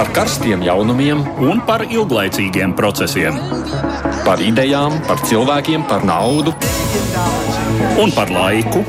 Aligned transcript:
par 0.00 0.08
karstiem 0.16 0.62
jaunumiem 0.64 1.18
un 1.44 1.58
par 1.68 1.82
ilglaicīgiem 1.84 2.70
procesiem. 2.72 3.36
Par 4.24 4.40
idejām, 4.40 4.94
par 5.04 5.20
cilvēkiem, 5.28 5.82
par 5.90 6.06
naudu 6.08 6.54
un 8.00 8.14
par 8.16 8.32
laiku. 8.32 8.80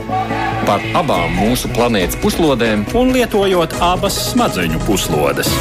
Par 0.64 0.80
abām 0.96 1.36
mūsu 1.36 1.68
planētas 1.76 2.16
puslodēm, 2.24 2.86
un 2.96 3.12
lietojot 3.12 3.76
abas 3.84 4.22
smadzeņu 4.30 4.80
puslodes. 4.88 5.52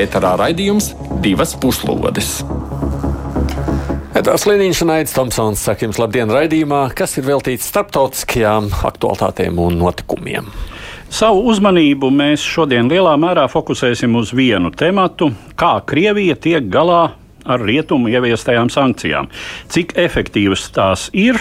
Ēterā 0.00 0.32
raidījums 0.40 0.94
divas 1.20 1.52
puslodes. 1.60 2.38
Edvards 4.16 4.48
Liniņš 4.48 4.84
un 4.86 4.96
Aits 4.96 5.20
Tomsons 5.20 5.68
saka 5.68 5.84
jums 5.84 6.00
labdien 6.00 6.32
raidījumā, 6.32 6.86
kas 6.96 7.18
ir 7.20 7.28
veltīts 7.28 7.68
starptautiskajām 7.74 8.72
aktualitātēm 8.88 9.60
un 9.60 9.82
notikumiem. 9.84 10.48
Savu 11.10 11.40
uzmanību 11.50 12.06
mēs 12.14 12.42
šodien 12.46 12.86
lielā 12.86 13.16
mērā 13.18 13.48
fokusēsim 13.50 14.12
uz 14.14 14.30
vienu 14.30 14.70
tematu- 14.70 15.32
kā 15.60 15.72
Krievija 15.82 16.36
tiek 16.38 16.68
galā 16.70 17.10
ar 17.44 17.58
rietumu 17.58 18.12
ieviestajām 18.12 18.70
sankcijām. 18.70 19.26
Cik 19.68 19.96
efektīvas 19.98 20.70
tās 20.70 21.10
ir 21.12 21.34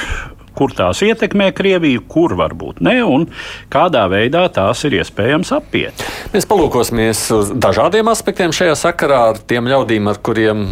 kur 0.60 0.76
tās 0.76 1.04
ietekmē 1.06 1.50
Krieviju, 1.56 2.04
kur 2.12 2.36
varbūt 2.40 2.84
ne, 2.86 2.98
un 3.08 3.28
kādā 3.72 4.06
veidā 4.12 4.46
tās 4.54 4.84
ir 4.88 5.00
iespējams 5.00 5.54
apiet. 5.56 6.06
Mēs 6.34 6.48
palūkosimies 6.50 7.26
uz 7.36 7.54
dažādiem 7.56 8.12
aspektiem 8.12 8.56
šajā 8.56 8.76
sakarā 8.80 9.22
ar 9.32 9.44
tiem 9.50 9.70
ļaudīm, 9.72 10.12
ar 10.12 10.20
kuriem 10.24 10.66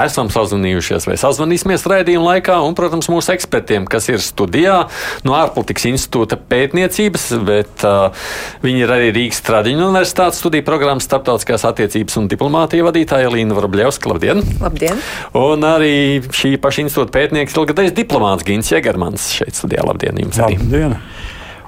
esam 0.00 0.30
sazvanījušies 0.32 1.06
vai 1.06 1.16
sazvanīsimies 1.20 1.84
raidījuma 1.90 2.34
laikā, 2.34 2.56
un, 2.66 2.74
protams, 2.78 3.08
mūsu 3.12 3.34
ekspertiem, 3.34 3.86
kas 3.90 4.08
ir 4.10 4.22
studijā 4.24 4.78
no 5.26 5.36
ārpolitikas 5.38 5.86
institūta 5.92 6.38
pētniecības, 6.50 7.26
bet 7.46 7.84
uh, 7.86 8.26
viņi 8.64 8.84
ir 8.86 8.94
arī 8.96 9.12
Rīgas 9.14 9.42
Tradiņu 9.46 9.86
universitātes 9.86 10.40
studiju 10.42 10.66
programmas 10.66 11.06
starptautiskās 11.06 11.66
attiecības 11.68 12.18
un 12.20 12.28
diplomātija 12.32 12.86
vadītāja 12.88 13.30
Līna 13.32 13.56
Vrabļevska. 13.58 14.10
Labdien! 14.10 14.42
Labdien! 14.62 15.02
Un 15.38 15.68
arī 15.68 15.94
šī 16.34 16.56
paša 16.62 16.86
institūta 16.86 17.14
pētnieks 17.14 17.54
ilgadējs 17.58 17.94
diplomāts 17.96 18.46
Gins 18.46 18.72
Jegermans 18.72 19.30
šeit 19.40 19.58
studijā. 19.58 19.84
Labdien 19.86 20.18
jums 20.22 20.40
arī! 20.42 20.58
Labdien. 20.60 20.96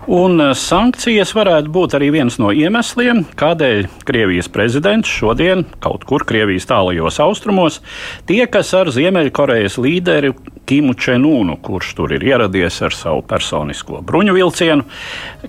Un 0.06 0.38
eh, 0.38 0.52
sankcijas 0.54 1.32
varētu 1.34 1.72
būt 1.74 1.96
arī 1.98 2.12
viens 2.14 2.36
no 2.38 2.52
iemesliem, 2.54 3.24
kādēļ 3.38 3.88
Krievijas 4.06 4.46
prezidents 4.54 5.10
šodien 5.10 5.64
kaut 5.82 6.04
kur 6.06 6.22
Krievijas 6.26 6.68
tālajos 6.70 7.18
austrumos 7.24 7.80
tiekas 8.28 8.70
ar 8.78 8.92
Ziemeļkorejas 8.94 9.80
līderi 9.82 10.30
Kimu 10.66 10.94
Čenūnu, 10.98 11.56
kurš 11.62 11.92
tur 11.98 12.14
ir 12.14 12.22
ieradies 12.26 12.78
ar 12.86 12.94
savu 12.94 13.24
personisko 13.26 13.98
bruņu 14.06 14.34
vilcienu. 14.36 14.86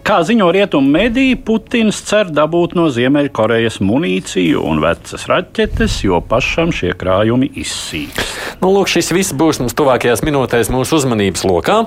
Kā 0.05 0.19
ziņo 0.25 0.49
rietumu 0.53 0.89
mediji, 0.93 1.37
Putins 1.37 2.01
cer 2.09 2.31
dabūt 2.33 2.73
no 2.77 2.87
Ziemeļkorejas 2.93 3.77
munīciju 3.85 4.63
un 4.65 4.81
vecas 4.81 5.27
raķetes, 5.29 5.99
jo 6.05 6.21
pašam 6.21 6.73
šie 6.73 6.95
krājumi 6.97 7.51
izsīks. 7.61 8.33
Nu, 8.61 8.73
lūk, 8.73 8.89
šis 8.89 9.13
viss 9.13 9.37
būs 9.37 9.61
mums 9.61 9.77
tuvākajās 9.77 10.25
minūtēs 10.25 10.73
mūsu 10.73 10.97
uzmanības 10.97 11.45
lokā. 11.45 11.83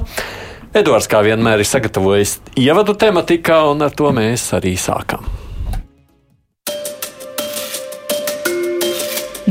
Edvards, 0.71 1.09
kā 1.11 1.19
vienmēr, 1.27 1.65
ir 1.65 1.67
sagatavojis 1.67 2.37
ievadu 2.63 2.95
tematikā, 2.95 3.65
un 3.73 3.83
ar 3.83 3.91
to 3.91 4.13
mēs 4.15 4.45
arī 4.55 4.77
sākam. 4.79 5.27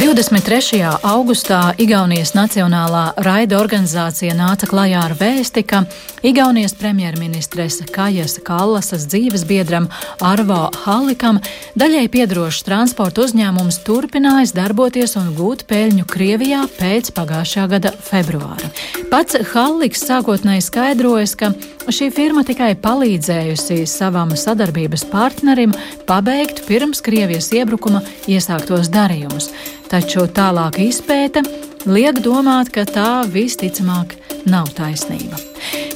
23. 0.09 0.79
augustā 1.05 1.75
Igaunijas 1.77 2.31
Nacionālā 2.33 3.11
raida 3.21 3.59
organizācija 3.61 4.33
nāca 4.33 4.65
klajā 4.65 5.03
ar 5.05 5.13
vēsti, 5.13 5.61
ka 5.69 5.83
Igaunijas 6.25 6.73
premjerministres 6.79 7.77
Kajas 7.93 8.39
Kallasas 8.41 9.05
dzīves 9.11 9.45
biedram 9.45 9.85
Arvo 10.25 10.71
Hallikam 10.81 11.37
daļai 11.77 12.07
piedrošs 12.09 12.65
transporta 12.65 13.27
uzņēmums 13.27 13.83
turpinājis 13.85 14.55
darboties 14.57 15.13
un 15.21 15.29
gūt 15.37 15.67
peļņu 15.69 16.09
Krievijā 16.09 16.65
pēc 16.79 17.13
pagājušā 17.13 17.69
gada 17.69 17.93
februāra. 17.93 18.73
Pats 19.13 19.37
Halliks 19.53 20.07
sākotnēji 20.09 20.65
skaidrojas, 20.71 21.37
ka 21.37 21.53
šī 21.85 22.09
firma 22.17 22.41
tikai 22.49 22.73
palīdzējusi 22.81 23.83
savam 23.85 24.33
sadarbības 24.33 25.05
partnerim 25.13 25.77
pabeigt 26.09 26.65
pirms 26.65 27.05
Krievijas 27.05 27.53
iebrukuma 27.53 28.01
iesāktos 28.25 28.89
darījumus 28.89 29.53
taču 29.89 30.27
tālāka 30.29 30.83
izpēta 30.85 31.43
liek 31.89 32.19
domāt, 32.23 32.71
ka 32.73 32.85
tā 32.87 33.23
visticamāk 33.29 34.15
nav 34.49 34.69
taisnība. 34.77 35.39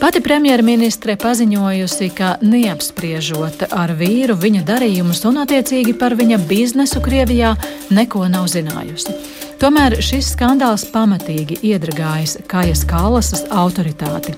Pati 0.01 0.19
premjerministre 0.23 1.15
paziņojusi, 1.19 2.09
ka 2.17 2.33
neapspriežot 2.43 3.69
ar 3.71 3.93
vīru 3.99 4.35
viņa 4.39 4.65
darījumus 4.67 5.23
un 5.29 5.39
attiecīgi 5.45 5.95
par 5.99 6.17
viņa 6.19 6.41
biznesu 6.49 6.99
Krievijā 7.03 7.53
neko 7.93 8.27
nav 8.31 8.49
zinājusi. 8.51 9.15
Tomēr 9.63 9.95
šis 10.03 10.33
skandāls 10.33 10.83
pamatīgi 10.91 11.61
iedragājis 11.63 12.41
Kajas 12.51 12.83
Kalasas 12.89 13.45
autoritāti. 13.47 14.35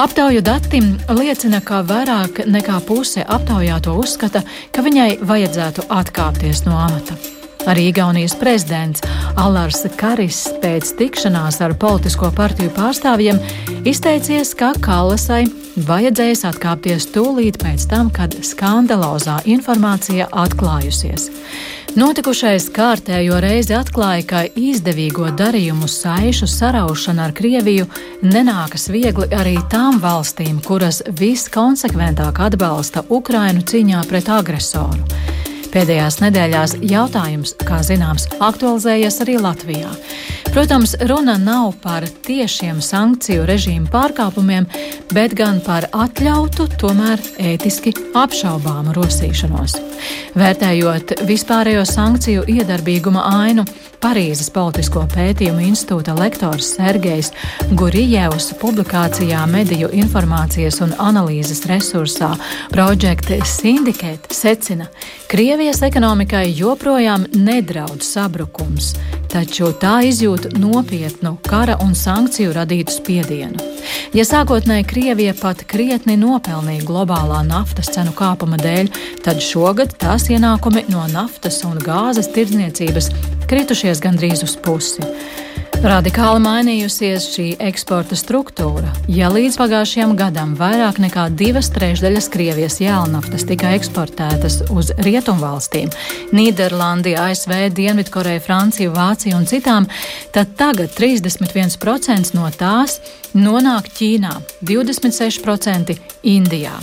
Aptauju 0.00 0.44
dati 0.44 0.82
liecina, 1.16 1.62
ka 1.64 1.80
vairāk 1.80 2.44
nekā 2.44 2.76
puse 2.84 3.24
aptaujāto 3.24 3.96
uzskata, 3.96 4.44
ka 4.68 4.84
viņai 4.84 5.10
vajadzētu 5.24 5.88
atkāpties 5.88 6.66
no 6.68 6.76
amata. 6.76 7.39
Arī 7.68 7.90
Igaunijas 7.90 8.32
prezidents 8.40 9.02
Alārs 9.40 9.82
Karis 10.00 10.46
pēc 10.62 10.94
tikšanās 10.96 11.60
ar 11.64 11.74
politisko 11.80 12.30
partiju 12.36 12.72
pārstāvjiem 12.76 13.40
izteicies, 13.88 14.54
ka 14.56 14.72
Kalasai 14.80 15.44
vajadzēs 15.88 16.46
atkāpties 16.48 17.10
tūlīt 17.14 17.60
pēc 17.60 17.84
tam, 17.90 18.08
kad 18.14 18.32
skandalozā 18.46 19.40
informācija 19.44 20.30
atklājusies. 20.32 21.28
Notikušais 21.98 22.68
kārtējo 22.70 23.40
reizi 23.42 23.74
atklāja, 23.74 24.24
ka 24.30 24.42
izdevīgo 24.54 25.32
darījumu 25.34 25.88
saišu 25.90 26.46
saraušana 26.48 27.26
ar 27.26 27.34
Krieviju 27.34 27.88
nenākas 28.22 28.86
viegli 28.94 29.26
arī 29.34 29.56
tām 29.72 29.98
valstīm, 30.00 30.62
kuras 30.62 31.02
viskonsekventāk 31.18 32.40
atbalsta 32.46 33.04
Ukrainu 33.10 33.66
cīņā 33.66 34.06
pret 34.08 34.30
agresoru. 34.30 35.02
Pēdējās 35.70 36.16
nedēļās 36.18 36.72
jautājums, 36.82 37.52
kā 37.62 37.78
zināms, 37.86 38.24
aktualizējies 38.42 39.20
arī 39.22 39.36
Latvijā. 39.38 39.90
Protams, 40.50 40.96
runa 41.06 41.36
nav 41.38 41.76
par 41.82 42.02
tiešiem 42.26 42.80
sankciju 42.82 43.44
režīmu 43.46 43.86
pārkāpumiem, 43.92 44.66
bet 45.14 45.36
gan 45.38 45.60
par 45.62 45.86
atļautu, 45.94 46.66
tomēr 46.80 47.22
ētiski 47.52 47.94
apšaubāmu 48.18 48.96
rosīšanos. 48.98 49.76
Vērtējot 50.34 51.20
vispārējo 51.30 51.86
sankciju 51.86 52.48
iedarbīguma 52.50 53.28
ainu, 53.30 53.66
Parīzes 54.00 54.48
politisko 54.48 55.02
pētījumu 55.12 55.60
institūta 55.68 56.14
lektors 56.16 56.70
Sergejs 56.72 57.28
Gurijevs 57.76 58.46
publikācijā 58.56 59.42
Mediju 59.50 59.90
informācijas 59.92 60.80
un 60.86 60.94
analīzes 60.96 61.66
resursā 61.68 62.30
Project 62.72 63.28
Syndicate 63.44 64.32
secina, 64.32 64.88
Krievijas 65.60 65.82
ekonomikai 65.84 66.54
joprojām 66.56 67.26
nedraud 67.36 68.00
sabrukums, 68.00 68.94
taču 69.28 69.66
tā 69.76 69.98
izjūt 70.08 70.54
nopietnu 70.56 71.34
kara 71.44 71.74
un 71.84 71.92
sankciju 71.92 72.54
radītu 72.56 72.94
spiedienu. 72.94 73.60
Ja 74.16 74.24
sākotnēji 74.24 74.86
Krievija 74.88 75.34
pat 75.36 75.66
krietni 75.68 76.16
nopelnīja 76.16 76.86
globālā 76.88 77.42
naftas 77.44 77.92
cenu 77.92 78.16
kāpuma 78.16 78.56
dēļ, 78.56 78.88
tad 79.20 79.44
šogad 79.44 79.92
tās 80.00 80.30
ienākumi 80.32 80.86
no 80.88 81.04
naftas 81.12 81.60
un 81.68 81.76
gāzes 81.84 82.32
tirdzniecības 82.32 83.12
kritušies 83.52 84.00
gandrīz 84.00 84.40
uz 84.48 84.56
pusi. 84.64 85.04
Radikāli 85.80 86.42
mainījusies 86.44 87.24
šī 87.32 87.44
eksporta 87.64 88.12
struktūra. 88.18 88.90
Ja 89.08 89.30
līdz 89.32 89.54
pagājušajam 89.56 90.10
gadam 90.18 90.50
vairāk 90.58 90.98
nekā 91.00 91.22
divas 91.32 91.70
trešdaļas 91.72 92.28
Krievijas 92.34 92.76
jēlnaftas 92.82 93.46
tika 93.48 93.70
eksportētas 93.78 94.58
uz 94.68 94.90
rietumvalstīm- 95.00 95.88
Nīderlandi, 96.36 97.14
ASV, 97.16 97.70
Dienvidkoreja, 97.72 98.42
Francija, 98.44 98.92
Vācija 98.92 99.38
un 99.40 99.48
citām, 99.48 99.88
tad 100.36 100.52
tagad 100.60 100.92
31% 100.92 102.34
no 102.36 102.50
tās 102.50 103.00
nonāk 103.34 103.90
Ķīnā, 103.96 104.32
26% 104.66 105.96
Indijā. 106.26 106.74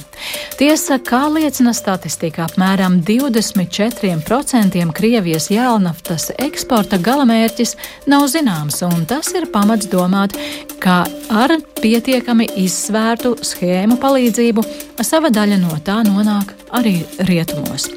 Tiesa, 0.58 0.98
kā 0.98 1.28
liecina 1.30 1.74
statistika, 1.78 2.48
apmēram 2.48 3.00
24% 3.06 4.86
Krievijas 4.98 5.52
jēlnaftas 5.54 6.32
eksporta 6.42 6.98
galamērķis 6.98 7.76
nav 8.10 8.26
zināms, 8.34 8.82
un 8.88 9.06
tas 9.10 9.30
ir 9.38 9.50
pamats 9.54 9.90
domāt, 9.92 10.38
ka 10.82 11.04
ar 11.30 11.54
pietiekami 11.82 12.50
izsvērtu 12.64 13.36
schēmu 13.46 14.00
palīdzību 14.02 14.66
sava 15.06 15.30
daļa 15.34 15.62
no 15.62 15.78
tā 15.86 16.02
nonāk 16.08 16.56
arī 16.76 17.02
rietumos. 17.28 17.88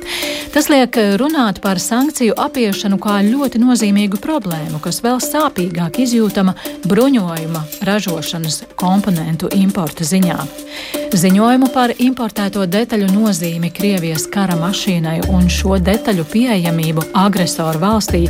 Tas 0.55 0.69
liek 0.71 0.97
runāt 1.21 1.61
par 1.63 1.79
sankciju 1.83 2.35
apiešanu 2.39 2.99
kā 3.03 3.21
ļoti 3.27 3.61
nozīmīgu 3.63 4.21
problēmu, 4.23 4.81
kas 4.83 5.01
vēl 5.05 5.21
sāpīgāk 5.23 6.01
izjūtama 6.05 6.55
bruņojuma 6.91 7.65
ražošanas 7.87 8.63
komponentu 8.81 9.51
importa 9.57 10.07
ziņā. 10.07 10.39
Ziņojumu 11.11 11.71
par 11.75 11.95
importēto 11.99 12.67
detaļu 12.71 13.11
nozīmi 13.13 13.73
Krievijas 13.75 14.27
kara 14.31 14.59
mašīnai 14.61 15.21
un 15.31 15.49
šo 15.51 15.79
detaļu 15.83 16.27
pieejamību 16.33 17.11
agresoru 17.25 17.83
valstī 17.83 18.27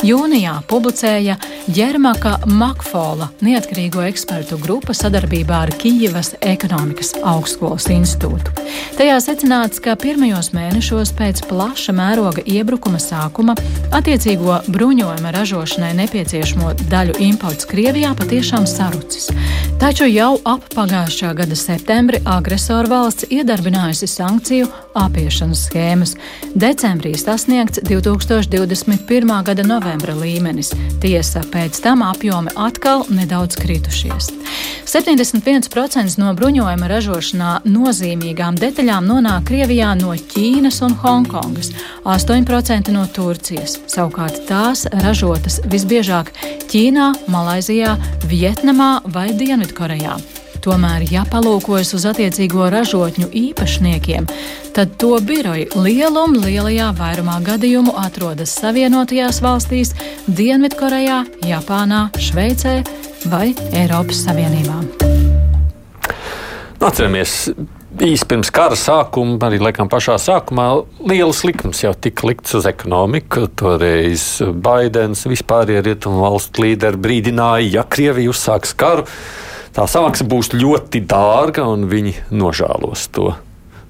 Jūnijā 0.00 0.54
publicēja 0.64 1.34
Ģermaka 1.68 2.38
Makfola 2.48 3.26
neatkarīgo 3.44 4.00
ekspertu 4.08 4.56
grupa 4.62 4.94
sadarbībā 4.96 5.58
ar 5.66 5.72
Kijivas 5.76 6.30
ekonomikas 6.40 7.12
augstskolas 7.20 7.84
institūtu. 7.92 8.54
Tajā 8.96 9.18
secināts, 9.20 9.82
ka 9.84 9.98
pirmajos 10.00 10.54
mēnešos 10.56 11.12
pēc 11.18 11.42
plaša 11.50 11.92
mēroga 11.98 12.40
iebrukuma 12.48 12.96
sākuma 12.96 13.52
attiecīgo 13.92 14.62
bruņojuma 14.72 15.34
ražošanai 15.36 15.92
nepieciešamo 16.00 16.72
daļu 16.88 17.18
imports 17.26 17.68
Krievijā 17.68 18.14
patiešām 18.16 18.64
sarucis. 18.70 19.28
Taču 19.80 20.08
jau 20.08 20.32
ap 20.48 20.64
pagājušā 20.72 21.34
gada 21.36 21.56
septembri 21.56 22.22
agresoru 22.24 22.88
valsts 22.88 23.28
iedarbinājusi 23.28 24.08
sankciju 24.08 24.72
apiešanas 24.96 25.68
schēmas. 25.68 26.16
Decembrī 26.56 27.12
sasniegts 27.20 27.84
2021. 27.84 29.36
gada 29.44 29.68
novembris 29.68 29.89
novembra 29.90 30.14
līmenis. 30.14 30.70
Tiesa, 31.02 31.40
pēc 31.50 31.80
tam 31.82 32.04
apjomi 32.06 32.52
atkal 32.54 33.02
nedaudz 33.10 33.56
kritušies. 33.58 34.28
71% 34.86 36.18
no 36.20 36.30
bruņojuma 36.38 36.86
ražošanā 36.90 37.50
nozīmīgām 37.66 38.58
detaļām 38.60 39.08
nonāk 39.10 39.48
Krievijā 39.50 39.90
no 39.98 40.14
Ķīnas 40.14 40.78
un 40.86 40.94
Hongkongas, 41.02 41.72
8% 42.06 42.94
no 42.94 43.06
Turcijas. 43.10 43.80
Savukārt 43.90 44.44
tās 44.46 44.86
ražotas 45.02 45.58
visbiežāk 45.66 46.30
Ķīnā, 46.70 47.10
Malaizijā, 47.26 47.96
Vietnamā 48.30 49.00
vai 49.10 49.32
Dienvidkorejā. 49.34 50.20
Tomēr, 50.60 51.06
ja 51.08 51.22
palūkojas 51.24 51.94
uz 51.96 52.02
attiecīgo 52.10 52.66
ražotņu 52.68 53.30
īpašniekiem, 53.32 54.26
tad 54.76 54.92
to 55.00 55.14
biroji 55.24 55.70
lielumu 55.72 56.42
lielajā 56.42 56.90
vairumā 56.98 57.38
gadījumu 57.46 57.94
atrodas 57.96 58.52
Savienotajās 58.60 59.40
valstīs, 59.40 59.94
Dienvidkorejā, 60.28 61.22
Japānā, 61.48 62.02
Šveicē 62.20 62.74
vai 63.32 63.54
Eiropas 63.72 64.20
Savienībā. 64.26 64.76
Atceramies, 66.84 67.34
īsi 68.04 68.28
pirms 68.28 68.52
kara 68.52 68.76
sākuma, 68.76 69.40
arī 69.48 69.62
laikam 69.64 69.88
pašā 69.88 70.20
sākumā, 70.20 70.70
lielas 71.08 71.40
likmes 71.48 71.80
jau 71.86 71.96
tika 71.96 72.28
likts 72.28 72.60
uz 72.60 72.68
ekonomiku. 72.68 73.48
Toreiz 73.56 74.42
Baidens, 74.52 75.24
vispārējie 75.24 75.88
rietumu 75.88 76.20
valstu 76.26 76.68
līderi 76.68 77.00
brīdināja, 77.00 77.78
ja 77.80 77.88
Krievija 77.88 78.36
uzsāks 78.36 78.76
karu 78.76 79.08
tā 79.76 79.86
samaksa 79.90 80.26
būs 80.28 80.52
ļoti 80.56 81.04
dārga 81.10 81.66
un 81.70 81.88
viņi 81.90 82.16
nožēlos 82.30 83.08
to. 83.14 83.34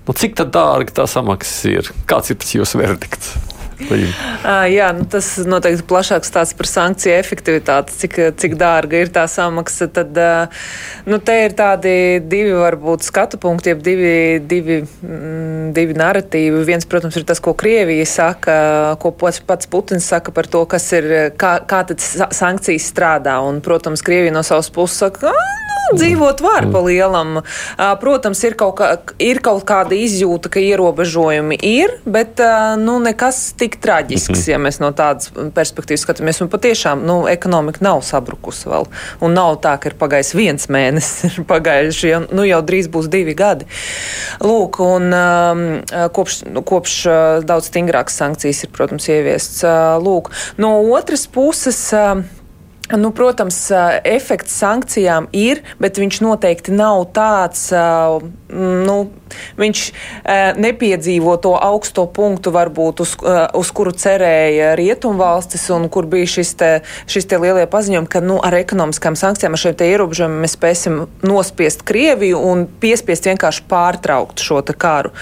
Nu, 0.09 0.17
cik 0.17 0.35
dārga 0.41 1.01
tā 1.03 1.07
samaksa 1.07 1.71
ir? 1.71 1.95
Kāds 2.11 2.33
ir 2.33 2.41
tas 2.41 2.55
jūsu 2.57 2.81
verdikts? 2.81 3.37
Uh, 3.81 4.67
jā, 4.69 4.91
nu 4.93 5.07
tas 5.09 5.27
noteikti 5.49 5.85
plašāks 5.89 6.29
stāsts 6.29 6.57
par 6.59 6.69
sankciju 6.69 7.15
efektivitāti, 7.17 7.95
cik, 8.03 8.19
cik 8.41 8.57
dārga 8.61 9.01
ir 9.01 9.13
tā 9.15 9.25
samaksa. 9.31 9.89
Tad, 9.95 10.19
uh, 10.21 10.67
nu, 11.09 11.21
te 11.25 11.37
ir 11.47 11.55
tādi 11.57 11.95
divi, 12.21 12.53
varbūt, 12.61 13.07
skatu 13.07 13.41
punkti, 13.41 13.73
jeb 13.73 13.81
divi, 13.87 14.13
divi, 14.51 14.81
mm, 14.85 15.71
divi 15.77 15.97
narratīvi. 15.97 16.65
Viens, 16.69 16.89
protams, 16.91 17.17
ir 17.17 17.27
tas, 17.29 17.41
ko 17.43 17.55
Krievija 17.59 18.07
saka, 18.09 18.59
ko 19.01 19.15
pats, 19.17 19.41
pats 19.47 19.71
Putins 19.71 20.11
saka 20.13 20.35
par 20.35 20.51
to, 20.51 20.67
kas 20.71 20.91
ir, 20.97 21.11
kā, 21.41 21.57
kā 21.65 21.83
tad 21.89 22.05
sankcijas 22.05 22.93
strādā. 22.93 23.41
Un, 23.47 23.63
protams, 23.65 24.05
Krievija 24.05 24.35
no 24.37 24.45
savas 24.47 24.71
puses 24.75 25.01
saka, 25.07 25.33
dzīvot 25.97 26.43
var 26.45 26.69
pa 26.73 26.83
lielam. 26.85 27.41
Protams, 28.01 28.43
ir 28.47 28.57
kaut, 28.59 28.77
kā, 28.81 28.91
ir 29.23 29.41
kaut 29.45 29.65
kāda 29.69 29.97
izjūta, 29.97 30.51
ka 30.53 30.63
ierobežojumi 30.63 31.59
ir, 31.67 31.97
bet 32.05 32.41
nu, 32.81 32.99
nekas 33.03 33.43
tik 33.59 33.79
traģisks, 33.83 34.47
ja 34.51 34.61
mēs 34.63 34.81
no 34.83 34.93
tādas 34.97 35.31
perspektīvas 35.57 36.05
skatāmies. 36.07 36.41
Un 36.45 36.51
patiešām 36.53 37.05
nu, 37.07 37.21
ekonomika 37.31 37.85
nav 37.85 38.05
sabrukusi 38.07 38.71
vēl. 38.71 38.89
Un 39.25 39.37
nav 39.37 39.59
tā, 39.65 39.77
ka 39.81 39.93
ir 39.93 39.99
pagājis 40.01 40.35
viens 40.39 40.71
mēnesis, 40.73 41.27
ir 41.31 41.47
pagājuši 41.51 42.13
jau, 42.13 42.23
nu, 42.35 42.47
jau 42.49 42.63
drīz 42.67 42.91
būs 42.93 43.11
divi 43.13 43.37
gadi. 43.39 43.69
Lūk, 44.45 44.81
un 44.85 45.15
kopš, 46.17 46.43
kopš 46.67 46.99
daudz 47.49 47.71
stingrākas 47.71 48.21
sankcijas 48.21 48.65
ir, 48.67 48.75
protams, 48.75 49.09
ieviestas. 49.13 49.65
Lūk, 50.03 50.33
no 50.61 50.77
otras 50.97 51.27
puses. 51.31 51.91
Nu, 52.99 53.13
protams, 53.15 53.69
efekts 54.03 54.57
sankcijām 54.59 55.29
ir, 55.37 55.63
bet 55.79 56.01
viņš 56.01 56.21
noteikti 56.25 56.75
nav 56.75 57.05
tāds, 57.15 57.69
nu, 58.53 58.97
viņš 59.61 59.83
nepiedzīvo 60.61 61.37
to 61.43 61.55
augsto 61.57 62.07
punktu, 62.07 62.53
varbūt 62.55 63.03
uz, 63.05 63.15
uz 63.57 63.73
kuru 63.75 63.93
cerēja 63.97 64.75
Rietumvalstis 64.79 65.69
un 65.75 65.89
kur 65.93 66.09
bija 66.11 66.29
šis 66.39 66.55
te, 66.61 66.71
šis 67.11 67.29
te 67.31 67.39
lielie 67.41 67.67
paziņojumi, 67.71 68.11
ka 68.11 68.23
nu, 68.25 68.41
ar 68.45 68.57
ekonomiskām 68.61 69.17
sankcijām, 69.19 69.55
ar 69.55 69.63
šiem 69.63 69.85
ierobežojumiem 69.87 70.45
mēs 70.45 70.57
spēsim 70.59 71.01
nospiest 71.27 71.85
Krieviju 71.87 72.41
un 72.51 72.67
piespiest 72.81 73.29
vienkārši 73.31 73.67
pārtraukt 73.71 74.43
šo 74.43 74.61
karu. 74.79 75.13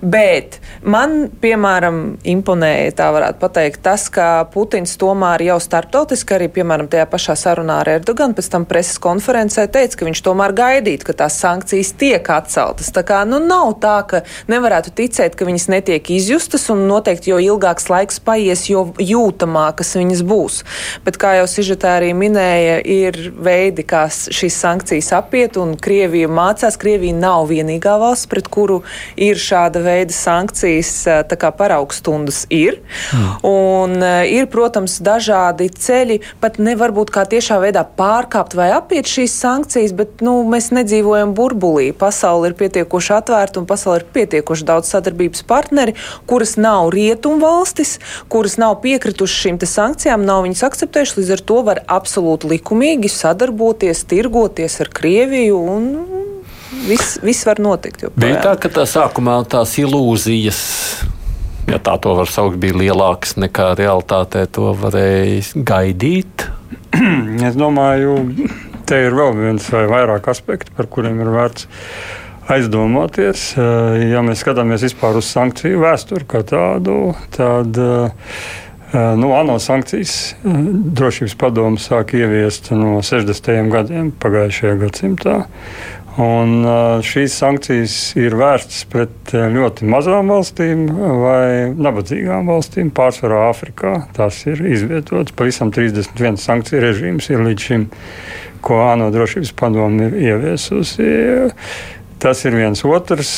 Bet 0.00 0.58
man, 0.82 1.28
piemēram, 1.40 2.00
imponēja, 2.26 2.94
tā 2.98 3.10
varētu 3.14 3.40
pateikt, 3.42 3.82
tas, 3.84 4.08
ka 4.12 4.44
Putins 4.52 4.96
tomēr 5.00 5.44
jau 5.46 5.58
starptautiski 5.62 6.36
arī, 6.36 6.50
piemēram, 6.52 6.88
tajā 6.90 7.06
pašā 7.10 7.36
sarunā 7.38 7.80
ar 7.84 7.92
Erdoganu, 7.96 8.36
pēc 8.38 8.50
tam 8.52 8.66
preses 8.68 8.98
konferencē 9.02 9.66
teica, 9.72 10.00
ka 10.00 10.08
viņš 10.08 10.24
tomēr 10.26 10.56
gaidītu, 10.56 11.06
ka 11.08 11.16
tās 11.24 11.38
sankcijas 11.42 11.94
tiek 12.00 12.32
atceltas. 12.34 12.69
Tā 12.78 13.02
kā 13.06 13.22
nu, 13.28 13.40
nav 13.42 13.74
tā, 13.82 13.96
ka 14.06 14.22
nevarētu 14.50 14.92
ticēt, 14.96 15.36
ka 15.38 15.48
viņas 15.48 15.68
netiek 15.72 16.10
izjustas, 16.14 16.68
un 16.72 16.86
noteikti 16.88 17.32
jo 17.32 17.40
ilgāks 17.42 17.88
laiks 17.90 18.20
paies, 18.24 18.66
jo 18.70 18.86
jūtamākas 19.00 19.94
viņas 19.98 20.22
būs. 20.26 20.60
Bet, 21.06 21.18
kā 21.20 21.36
jau 21.40 21.46
Sižetā 21.50 21.96
arī 21.98 22.12
minēja, 22.16 22.78
ir 22.84 23.18
veidi, 23.36 23.84
kā 23.88 24.06
šīs 24.10 24.60
sankcijas 24.62 25.10
apiet, 25.16 25.58
un 25.60 25.76
Krievija 25.80 26.30
mācās. 26.30 26.78
Krievija 26.80 27.16
nav 27.16 27.48
vienīgā 27.50 27.96
valsts, 28.00 28.28
pret 28.30 28.48
kuru 28.52 28.80
ir 29.20 29.40
šāda 29.40 29.82
veida 29.84 30.14
sankcijas, 30.14 30.92
tā 31.30 31.38
kā 31.40 31.52
paraugstundas 31.56 32.44
ir. 32.54 32.80
Mm. 33.14 33.30
Un 33.50 34.06
ir, 34.28 34.48
protams, 34.52 34.98
dažādi 35.04 35.70
ceļi, 35.72 36.20
pat 36.42 36.60
nevar 36.62 36.94
būt 36.96 37.12
kā 37.14 37.24
tiešā 37.30 37.60
veidā 37.62 37.84
pārkāpt 37.96 38.56
vai 38.58 38.70
apiet 38.76 39.08
šīs 39.10 39.34
sankcijas, 39.40 39.94
bet 39.96 40.24
nu, 40.24 40.40
mēs 40.48 40.70
nedzīvojam 40.76 41.34
burbulī. 41.36 41.90
Pasaule 41.96 42.50
ir 42.50 42.58
pietiekoši 42.60 43.14
atvērta 43.16 43.60
un 43.60 43.68
pasaule 43.70 44.00
ir 44.00 44.06
pietiekoši 44.14 44.68
daudz 44.68 44.92
sadarbības 44.92 45.44
partneri, 45.48 45.96
kuras 46.30 46.56
nav 46.60 46.92
rietumvalstis, 46.94 47.96
kuras 48.32 48.58
nav 48.60 48.78
piekritušas 48.84 49.44
šīm 49.44 49.60
sankcijām, 49.64 50.24
nav 50.26 50.44
viņas 50.46 50.64
akceptējušas. 50.70 51.18
Līdz 51.20 51.34
ar 51.36 51.44
to 51.50 51.60
var 51.66 51.82
absolūti 52.00 52.54
likumīgi 52.54 53.10
sadarboties, 53.12 54.04
tirgoties 54.10 54.80
ar 54.84 54.92
Krieviju 55.00 55.60
un 55.74 55.88
viss, 56.86 57.18
viss 57.24 57.46
var 57.48 57.62
notikt. 57.62 58.04
Joprojām. 58.06 58.20
Bija 58.26 58.44
tā, 58.44 58.56
ka 58.60 58.72
tā 58.80 58.86
sākumā 58.88 59.40
tās 59.50 59.76
ilūzijas 59.80 60.60
ja 61.70 61.78
tā 61.82 61.96
to 62.02 62.14
var 62.18 62.30
saukt, 62.30 62.58
bija 62.60 62.78
lielāks 62.78 63.36
nekā 63.40 63.72
realitātē 63.78 64.46
to 64.52 64.72
varēja 64.80 65.64
gaidīt. 65.66 66.46
es 67.48 67.58
domāju, 67.58 68.16
te 68.88 69.04
ir 69.06 69.16
vēl 69.16 69.36
viens 69.38 69.68
vai 69.74 69.84
vairāk 69.90 70.30
aspekti, 70.32 70.74
par 70.76 70.90
kuriem 70.90 71.20
ir 71.22 71.30
vērts 71.34 71.68
aizdomāties. 72.54 73.52
Ja 73.56 74.24
mēs 74.26 74.42
skatāmies 74.44 74.84
vispār 74.88 75.20
uz 75.20 75.28
sankciju 75.30 75.84
vēsturi 75.84 76.26
kā 76.30 76.42
tādu, 76.46 77.14
tad 77.36 77.78
nu, 78.90 79.30
ANO 79.36 79.58
sankcijas 79.62 80.34
drošības 80.42 81.36
padomu 81.38 81.78
sāk 81.78 82.16
ieviest 82.18 82.72
no 82.74 82.98
60. 83.06 83.70
gadiem 83.70 84.10
pagājušajā 84.22 84.76
gadsimtā. 84.82 85.36
Un 86.20 86.66
šīs 87.06 87.36
sankcijas 87.38 87.94
ir 88.18 88.34
vērstas 88.36 88.82
pret 88.90 89.30
ļoti 89.30 89.86
mazām 89.88 90.32
valstīm 90.34 90.88
vai 90.90 91.70
nabadzīgām 91.70 92.50
valstīm, 92.50 92.90
pārsvarā 92.92 93.44
Āfrikā. 93.52 93.94
Tās 94.16 94.42
ir 94.50 94.58
izvietotas. 94.72 95.32
Pavisam 95.38 95.70
31 95.72 96.40
sankciju 96.42 96.82
režīms 96.82 97.30
ir 97.30 97.46
līdz 97.46 97.68
šim, 97.68 97.86
ko 98.60 98.82
ANO 98.90 99.08
drošības 99.14 99.54
padomu 99.56 100.10
ir 100.10 100.18
ieviesusi. 100.34 101.08
Tas 102.20 102.42
ir 102.44 102.52
viens 102.52 102.82
otrs. 102.84 103.30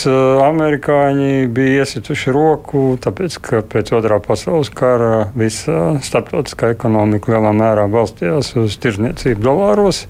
Amerikāņi 0.42 1.46
bija 1.54 1.84
iesituši 1.84 2.32
roku, 2.34 2.80
tāpēc, 2.98 3.36
ka 3.38 3.60
pēc 3.62 3.92
otrā 3.94 4.16
pasaules 4.24 4.72
kara 4.74 5.28
visa 5.38 6.00
starptautiskā 6.02 6.72
ekonomika 6.74 7.30
lielā 7.30 7.52
mērā 7.54 7.84
balstījās 7.92 8.50
uz 8.58 8.74
tirzniecību 8.82 9.46
dolāros. 9.46 10.02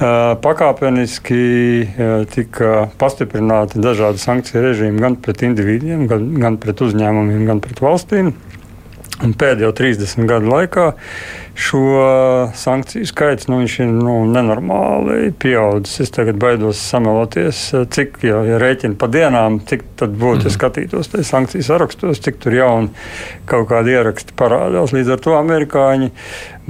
Pakāpeniski 0.00 1.42
tika 2.32 2.88
pastiprināti 2.96 3.84
dažādi 3.84 4.24
sankciju 4.24 4.64
režīmi 4.70 5.04
gan 5.04 5.20
pret 5.20 5.44
individiem, 5.44 6.08
gan, 6.08 6.30
gan 6.40 6.56
pret 6.64 6.80
uzņēmumiem, 6.88 7.44
gan 7.50 7.60
pret 7.60 7.84
valstīm. 7.84 8.32
Un 9.22 9.36
pēdējo 9.36 9.68
30 9.76 10.24
gadu 10.26 10.48
laikā 10.48 10.88
šo 11.54 11.82
sankciju 12.54 13.06
skaits 13.06 13.48
nu, 13.50 13.60
ir 13.64 13.90
nu, 13.92 14.14
nenormāli 14.30 15.32
pieaudzis. 15.38 16.00
Es 16.06 16.14
tagad 16.14 16.38
baidos 16.40 16.80
sameloties, 16.80 17.60
cik 17.92 18.22
jau 18.26 18.42
ja 18.46 18.60
rēķina 18.62 18.96
pa 19.00 19.08
dienām, 19.12 19.60
cik 19.68 19.84
tad 20.00 20.16
būtu, 20.16 20.46
mhm. 20.46 20.54
skatītos 20.56 21.12
tajā 21.12 21.28
sankciju 21.28 21.66
sarakstos, 21.66 22.22
cik 22.24 22.40
tur 22.42 22.56
jauni 22.56 22.92
kaut 23.48 23.68
kādi 23.70 23.96
ieraksti 23.96 24.36
parādās. 24.38 24.94
Līdz 24.96 25.14
ar 25.16 25.22
to 25.22 25.36
amerikāņi 25.38 26.10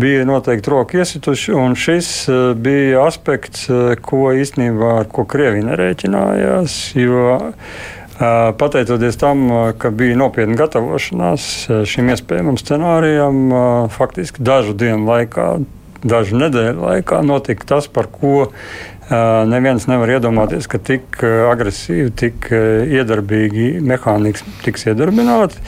bija 0.03 0.27
noteikti 0.29 0.73
roku 0.73 1.01
iesituši, 1.01 1.55
un 1.57 1.75
šis 1.79 2.13
eh, 2.29 2.45
bija 2.59 3.07
aspekts, 3.07 3.67
eh, 3.71 3.95
ko 4.03 4.31
īstenībā 4.37 4.95
ar 5.03 5.11
ko 5.13 5.27
Krievija 5.29 5.69
nerēķinājās. 5.73 6.79
Jo, 6.99 7.41
Pateicoties 8.59 9.17
tam, 9.19 9.49
ka 9.79 9.91
bija 9.91 10.15
nopietna 10.21 10.55
gatavošanās 10.61 11.47
šim 11.91 12.13
iespējamam 12.13 12.59
scenārijam, 12.61 13.41
faktiski 13.91 14.45
dažu 14.47 14.77
dienu 14.79 15.09
laikā, 15.09 15.47
dažu 16.07 16.39
nedēļu 16.39 16.87
laikā 16.87 17.19
notika 17.27 17.67
tas, 17.75 17.89
par 17.91 18.07
ko 18.13 18.53
neviens 19.11 19.89
nevar 19.91 20.15
iedomāties, 20.15 20.69
ka 20.71 20.79
tik 20.79 21.19
agresīvi, 21.51 22.13
tik 22.15 22.49
iedarbīgi 22.53 23.75
mehānismi 23.83 24.55
tiks 24.63 24.87
iedarbināti. 24.93 25.59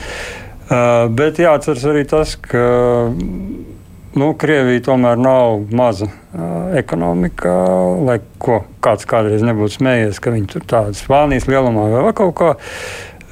Bet 1.19 1.43
jāatceras 1.43 1.83
arī 1.91 2.05
tas, 2.09 2.37
ka 2.39 2.63
nu, 4.19 4.31
Krievija 4.39 4.83
tomēr 4.89 5.19
nav 5.19 5.65
maza 5.75 6.07
uh, 6.07 6.75
ekonomika, 6.77 7.53
lai 8.07 8.19
ko 8.41 8.63
kāds 8.83 9.07
kādreiz 9.09 9.45
nebūtu 9.45 9.79
smējies, 9.79 10.21
ka 10.23 10.33
viņi 10.35 10.51
tur 10.55 10.67
tādas 10.69 11.03
Spānijas 11.03 11.49
lielumā 11.51 11.89
vai 11.93 12.13
kaut 12.17 12.35
kā. 12.39 12.53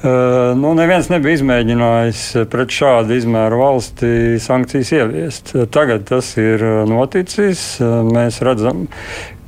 Uh, 0.04 0.52
nu, 0.60 0.74
neviens 0.76 1.08
nebija 1.08 1.38
izmēģinājis 1.38 2.24
pret 2.52 2.74
šādu 2.76 3.16
izmēru 3.16 3.62
valsti 3.62 4.40
sankcijas 4.44 4.92
ieviest. 4.98 5.54
Tagad 5.72 6.04
tas 6.10 6.34
ir 6.40 6.60
noticis. 6.90 7.64
Mēs 7.80 8.42
redzam, 8.44 8.84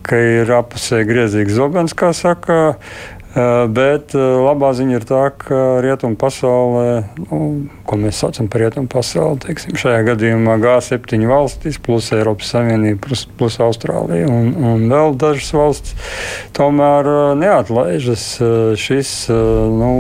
ka 0.07 0.19
ir 0.21 0.51
apusē 0.55 1.03
griezīgs 1.07 1.57
zobens, 1.57 1.95
kā 1.97 2.13
saka. 2.17 2.59
Eh, 2.77 3.16
bet 3.77 4.15
labā 4.17 4.71
ziņa 4.77 4.97
ir 4.97 5.05
tā, 5.09 5.23
ka 5.37 5.61
rietumu 5.85 6.17
pasaulē, 6.21 6.89
nu, 7.27 7.41
ko 7.85 7.99
mēs 8.01 8.23
saucam 8.23 8.49
par 8.53 8.65
rietumu 8.65 8.89
pasauli, 8.93 9.43
teiksim, 9.45 9.77
šajā 9.77 10.01
gadījumā 10.09 10.57
G7 10.63 11.29
valstis, 11.29 11.77
plus 11.83 12.09
Eiropas 12.17 12.55
Savienība, 12.55 13.03
plus, 13.09 13.27
plus 13.39 13.61
Austrālija 13.61 14.31
un, 14.33 14.51
un 14.57 14.89
vēl 14.93 15.17
dažas 15.21 15.53
valstis, 15.57 16.13
tomēr 16.57 17.37
neatlaižas 17.43 18.29
šis. 18.81 19.15
Nu, 19.31 19.93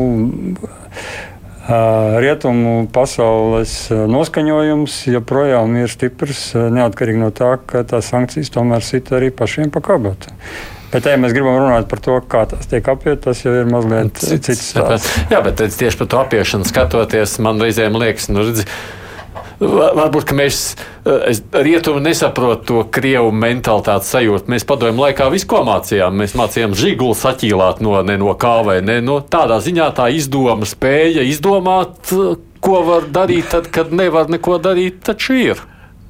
Rietumu 1.66 2.84
pasaules 2.94 3.72
noskaņojums 3.90 5.00
joprojām 5.10 5.74
ir 5.80 5.90
stiprs, 5.90 6.52
neatkarīgi 6.54 7.18
no 7.18 7.32
tā, 7.34 7.56
ka 7.58 7.82
tās 7.90 8.12
sankcijas 8.12 8.52
tomēr 8.54 8.86
sit 8.86 9.10
arī 9.10 9.32
pašiem 9.34 9.74
pa 9.74 9.82
kabatu. 9.82 10.30
Bet, 10.92 11.06
ja 11.08 11.16
mēs 11.18 11.34
gribam 11.34 11.58
runāt 11.58 11.88
par 11.90 12.00
to, 12.02 12.18
kā 12.30 12.44
tas 12.50 12.68
tiek 12.70 12.86
apietas, 12.88 13.24
tas 13.24 13.42
jau 13.42 13.54
ir 13.58 13.66
mazliet 13.70 14.20
cits, 14.22 14.46
cits 14.46 14.68
stāsts. 14.70 15.16
Jā, 15.32 15.42
bet 15.44 15.58
tieši 15.58 15.98
par 16.02 16.12
to 16.12 16.20
apiešanu 16.22 16.68
skatoties, 16.68 17.40
man 17.42 17.58
reizēm 17.62 17.98
liekas, 17.98 18.30
nu, 18.30 18.46
redzi, 18.46 18.68
Varbūt 19.56 20.34
mēs 20.36 20.56
rietumu 21.16 22.02
nesaprotam 22.04 22.64
to 22.68 22.82
krievu 22.92 23.30
mentalitātes 23.32 24.10
sajūtu. 24.12 24.50
Mēs 24.52 24.66
padomju 24.68 25.00
laikā 25.06 25.30
visu 25.32 25.48
ko 25.48 25.62
mācījām. 25.64 26.18
Mēs 26.20 26.34
mācījām 26.36 26.74
žiguli 26.76 27.16
saķīlāt 27.16 27.80
no, 27.84 27.94
ne 28.04 28.18
no 28.20 28.34
kā 28.36 28.58
vai 28.66 28.82
ne. 28.84 28.98
No 29.04 29.22
tādā 29.24 29.56
ziņā 29.64 29.88
tā 29.96 30.10
izdoma 30.12 30.68
spēja 30.68 31.24
izdomāt, 31.24 32.12
ko 32.60 32.82
var 32.84 33.08
darīt 33.08 33.48
tad, 33.54 33.70
kad 33.72 33.96
nevar 33.96 34.28
neko 34.32 34.58
darīt, 34.60 35.00
taču 35.08 35.38
ir. 35.40 35.64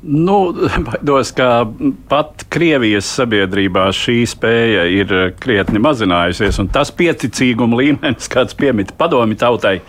Nu, 0.08 0.52
baidos, 0.86 1.32
ka 1.34 1.66
pat 2.10 2.44
Krievijas 2.52 3.08
sabiedrībā 3.18 3.88
šī 3.94 4.20
spēja 4.30 4.84
ir 4.92 5.14
krietni 5.42 5.82
mazinājusies, 5.82 6.60
un 6.62 6.70
tas 6.70 6.92
pieticīguma 6.94 7.80
līmenis, 7.80 8.30
kāds 8.30 8.54
piemīt 8.58 8.94
padomi 8.98 9.38
tautai, 9.38 9.80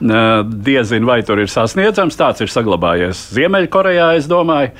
diezin 0.00 1.08
vai 1.08 1.20
tur 1.26 1.42
ir 1.42 1.52
sasniedzams. 1.52 2.16
Tāds 2.16 2.44
ir 2.44 2.52
saglabājies 2.52 3.28
Ziemeļkorejā, 3.36 4.14
es 4.22 4.30
domāju. 4.30 4.72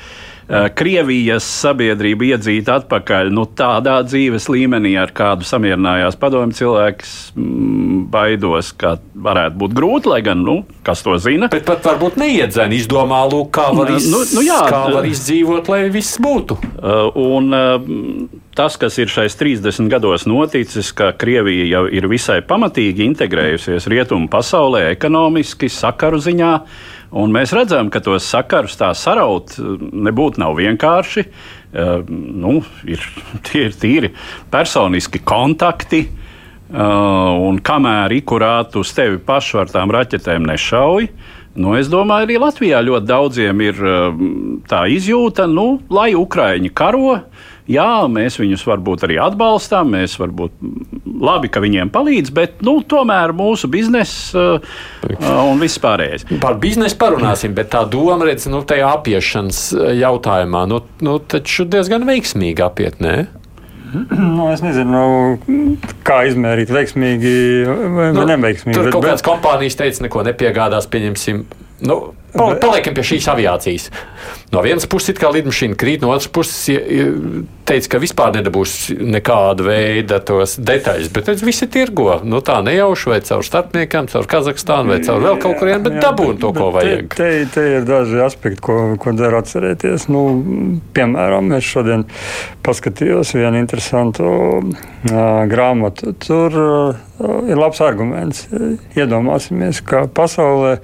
Eh, 0.49 0.63
Krievijas 0.73 1.45
sabiedrība 1.45 2.31
iedzīt 2.31 2.71
atpakaļ 2.73 3.27
nu, 3.37 3.43
tādā 3.53 3.99
dzīves 4.01 4.47
līmenī, 4.49 4.95
ar 4.97 5.11
kādu 5.13 5.45
samierinājās 5.45 6.17
padomju 6.17 6.57
cilvēks, 6.57 7.11
mm, 7.37 7.99
baidos, 8.09 8.71
ka 8.73 8.95
varētu 9.13 9.61
būt 9.61 9.77
grūti, 9.77 10.09
lai 10.09 10.23
gan, 10.25 10.41
nu, 10.41 10.63
kas 10.81 11.05
to 11.05 11.13
zina. 11.21 11.51
Bet 11.53 11.69
pat 11.69 11.85
varbūt 11.85 12.17
neiedzēna 12.17 12.73
izdomā, 12.79 13.21
lūk, 13.29 13.51
kā 13.59 13.67
var, 13.77 13.93
iz, 13.93 14.09
nu, 14.09 14.23
nu, 14.39 14.45
jā, 14.47 14.57
kā 14.73 14.81
var 14.89 15.05
izdzīvot, 15.05 15.69
lai 15.69 15.83
viss 15.93 16.17
būtu. 16.17 16.57
Uh, 16.81 17.13
un, 17.13 17.53
uh, 17.53 18.49
tas, 18.57 18.73
kas 18.81 18.97
ir 18.97 19.13
šais 19.13 19.37
30 19.37 19.85
gados 19.93 20.25
noticis, 20.25 20.89
ka 20.97 21.11
Krievija 21.13 21.69
jau 21.75 21.85
ir 21.93 22.09
visai 22.09 22.41
pamatīgi 22.41 23.05
integrējusies 23.05 23.85
rietumu 23.91 24.25
pasaulē, 24.33 24.87
ekonomiski, 24.95 25.69
sakaru 25.69 26.17
ziņā. 26.25 26.55
Un 27.09 27.33
mēs 27.33 27.53
redzam, 27.57 27.89
ka 27.89 28.01
tos 28.05 28.27
sakarus 28.29 28.77
tā 28.77 28.91
saraut 28.93 29.55
nebūtu 29.57 30.41
nav 30.43 30.57
vienkārši. 30.59 31.25
Uh, 31.69 32.03
nu, 32.09 32.59
ir, 32.85 33.01
tie 33.49 33.67
ir 33.69 33.77
tīri 33.77 34.13
personiski 34.51 35.21
kontakti. 35.25 36.05
Uh, 36.69 37.33
un 37.49 37.57
kamēr 37.65 38.13
ikurāt 38.19 38.75
uz 38.77 38.91
tevi 38.93 39.17
pašu 39.25 39.63
ar 39.63 39.71
tām 39.73 39.89
raķetēm 39.89 40.43
nešauj, 40.51 41.07
nu, 41.57 41.71
es 41.79 41.89
domāju, 41.89 42.27
arī 42.27 42.35
Latvijā 42.37 42.83
ļoti 42.85 43.09
daudziem 43.09 43.63
ir 43.65 43.79
uh, 43.81 44.19
tā 44.69 44.83
izjūta, 44.93 45.47
nu, 45.49 45.79
lai 45.89 46.11
Ukraiņi 46.13 46.69
karo, 46.77 47.15
Jā, 47.69 48.07
mēs 48.09 48.39
viņus 48.41 48.63
varbūt 48.65 49.03
arī 49.05 49.19
atbalstām, 49.21 49.91
mēs 49.93 50.15
varbūt 50.17 50.55
labi, 51.19 51.51
ka 51.53 51.61
viņiem 51.61 51.91
palīdz, 51.93 52.31
bet 52.33 52.63
nu, 52.65 52.79
tomēr 52.81 53.33
mūsu 53.37 53.69
biznesa 53.69 54.45
uh, 54.57 55.27
un 55.43 55.61
viss 55.61 55.81
pārējais. 55.81 56.25
Par 56.41 56.57
biznesu 56.61 56.97
parunāsim, 57.01 57.53
bet 57.57 57.69
tā 57.75 57.83
doma, 57.89 58.25
redz, 58.25 58.47
nu, 58.49 58.63
tajā 58.65 58.89
apiešanas 58.97 59.61
jautājumā, 59.99 60.65
nu, 60.71 60.81
nu 61.05 61.19
taču 61.21 61.67
diezgan 61.69 62.07
veiksmīgi 62.09 62.65
apiet, 62.65 63.03
ne? 63.03 63.27
Nu, 63.89 64.49
es 64.53 64.61
nezinu, 64.61 65.01
kā 66.05 66.21
izmērīt 66.29 66.69
veiksmīgi 66.73 67.33
vai 67.95 68.11
nu, 68.13 68.25
neveiksmīgi. 68.29 68.77
Tur 68.77 68.89
bet, 68.89 68.93
kaut 68.93 69.05
kādas 69.05 69.23
bet... 69.23 69.27
kompānijas 69.29 69.77
teica, 69.79 70.05
neko 70.05 70.25
nepiegādās, 70.29 70.89
pieņemsim. 70.93 71.45
Nu, 71.89 71.99
Paliekam 72.29 72.93
pie 72.93 73.05
šīs 73.15 73.25
aviācijas. 73.31 73.87
No 74.49 74.63
vienas 74.65 74.87
puses, 74.89 75.13
kā 75.19 75.29
lidmašīna 75.29 75.77
krīt, 75.77 76.01
no 76.01 76.09
otras 76.09 76.29
puses, 76.33 76.63
teica, 77.69 77.89
ka 77.93 77.99
vispār 78.01 78.33
nedabūs 78.39 78.75
nekāda 78.97 79.65
veida 79.67 80.17
tos 80.25 80.55
detaļas. 80.57 81.11
Bet 81.13 81.29
viss 81.45 81.65
ir 81.65 81.69
tirgo. 81.73 82.07
Nu, 82.25 82.41
tā 82.45 82.57
nejauši 82.65 83.11
vai 83.11 83.19
caur 83.27 83.45
starpniekiem, 83.45 84.09
caur 84.09 84.29
Kazahstānu 84.29 84.95
vai 84.95 84.99
caur 85.05 85.21
vēl 85.21 85.37
kaut 85.43 85.59
kuriem, 85.61 85.83
bet 85.85 85.99
dabūn 86.01 86.39
to, 86.41 86.49
ko 86.55 86.71
vajag. 86.73 87.13
Te, 87.13 87.29
te, 87.45 87.51
te 87.53 87.65
ir 87.75 87.85
daži 87.85 88.23
aspekti, 88.25 88.63
ko, 88.65 88.79
ko 89.01 89.13
der 89.17 89.37
atcerēties. 89.37 90.07
Nu, 90.09 90.23
piemēram, 90.97 91.53
es 91.59 91.69
šodien 91.69 92.07
paskatījos 92.65 93.35
vienu 93.37 93.61
interesantu 93.61 94.25
uh, 94.29 94.65
grāmatu. 95.49 96.15
Tur 96.25 96.57
uh, 96.63 97.05
ir 97.49 97.59
labs 97.59 97.81
arguments. 97.85 98.47
Iedomāsimies, 98.97 99.83
ka 99.85 100.05
pasaulē 100.09 100.79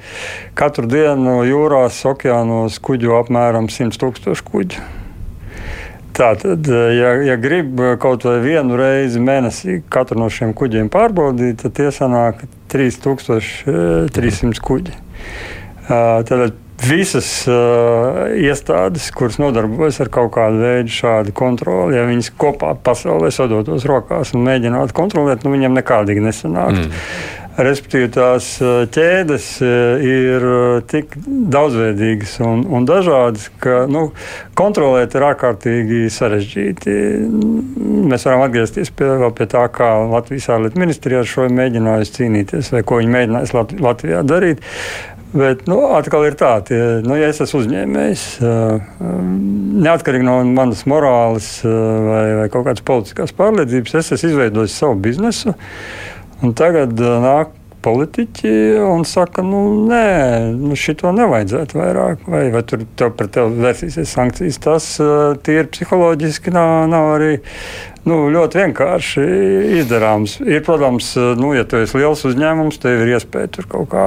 katru 0.58 0.88
dienu 0.92 1.40
jūrās, 1.48 2.02
okeānos 2.10 2.78
kuģo 2.84 3.18
apmēram 3.24 3.55
100 3.56 4.00
tūkstoši 4.02 4.44
kuģu. 4.52 4.86
Tātad, 6.16 6.68
ja, 6.96 7.10
ja 7.28 7.36
grib 7.36 7.82
kaut 8.00 8.24
vai 8.24 8.38
vienu 8.40 8.78
reizi 8.80 9.20
mēnesī 9.20 9.82
katru 9.92 10.20
no 10.22 10.30
šiem 10.32 10.54
kuģiem 10.56 10.88
pārbaudīt, 10.94 11.60
tad 11.66 11.76
tie 11.76 11.90
sanāk 11.92 12.46
3300 12.72 14.64
kuģi. 14.64 14.94
Tātad 15.90 16.56
visas 16.86 17.28
iestādes, 17.48 19.10
kuras 19.16 19.38
nodarbojas 19.44 20.00
ar 20.04 20.10
kaut 20.14 20.32
kādu 20.38 20.64
veidu 20.64 20.92
šādu 20.96 21.36
kontroli, 21.36 21.98
ja 22.00 22.08
viņas 22.08 22.32
kopā 22.40 22.72
pasaulē 22.80 23.32
sadotos 23.34 23.84
rokās 23.88 24.32
un 24.36 24.48
mēģinātu 24.48 24.96
kontrolēt, 24.96 25.44
nu 25.44 25.52
viņiem 25.56 25.76
nekādīgi 25.82 26.24
nesanāktu. 26.24 26.88
Mm. 26.88 27.44
Respektīvi, 27.56 28.10
tās 28.12 28.50
ķēdes 28.92 29.46
ir 29.64 30.46
tik 30.92 31.14
daudzveidīgas 31.56 32.34
un, 32.44 32.66
un 32.68 32.88
dažādas, 32.88 33.48
ka 33.64 33.86
nu, 33.88 34.10
kontrolēt 34.60 35.16
ir 35.16 35.24
ārkārtīgi 35.30 36.02
sarežģīti. 36.12 36.96
Mēs 38.12 38.28
varam 38.28 38.44
atgriezties 38.44 38.92
pie, 38.92 39.08
pie 39.38 39.48
tā, 39.52 39.64
kā 39.72 39.88
Latvijas 40.12 40.50
ārlietu 40.52 40.82
ministrijā 40.84 41.24
ar 41.24 41.32
šo 41.32 41.48
mēģinājusi 41.56 42.18
cīnīties, 42.20 42.74
vai 42.76 42.84
ko 42.84 43.00
viņi 43.00 43.14
mēģinājusi 43.16 43.84
Latvijā 43.86 44.24
darīt. 44.28 44.64
Bet 45.36 45.66
nu, 45.68 45.82
atkal 45.96 46.24
ir 46.28 46.36
tā, 46.40 46.58
ka, 46.64 46.78
nu, 47.04 47.16
ja 47.20 47.28
es 47.32 47.42
esmu 47.44 47.60
uzņēmējs, 47.64 48.26
neatkarīgi 49.84 50.28
no 50.28 50.38
manas 50.48 50.86
morāles 50.88 51.50
vai, 51.64 52.26
vai 52.40 52.46
kaut 52.52 52.68
kādas 52.68 52.86
politiskās 52.88 53.36
pārliecības, 53.36 53.98
es 54.00 54.14
esmu 54.16 54.32
izveidojis 54.32 54.78
savu 54.80 54.96
biznesu. 55.08 55.56
Tagad 56.42 57.00
nāk 57.00 57.54
politiķi 57.86 58.52
un 58.82 59.04
saka, 59.08 59.44
nu, 59.46 59.62
nē, 59.90 60.06
nu, 60.58 60.74
šito 60.80 61.12
nevajadzētu 61.14 61.78
vairāk, 61.78 62.24
vai, 62.32 62.48
vai 62.54 62.64
tur 62.66 62.86
tev 62.98 63.14
pret 63.18 63.36
tevi 63.38 63.62
vērsīsies 63.62 64.16
sankcijas. 64.18 64.62
Tas 64.64 64.88
tīri 65.46 65.70
psiholoģiski 65.74 66.54
nav, 66.56 66.88
nav 66.92 67.12
arī 67.18 67.36
nu, 68.06 68.20
ļoti 68.34 68.62
vienkārši 68.62 69.24
izdarāms. 69.82 70.38
Ir, 70.46 70.62
protams, 70.66 71.12
nu, 71.40 71.52
ja 71.58 71.66
tu 71.68 71.80
esi 71.82 72.00
liels 72.00 72.22
uzņēmums, 72.30 72.80
tev 72.82 73.04
ir 73.04 73.16
iespēja 73.16 73.52
tur 73.58 73.70
kaut 73.72 73.90
kā 73.94 74.06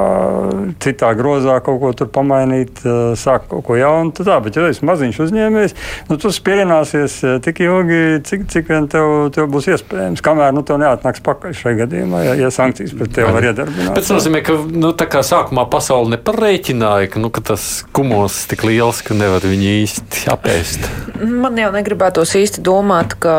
citā 0.82 1.12
grozā 1.18 1.58
kaut 1.64 1.82
ko 1.82 2.08
pamainīt, 2.18 2.82
sākt 3.18 3.48
kaut 3.52 3.66
ko 3.66 3.78
jaunu. 3.78 4.14
Tā, 4.14 4.38
bet, 4.44 4.56
ja 4.56 4.64
tu 4.64 4.72
esi 4.72 4.86
maziņš 4.86 5.20
uzņēmējs, 5.26 5.76
nu, 6.10 6.18
tu 6.20 6.32
spierināsies 6.34 7.18
tik 7.44 7.62
ilgi, 7.64 8.00
cik, 8.28 8.46
cik 8.52 8.70
vien 8.72 8.88
tev, 8.90 9.28
tev 9.34 9.50
būs 9.52 9.70
iespējams, 9.74 10.22
kamēr 10.24 10.54
nu, 10.56 10.64
tev 10.66 10.80
neatnāks 10.82 11.22
pakaļ 11.26 11.56
šajā 11.58 11.80
gadījumā, 11.82 12.22
ja, 12.26 12.36
ja 12.44 12.52
sankcijas 12.54 12.94
pret 12.98 13.14
tevi 13.18 13.34
var 13.34 13.48
iedarbināt. 13.50 13.94
Tas 13.98 14.12
nozīmē, 14.14 14.42
ka 14.46 14.58
nu, 14.72 14.94
sākumā 15.28 15.66
pasaule 15.70 16.14
neparēķināja, 16.16 17.10
ka, 17.12 17.22
nu, 17.22 17.32
ka 17.34 17.42
tas 17.52 17.68
kumos 17.96 18.44
tik 18.50 18.64
liels, 18.68 19.02
ka 19.06 19.16
nevar 19.18 19.44
viņu 19.44 19.74
īsti 19.82 20.26
apēst. 20.32 20.88
Man 21.18 21.58
jau 21.58 21.70
negribētos 21.74 22.36
īsti 22.38 22.62
domāt, 22.64 23.16
ka 23.22 23.34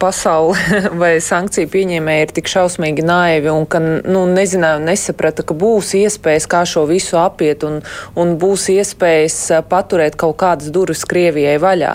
pasaule 0.00 0.56
vai 1.02 1.12
sankciju 1.22 1.68
pieņēmēji 1.70 2.24
ir 2.24 2.32
tik 2.36 2.50
šausmīgi 2.50 3.04
naivi 3.06 3.50
un 3.52 3.66
ka 3.70 3.80
nu, 3.80 4.24
nezināja 4.30 4.80
un 4.80 4.88
nesaprata, 4.88 5.44
ka 5.46 5.56
būs 5.56 5.92
iespējas 5.98 6.48
kā 6.50 6.62
šo 6.68 6.86
visu 6.88 7.18
apiet 7.20 7.64
un, 7.66 7.80
un 8.18 8.34
būs 8.40 8.68
iespējas 8.72 9.38
paturēt 9.70 10.16
kaut 10.20 10.38
kādas 10.40 10.72
durvis 10.72 11.04
Krievijai 11.08 11.58
vaļā. 11.60 11.92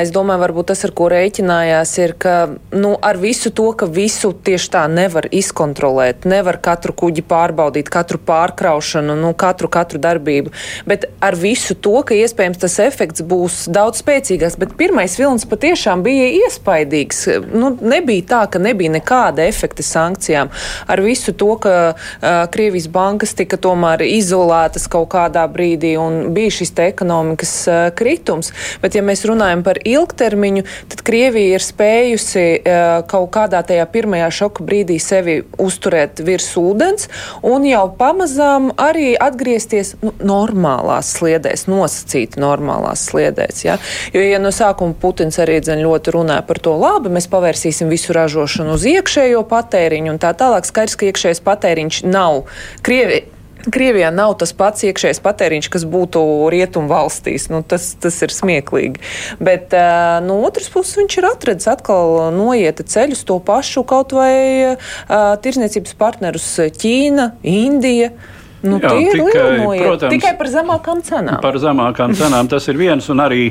Es 0.00 0.12
domāju, 0.14 0.42
varbūt 0.44 0.70
tas, 0.72 0.84
ar 0.86 0.94
ko 0.96 1.08
rēķinājās, 1.12 1.94
ir, 2.02 2.14
ka 2.20 2.36
nu, 2.72 2.94
ar 2.96 3.20
visu 3.20 3.52
to, 3.54 3.70
ka 3.76 3.88
visu 3.90 4.32
tieši 4.32 4.70
tā 4.74 4.84
nevar 4.90 5.28
izkontrolēt, 5.34 6.26
nevar 6.30 6.60
katru 6.62 6.94
kuģi 7.04 7.24
pārbaudīt, 7.28 7.90
katru 7.92 8.20
pārkraušanu, 8.26 9.16
nu, 9.20 9.32
katru, 9.38 9.70
katru 9.72 10.00
darbību, 10.02 10.54
bet 10.88 11.08
ar 11.24 11.36
visu 11.38 11.76
to, 11.76 11.98
ka 12.06 12.16
iespējams 12.16 12.62
tas 12.62 12.78
efekts 12.82 13.24
būs 13.26 13.64
daudz 13.72 14.02
spēcīgāks, 14.04 14.58
bet 14.60 14.76
pirmais 14.80 15.16
vilnis 15.20 15.48
patiešām 15.50 16.04
bija 16.06 16.30
iespaidīgs 16.46 17.09
svarīgs. 17.10 17.50
Nu, 17.52 17.76
nebija 17.80 18.22
tā, 18.26 18.40
ka 18.50 18.58
nebija 18.58 18.90
nekāda 18.90 19.44
efekta 19.46 19.82
sankcijām. 19.82 20.50
Ar 20.86 21.00
visu 21.00 21.32
to, 21.32 21.56
ka 21.60 21.94
uh, 21.94 22.46
Krievijas 22.50 22.88
bankas 22.88 23.34
tika 23.34 23.56
tomēr 23.56 24.02
izolētas 24.02 24.88
kaut 24.88 25.10
kādā 25.10 25.46
brīdī 25.48 25.96
un 25.98 26.32
bija 26.34 26.50
šis 26.50 26.72
ekonomikas 26.80 27.54
uh, 27.68 27.90
kritums. 27.94 28.52
Bet, 28.82 28.94
ja 28.94 29.02
mēs 29.02 29.24
runājam 29.24 29.62
par 29.62 29.78
ilgtermiņu, 29.84 30.64
tad 30.88 31.02
Krievija 31.02 31.58
ir 31.58 31.64
spējusi 31.64 32.46
uh, 32.60 33.02
kaut 33.10 33.30
kādā 33.34 33.62
tajā 33.66 33.86
pirmajā 33.90 34.30
šoka 34.30 34.64
brīdī 34.64 34.98
sevi 35.00 35.40
uzturēt 35.58 36.20
virs 36.24 36.50
ūdens 36.56 37.08
un 37.42 37.64
jau 37.68 37.86
pamazām 37.98 38.70
arī 38.80 39.12
atgriezties 39.20 39.96
nu, 40.02 40.12
normālās 40.24 41.14
sliedēs, 41.18 41.66
nosacīti 41.70 42.40
normālās 42.40 43.06
sliedēs. 43.10 43.64
Ja? 43.64 43.78
Jo, 44.14 44.22
ja 44.24 44.40
no 44.42 44.52
sākuma 44.54 44.96
Putins 45.00 45.38
arī 45.42 45.58
dzen 45.64 45.82
ļoti 45.84 46.14
runāja 46.14 46.44
par 46.46 46.60
to 46.62 46.74
labi, 46.80 46.99
labi, 47.00 47.16
mēs 47.16 47.28
pavērsīsim 47.32 47.90
visu 47.90 48.14
ražošanu 48.16 48.76
uz 48.76 48.86
iekšējo 48.90 49.42
patēriņu 49.48 50.14
un 50.14 50.20
tā 50.20 50.34
tālāk. 50.36 50.68
Skaidrs, 50.68 50.98
ka 51.00 51.08
iekšējais 51.08 51.44
patēriņš 51.46 52.02
nav 52.08 52.44
Krievi. 52.86 53.24
Krievijā 53.60 54.08
nav 54.08 54.38
tas 54.40 54.54
pats 54.56 54.86
iekšējais 54.88 55.18
patēriņš, 55.20 55.66
kas 55.68 55.82
būtu 55.84 56.22
rietumu 56.48 56.88
valstīs. 56.88 57.50
Nu, 57.52 57.60
tas, 57.60 57.90
tas 58.00 58.16
ir 58.24 58.32
smieklīgi. 58.32 59.02
Bet 59.36 59.76
uh, 59.76 60.16
no 60.24 60.38
otras 60.46 60.70
puses 60.72 60.96
viņš 60.96 61.18
ir 61.20 61.28
atradis 61.28 61.68
atkal 61.68 62.30
noieta 62.32 62.88
ceļus 62.88 63.26
to 63.28 63.36
pašu 63.44 63.84
kaut 63.84 64.16
vai 64.16 64.32
uh, 64.72 65.36
tirzniecības 65.44 65.96
partnerus 66.00 66.48
Ķīna, 66.80 67.34
Indija. 67.44 68.14
Nu, 68.60 68.76
Jā, 68.76 68.92
tikai, 68.92 69.44
protams, 69.80 70.10
tikai 70.12 70.34
par 70.36 70.48
zemākām 70.52 71.00
cenām. 71.04 71.38
Par 71.40 71.56
zemākām 71.60 72.12
cenām 72.16 72.48
tas 72.48 72.66
ir 72.68 72.76
viens, 72.80 73.06
un 73.12 73.22
arī 73.24 73.46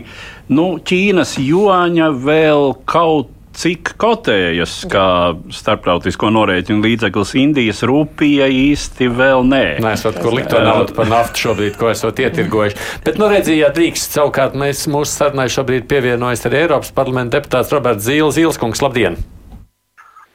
nu, 0.53 0.75
Ķīnas 0.86 1.38
juāņa 1.41 2.12
vēl 2.25 2.74
kaut 2.89 3.34
cik 3.60 3.94
kotējas 4.00 4.75
kā 4.92 5.08
starptautisko 5.54 6.32
norēķinu 6.36 6.86
līdzeklis 6.86 7.34
Indijas 7.42 7.84
rūpija 7.88 8.48
īsti 8.54 9.10
vēl 9.16 9.44
nē. 9.50 9.63
Nē, 9.84 9.96
es 9.98 10.06
varu, 10.08 10.24
kur 10.24 10.38
likt 10.38 10.54
to 10.54 10.62
naudu 10.63 10.96
par 10.98 11.10
naftu 11.12 11.48
šobrīd, 11.48 11.75
ko 11.80 11.92
esat 11.92 12.22
ietirgojuši. 12.24 12.80
Bet, 13.08 13.20
nu, 13.20 13.28
redzījāt, 13.32 13.75
drīkst 13.80 14.16
savukārt 14.20 14.56
mēs 14.60 14.86
mūsu 14.92 15.12
sarunai 15.16 15.50
šobrīd 15.52 15.89
pievienojas 15.91 16.48
arī 16.50 16.63
Eiropas 16.65 16.93
parlamenta 16.95 17.39
deputāts 17.39 17.76
Roberts 17.76 18.08
Zīles. 18.08 18.38
Zīles 18.39 18.62
kungs, 18.62 18.84
labdien! 18.86 19.19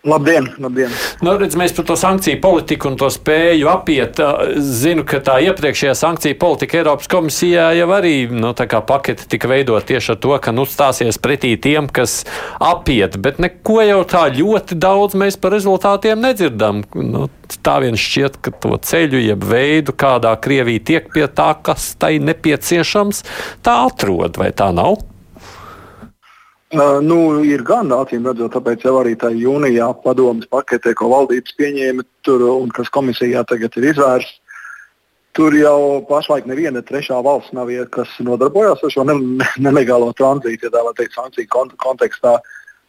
Labdien! 0.05 0.51
labdien. 0.61 0.91
Nu, 1.25 1.33
redz, 1.41 1.55
mēs 1.57 1.73
par 1.73 1.87
to 1.89 1.95
sankciju 1.97 2.37
politiku 2.43 2.91
un 2.91 2.99
to 3.01 3.09
spēju 3.09 3.71
apiet. 3.73 4.19
Zinu, 4.61 5.01
ka 5.09 5.23
tā 5.25 5.39
iepriekšējā 5.47 5.95
sankciju 5.97 6.37
politika 6.41 6.77
Eiropas 6.83 7.09
komisijā 7.09 7.71
jau 7.79 7.87
arī 7.97 8.27
nu, 8.29 8.51
pakete 8.53 9.25
tika 9.33 9.49
veidot 9.49 9.87
tieši 9.89 10.13
ar 10.13 10.19
to, 10.21 10.35
ka 10.45 10.53
nu, 10.53 10.67
stāsies 10.69 11.17
pretī 11.17 11.55
tiem, 11.57 11.89
kas 11.89 12.27
apiet, 12.61 13.17
bet 13.17 13.41
neko 13.41 13.79
jau 13.81 14.03
tā 14.05 14.27
ļoti 14.37 14.77
daudz 14.77 15.17
mēs 15.17 15.41
par 15.41 15.57
rezultātiem 15.57 16.21
nedzirdam. 16.21 16.85
Nu, 17.01 17.31
tā 17.65 17.79
vien 17.87 17.97
šķiet, 17.97 18.39
ka 18.45 18.53
to 18.61 18.77
ceļu, 18.77 19.25
jeb 19.25 19.49
veidu, 19.49 19.97
kādā 19.97 20.37
Krievija 20.37 20.85
tiek 20.85 21.09
pie 21.17 21.25
tā, 21.33 21.55
kas 21.65 21.95
tai 21.97 22.19
nepieciešams, 22.21 23.25
tā 23.65 23.81
atrod, 23.89 24.37
vai 24.37 24.53
tā 24.53 24.69
nav? 24.77 25.01
Uh, 26.75 26.99
nu, 26.99 27.45
ir 27.47 27.63
gan 27.63 27.93
acīm 27.95 28.25
redzot, 28.27 28.51
tāpēc 28.57 28.83
jau 28.83 28.97
arī 28.99 29.13
tā 29.15 29.29
jūnijā 29.31 29.87
padomas 30.03 30.49
paketē, 30.51 30.91
ko 30.99 31.07
valdības 31.13 31.55
pieņēma 31.55 32.03
tur 32.27 32.43
un 32.49 32.73
kas 32.75 32.91
komisijā 32.91 33.45
tagad 33.47 33.77
ir 33.79 33.93
izvērsts. 33.93 34.41
Tur 35.39 35.55
jau 35.55 36.03
pašlaik 36.09 36.49
neviena 36.51 36.83
trešā 36.83 37.21
valsts 37.23 37.55
nav, 37.55 37.71
kas 37.95 38.11
nodarbojas 38.23 38.83
ar 38.83 38.91
šo 38.91 39.05
ne, 39.07 39.15
ne, 39.39 39.47
nelegālo 39.67 40.11
tranzītu, 40.19 40.67
ja 40.67 40.75
tā 40.75 40.83
var 40.87 40.99
teikt, 40.99 41.15
sankciju 41.15 41.51
kont 41.55 41.77
kontekstā. 41.83 42.35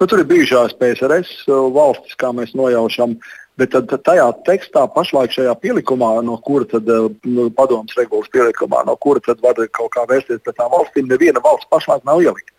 Nu, 0.01 0.09
tur 0.09 0.23
ir 0.23 0.29
bijušās 0.33 0.73
PSRS 0.81 1.45
valstis, 1.77 2.17
kā 2.17 2.33
mēs 2.33 2.57
nojaušam, 2.57 3.13
bet 3.61 3.73
tad, 3.73 3.93
tajā 4.09 4.27
tekstā, 4.49 4.87
pašlaik 4.97 5.33
šajā 5.37 5.53
pielikumā, 5.61 6.11
no 6.25 6.39
kura 6.45 6.65
tad 6.73 6.89
nu, 6.89 7.51
padomas 7.53 7.97
regulas 8.01 8.33
pielikumā, 8.33 8.81
no 8.89 8.97
kura 8.97 9.21
tad 9.29 9.45
var 9.45 9.61
kaut 9.77 9.93
kā 9.93 10.09
vērsties 10.09 10.41
pret 10.41 10.57
tām 10.57 10.73
valstīm, 10.73 11.09
neviena 11.09 11.45
valsts 11.45 11.69
pašlaik 11.69 12.05
nav 12.05 12.25
ielikta 12.25 12.54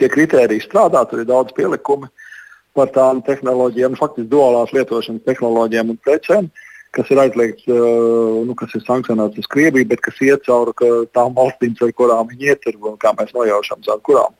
tie 0.00 0.10
kritēriji 0.12 0.66
strādā, 0.66 1.04
tur 1.08 1.22
ir 1.22 1.30
daudz 1.30 1.54
pielikumu 1.56 2.10
par 2.76 2.90
tām 2.94 3.20
tehnoloģijām, 3.26 3.98
faktiski 4.00 4.30
duālās 4.32 4.72
lietošanas 4.72 5.24
tehnoloģijām 5.28 5.92
un 5.92 5.98
precēm, 6.04 6.50
kas 6.96 7.08
ir 7.12 7.20
aizliegts, 7.20 7.68
nu, 7.68 8.56
kas 8.58 8.74
ir 8.76 8.84
sankcionēts 8.86 9.40
uz 9.40 9.48
Krieviju, 9.52 9.88
bet 9.88 10.00
kas 10.04 10.20
iet 10.24 10.44
cauri 10.48 10.74
tām 11.12 11.36
valstīm, 11.36 11.76
ar 11.84 11.92
kurām 11.96 12.30
viņi 12.32 12.52
iet, 12.52 12.68
un 12.76 12.96
kā 13.00 13.12
mēs 13.18 13.34
nojaušam, 13.36 13.84
caur 13.86 14.00
kurām. 14.08 14.38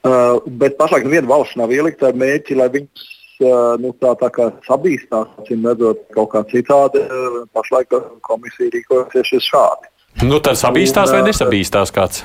Uh, 0.00 0.38
bet 0.46 0.78
pašlaik 0.78 1.04
neviena 1.04 1.28
valsts 1.28 1.58
nav 1.60 1.72
ielikta 1.76 2.08
ar 2.08 2.16
mērķi, 2.16 2.54
lai 2.56 2.70
viņas 2.72 3.02
uh, 3.44 3.74
nu, 3.82 3.90
tā, 4.00 4.14
tā 4.16 4.30
kā 4.32 4.46
sabīstās, 4.64 5.28
acīm 5.42 5.66
redzot, 5.68 6.06
kaut 6.16 6.30
kā 6.32 6.40
citādi. 6.48 7.02
Uh, 7.04 7.42
pašlaik 7.52 7.92
komisija 8.24 8.72
rīkojasies 8.72 9.50
šādi. 9.50 9.90
Nu, 10.24 10.40
tad 10.40 10.56
sabīstās 10.56 11.12
un, 11.12 11.18
vai 11.18 11.26
nesabīstās 11.28 11.92
kāds? 11.92 12.24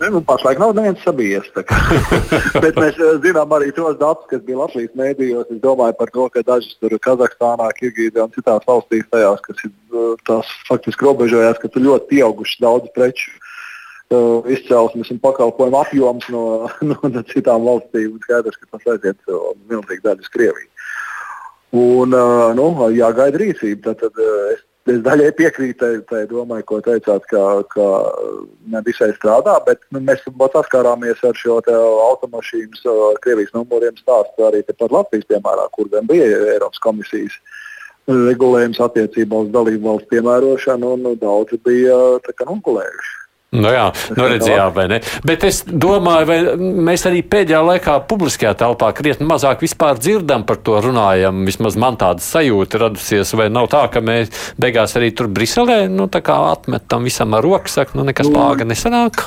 Ne, 0.00 0.08
nu, 0.10 0.20
pašlaik 0.26 0.58
nav 0.58 0.72
neviens 0.74 1.02
sabijies. 1.06 1.46
Bet 2.64 2.78
mēs 2.80 2.98
eh, 2.98 3.14
zinām 3.22 3.52
arī 3.54 3.70
tos 3.76 3.94
datus, 4.00 4.26
kas 4.30 4.42
bija 4.46 4.64
Latvijas 4.64 4.90
mēdījos. 4.98 5.52
Es 5.54 5.60
domāju 5.62 5.94
par 6.00 6.10
to, 6.14 6.26
ka 6.34 6.42
dažas 6.46 6.74
tur 6.82 6.96
Kazahstānā, 7.06 7.68
Kirgīzijā 7.78 8.26
un 8.26 8.34
citās 8.34 8.66
valstīs, 8.66 9.06
tajās, 9.14 9.44
kas 9.46 9.62
ir 9.62 9.70
eh, 9.70 10.10
tās 10.26 10.50
faktiski 10.66 11.06
robežojās, 11.06 11.62
ka 11.62 11.70
tur 11.70 11.86
ļoti 11.86 12.10
pieauguši 12.10 12.60
daudz 12.64 12.90
preču 12.96 13.30
uh, 14.10 14.42
izcelsmes 14.50 15.14
un 15.14 15.22
pakalpojumu 15.22 15.80
apjoms 15.84 16.26
no, 16.34 16.44
no, 16.82 16.98
no 17.14 17.24
citām 17.30 17.66
valstīm. 17.70 18.18
Skaidrs, 18.26 18.58
ka 18.58 18.74
tas 18.74 18.94
aiziet 18.96 19.34
milzīgi 19.70 20.02
daļa 20.04 20.26
uz 20.26 20.34
Krieviju. 20.34 20.70
Un, 21.74 22.14
uh, 22.14 22.50
nu, 22.58 22.68
jāgaida 22.94 23.38
rīcība. 23.40 23.94
Tad, 23.94 24.02
tad, 24.02 24.18
uh, 24.18 24.54
es 24.56 24.66
Es 24.84 24.98
daļai 25.00 25.30
piekrītu 25.38 25.78
tai, 25.80 25.92
tai 26.10 26.18
domai, 26.28 26.58
ko 26.68 26.76
teicāt, 26.84 27.24
ka, 27.30 27.42
ka 27.72 27.84
ne 28.68 28.82
visai 28.84 29.14
strādā, 29.16 29.54
bet 29.64 29.80
nu, 29.96 30.02
mēs 30.04 30.20
saskārāmies 30.52 31.22
ar 31.24 31.38
šo 31.40 31.56
automašīnas 31.64 32.84
Krievijas 33.24 33.54
numuriem 33.56 33.96
stāstu 33.96 34.44
arī 34.44 34.60
pat 34.68 34.92
Latvijas 34.92 35.24
piemērā, 35.32 35.70
kur 35.72 35.88
gan 35.88 36.04
bija 36.10 36.28
Eiropas 36.52 36.84
komisijas 36.84 37.40
regulējums 38.12 38.82
attiecībā 38.84 39.46
uz 39.46 39.52
dalību 39.56 39.88
valsts 39.88 40.12
piemērošanu, 40.12 40.94
un 40.98 41.20
daudzi 41.22 41.56
bija 41.64 41.96
nogulējuši. 42.44 43.23
Nu 43.54 43.70
jā, 43.70 43.84
nu 44.18 44.26
redzējām, 44.30 44.72
vai 44.74 44.86
ne? 44.90 44.98
Bet 45.26 45.44
es 45.46 45.60
domāju, 45.68 46.26
vai 46.26 46.38
mēs 46.88 47.06
arī 47.06 47.22
pēdējā 47.22 47.60
laikā 47.68 48.00
publiskajā 48.10 48.54
telpā 48.64 48.90
krietni 48.96 49.28
mazāk 49.30 49.62
vispār 49.62 50.00
dzirdam 50.00 50.42
par 50.48 50.58
to 50.66 50.80
runājam. 50.82 51.44
Vismaz 51.46 51.78
man 51.78 51.98
tāda 52.00 52.24
sajūta 52.24 52.82
radusies, 52.82 53.30
vai 53.38 53.46
nav 53.54 53.70
tā, 53.72 53.84
ka 53.94 54.02
mēs 54.04 54.54
beigās 54.60 54.96
arī 54.98 55.12
tur 55.14 55.30
Briselē, 55.30 55.84
nu 55.92 56.08
tā 56.10 56.24
kā 56.26 56.40
atmetam 56.50 57.06
visam 57.06 57.38
ar 57.38 57.46
roku, 57.46 57.70
saka, 57.70 57.94
nu 57.98 58.06
nekas 58.10 58.30
nu, 58.30 58.34
pāga 58.36 58.66
nesanāk. 58.66 59.22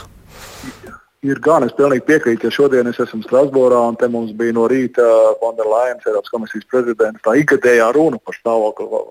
Ir 1.26 1.40
gan, 1.44 1.64
es 1.66 1.74
pilnīgi 1.78 2.06
piekrītu, 2.06 2.46
ja 2.46 2.54
šodien 2.54 2.88
es 2.92 3.00
esmu 3.02 3.24
Strasbūrā 3.26 3.80
un 3.90 3.96
te 3.98 4.10
mums 4.12 4.36
bija 4.38 4.54
no 4.54 4.68
rīta 4.70 5.06
Fonderlainas, 5.40 6.06
Eiropas 6.06 6.34
komisijas 6.34 6.68
prezidents, 6.70 7.24
tā 7.26 7.34
ikgadējā 7.42 7.88
runa 7.96 8.20
par 8.22 8.38
stāvokli 8.38 9.02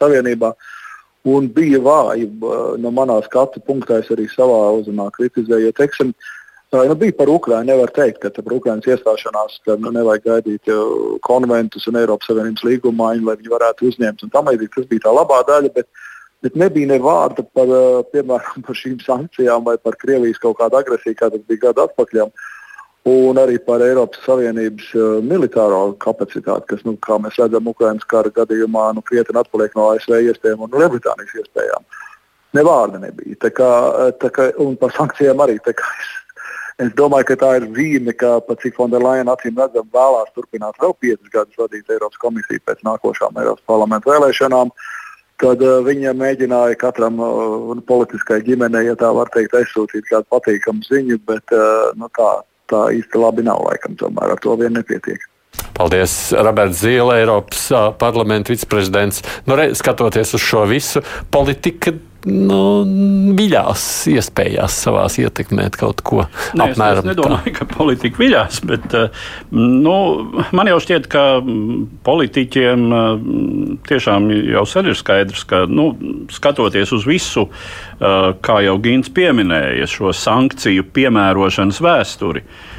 savienībā. 0.00 0.50
Un 1.24 1.46
bija 1.48 1.78
vāji 1.80 2.26
no 2.80 2.90
manā 2.92 3.16
skatu 3.24 3.60
punktā, 3.64 4.02
es 4.02 4.10
arī 4.12 4.26
savā 4.28 4.58
uzrunā 4.76 5.06
kritizēju. 5.14 5.72
Teiksim, 5.78 6.10
nu, 6.74 6.96
bija 7.00 7.14
par 7.16 7.30
Ukrajinu. 7.32 7.70
Nevar 7.70 7.92
teikt, 7.96 8.20
ka 8.20 8.28
par 8.44 8.56
Ukrajinas 8.58 8.88
iestāšanās 8.92 9.62
ka, 9.64 9.78
nu, 9.80 9.92
nevajag 9.94 10.26
gaidīt 10.28 10.72
konventus 11.24 11.88
un 11.88 11.96
Eiropas 12.02 12.28
Savienības 12.28 12.66
līgumaiņu, 12.68 13.24
lai 13.24 13.38
viņi 13.40 13.54
varētu 13.54 13.88
uzņemt. 13.88 14.26
Tas 14.34 14.90
bija 14.90 15.06
tā 15.06 15.14
labā 15.16 15.40
daļa, 15.48 15.72
bet, 15.78 15.88
bet 16.44 16.60
nebija 16.60 16.92
ne 16.92 17.00
vārda 17.00 17.46
par, 17.56 17.72
piemēram, 18.12 18.60
par 18.66 18.80
šīm 18.82 19.00
sankcijām 19.06 19.64
vai 19.64 19.78
par 19.80 19.96
Krievijas 19.96 20.42
kaut 20.42 20.58
kādu 20.60 20.82
agresiju, 20.82 21.16
kā 21.22 21.32
tas 21.32 21.48
bija 21.48 21.70
gadu 21.70 21.86
atpakaļ 21.88 22.26
un 23.04 23.36
arī 23.36 23.58
par 23.60 23.82
Eiropas 23.84 24.22
Savienības 24.24 24.86
uh, 24.96 25.18
militāro 25.24 25.92
kapacitāti, 26.00 26.70
kas, 26.72 26.84
nu, 26.88 26.96
kā 27.04 27.18
mēs 27.20 27.36
redzam, 27.40 27.68
Ukraiņas 27.68 28.08
kara 28.08 28.32
gadījumā 28.32 28.86
nu, 28.96 29.04
krietni 29.04 29.36
atpaliek 29.40 29.76
no 29.76 29.90
ASV 29.92 30.16
iespējām 30.30 30.64
un 30.64 30.72
Lielbritānijas 30.72 31.36
iespējām. 31.42 31.84
Ne 32.56 32.64
vārda 32.64 33.02
nebija. 33.02 33.36
Tā 33.42 33.50
kā, 33.52 33.70
tā 34.22 34.30
kā, 34.32 34.48
un 34.62 34.78
par 34.80 34.94
sankcijām 34.96 35.42
arī. 35.44 35.58
Es, 35.68 36.12
es 36.86 36.94
domāju, 36.96 37.28
ka 37.32 37.36
tā 37.42 37.50
ir 37.58 37.68
zīme, 37.76 38.14
ka 38.16 38.38
pat 38.46 38.62
cik 38.62 38.78
Fonderlaina 38.78 39.34
acīm 39.34 39.58
redzam 39.58 39.90
vēlās 39.92 40.32
turpināt 40.36 40.80
vēl 40.80 40.96
piecus 41.02 41.32
gadus 41.34 41.60
vadīt 41.60 41.90
Eiropas 41.90 42.22
komisiju 42.22 42.62
pēc 42.64 42.80
nākošām 42.88 43.42
Eiropas 43.42 43.68
parlamentu 43.68 44.14
vēlēšanām. 44.14 44.72
Tad 45.42 45.60
uh, 45.66 45.82
viņa 45.84 46.14
mēģināja 46.16 46.80
katram 46.80 47.20
uh, 47.20 47.76
politiskai 47.84 48.40
ģimenei, 48.46 48.86
ja 48.86 48.96
tā 48.96 49.10
var 49.12 49.28
teikt, 49.34 49.56
aizsūtīt 49.58 50.06
kādu 50.08 50.30
patīkamu 50.30 50.86
ziņu, 50.86 51.18
bet 51.26 51.56
uh, 51.58 51.90
nu, 51.98 52.06
tā, 52.14 52.30
tā 52.74 52.82
īsti 52.98 53.22
labi 53.22 53.46
nav. 53.46 53.62
Laikam, 53.68 53.96
tomēr 54.00 54.34
ar 54.34 54.42
to 54.42 54.58
vien 54.60 54.74
nepietiek. 54.76 55.30
Paldies, 55.74 56.32
Roberts 56.34 56.82
Zīle, 56.82 57.16
Eiropas 57.22 57.68
parlamenta 57.98 58.52
viceprezidents. 58.52 59.22
Nu, 59.46 59.56
re, 59.58 59.70
skatoties 59.74 60.34
uz 60.36 60.42
šo 60.42 60.64
visu, 60.70 61.02
politika 61.34 61.94
nu, 62.28 62.60
viļās, 63.38 63.84
iespējās 64.12 64.76
savās 64.86 65.18
ietekmēt 65.22 65.78
kaut 65.80 66.02
ko. 66.06 66.24
Nē, 66.58 66.70
es, 66.72 66.80
es 66.80 67.08
nedomāju, 67.08 67.50
tā. 67.50 67.54
ka 67.58 67.68
politika 67.70 68.22
viļās, 68.22 68.60
bet 68.68 68.96
nu, 69.54 69.96
man 70.56 70.70
jau 70.72 70.78
šķiet, 70.84 71.08
ka 71.12 71.24
politiķiem 72.06 72.86
tiešām 73.88 74.30
jau 74.54 74.64
sen 74.68 74.92
ir 74.92 74.98
skaidrs, 74.98 75.44
ka 75.48 75.64
nu, 75.70 75.90
skatoties 76.32 76.94
uz 76.96 77.08
visu, 77.08 77.48
kā 77.98 78.60
jau 78.66 78.78
Gins 78.84 79.12
pieminēja, 79.14 79.88
šo 79.90 80.14
sankciju 80.16 80.88
piemērošanas 80.94 81.82
vēsturi. 81.84 82.44
Uh, 82.44 82.74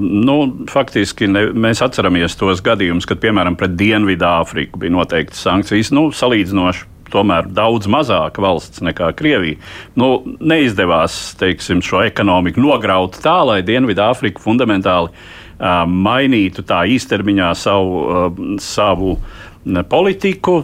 nu, 0.00 0.36
faktiski 0.68 1.28
ne, 1.30 1.46
mēs 1.56 1.80
atceramies 1.84 2.36
tos 2.36 2.60
gadījumus, 2.64 3.06
kad 3.08 3.20
piemēram 3.22 3.56
pret 3.56 3.76
Dienvidāfriku 3.80 4.80
bija 4.82 4.92
noteiktas 4.92 5.40
sankcijas, 5.46 5.92
nu, 5.94 6.10
salīdzinoši 6.12 6.90
tomēr 7.12 7.48
daudz 7.52 7.88
mazāka 7.90 8.42
valsts 8.44 8.82
nekā 8.84 9.12
Krievija. 9.18 9.60
Nu, 9.98 10.16
neizdevās 10.40 11.34
teiksim, 11.40 11.82
šo 11.84 12.04
ekonomiku 12.06 12.62
nograut 12.64 13.18
tā, 13.24 13.38
lai 13.46 13.60
Dienvidāfrika 13.66 14.42
fundamentāli 14.42 15.10
uh, 15.12 15.84
mainītu 15.88 16.64
tā 16.66 16.84
īstermiņā 16.94 17.50
savu, 17.58 18.04
uh, 18.04 18.44
savu 18.62 19.16
politiku. 19.64 20.62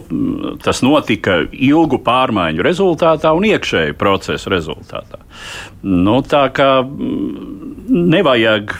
Tas 0.63 0.81
notika 0.85 1.41
ilgu 1.51 1.99
pārmaiņu 2.05 2.65
rezultātā 2.65 3.33
un 3.33 3.47
iekšēju 3.49 3.97
procesu 3.99 4.51
rezultātā. 4.53 5.21
Nu, 5.81 6.19
tā 6.21 6.43
kā 6.53 6.69
nevajag 7.91 8.75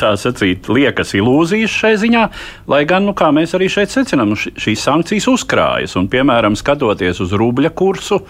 tā 0.00 0.14
sacīt, 0.18 0.68
liekas 0.72 1.14
ilūzijas 1.14 1.74
šai 1.82 1.94
ziņā, 2.00 2.22
lai 2.70 2.82
gan, 2.88 3.04
nu, 3.06 3.14
kā 3.16 3.30
mēs 3.34 3.54
arī 3.56 3.68
šeit 3.72 3.92
secinām, 3.92 4.34
šīs 4.36 4.86
sankcijas 4.88 5.28
uzkrājas. 5.30 5.96
Un, 6.00 6.08
piemēram, 6.12 6.56
skatoties 6.58 7.20
uz 7.24 7.34
rubļa 7.36 7.74
kursu, 7.76 8.22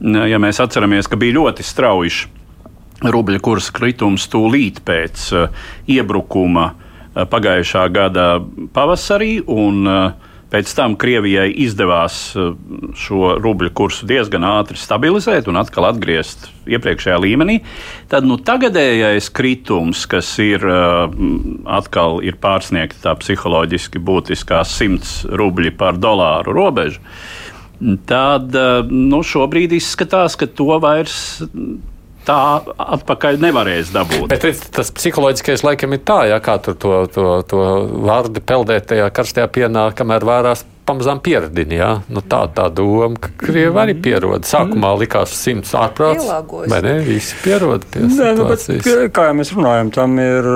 ja 0.00 0.40
mēs 0.42 0.60
atceramies, 0.64 1.08
ka 1.08 1.20
bija 1.20 1.40
ļoti 1.40 1.66
strauji 1.66 2.28
rubļa 2.98 3.38
kursa 3.42 3.72
kritums 3.76 4.24
tūlīt 4.30 4.80
pēc 4.86 5.28
iebrukuma 5.94 6.64
uh, 6.72 6.84
pagājušā 7.26 7.88
gada 7.90 8.30
pavasarī. 8.74 9.38
Un, 9.48 9.86
uh, 9.88 10.28
Pēc 10.48 10.70
tam 10.72 10.94
Krievijai 10.96 11.50
izdevās 11.60 12.14
eh, 12.32 12.52
šo 12.96 13.34
rubļu 13.36 13.68
kursu 13.76 14.06
diezgan 14.08 14.46
ātri 14.48 14.80
stabilizēt 14.80 15.48
un 15.50 15.60
atkal 15.60 15.90
atgriezt 15.90 16.46
iepriekšējā 16.68 17.18
līmenī. 17.20 17.58
Tad 18.08 18.24
nu, 18.24 18.38
tagadējais 18.40 19.28
kritums, 19.36 20.06
kas 20.08 20.30
ir 20.40 20.64
eh, 20.64 21.18
atkal 21.78 22.22
ir 22.24 22.40
pārsniegta 22.40 23.10
tā 23.10 23.14
psiholoģiski 23.20 24.00
būtiskā 24.00 24.62
100 24.64 25.36
rubļi 25.36 25.74
par 25.76 26.00
dolāru 26.00 26.56
robežu, 26.56 27.04
tad 28.08 28.56
eh, 28.56 28.88
nu, 28.88 29.20
šobrīd 29.20 29.76
izskatās, 29.76 30.38
ka 30.40 30.48
to 30.48 30.80
vairs 30.80 31.20
tā 32.28 32.38
atpakaļ 32.98 33.38
nevarēs 33.42 33.92
dabūt. 33.94 34.32
Bet 34.32 34.66
tas 34.74 34.90
psiholoģiskais 34.94 35.64
laikam 35.64 35.96
ir 35.96 36.02
tā, 36.06 36.22
ja 36.30 36.40
kā 36.44 36.58
tur 36.62 36.76
to, 36.80 36.96
to, 37.12 37.28
to 37.48 37.62
vārdu 38.04 38.42
peldēt 38.44 38.90
tajā 38.92 39.08
karstajā 39.14 39.48
pienā, 39.54 39.88
kamēr 39.96 40.26
vērās 40.28 40.64
pamazām 40.88 41.20
pieradini. 41.24 41.78
Ja? 41.80 41.90
Nu, 42.12 42.22
tā 42.24 42.42
tā 42.54 42.68
doma, 42.72 43.16
ka 43.20 43.32
krievi 43.40 43.80
arī 43.82 43.96
pierod. 44.04 44.46
Sākumā 44.48 44.94
likās 45.00 45.36
simts 45.36 45.74
ārprāts. 45.76 46.28
Vai 46.70 46.82
ne? 46.84 46.98
Visi 47.06 47.36
pierod 47.44 47.86
pie 47.92 48.06
Nē, 48.08 48.34
nu, 48.38 48.48
bet, 48.48 48.66
kā 49.14 49.28
jau 49.30 49.38
mēs 49.38 49.54
runājam, 49.56 49.94
tam 49.94 50.20
ir. 50.22 50.52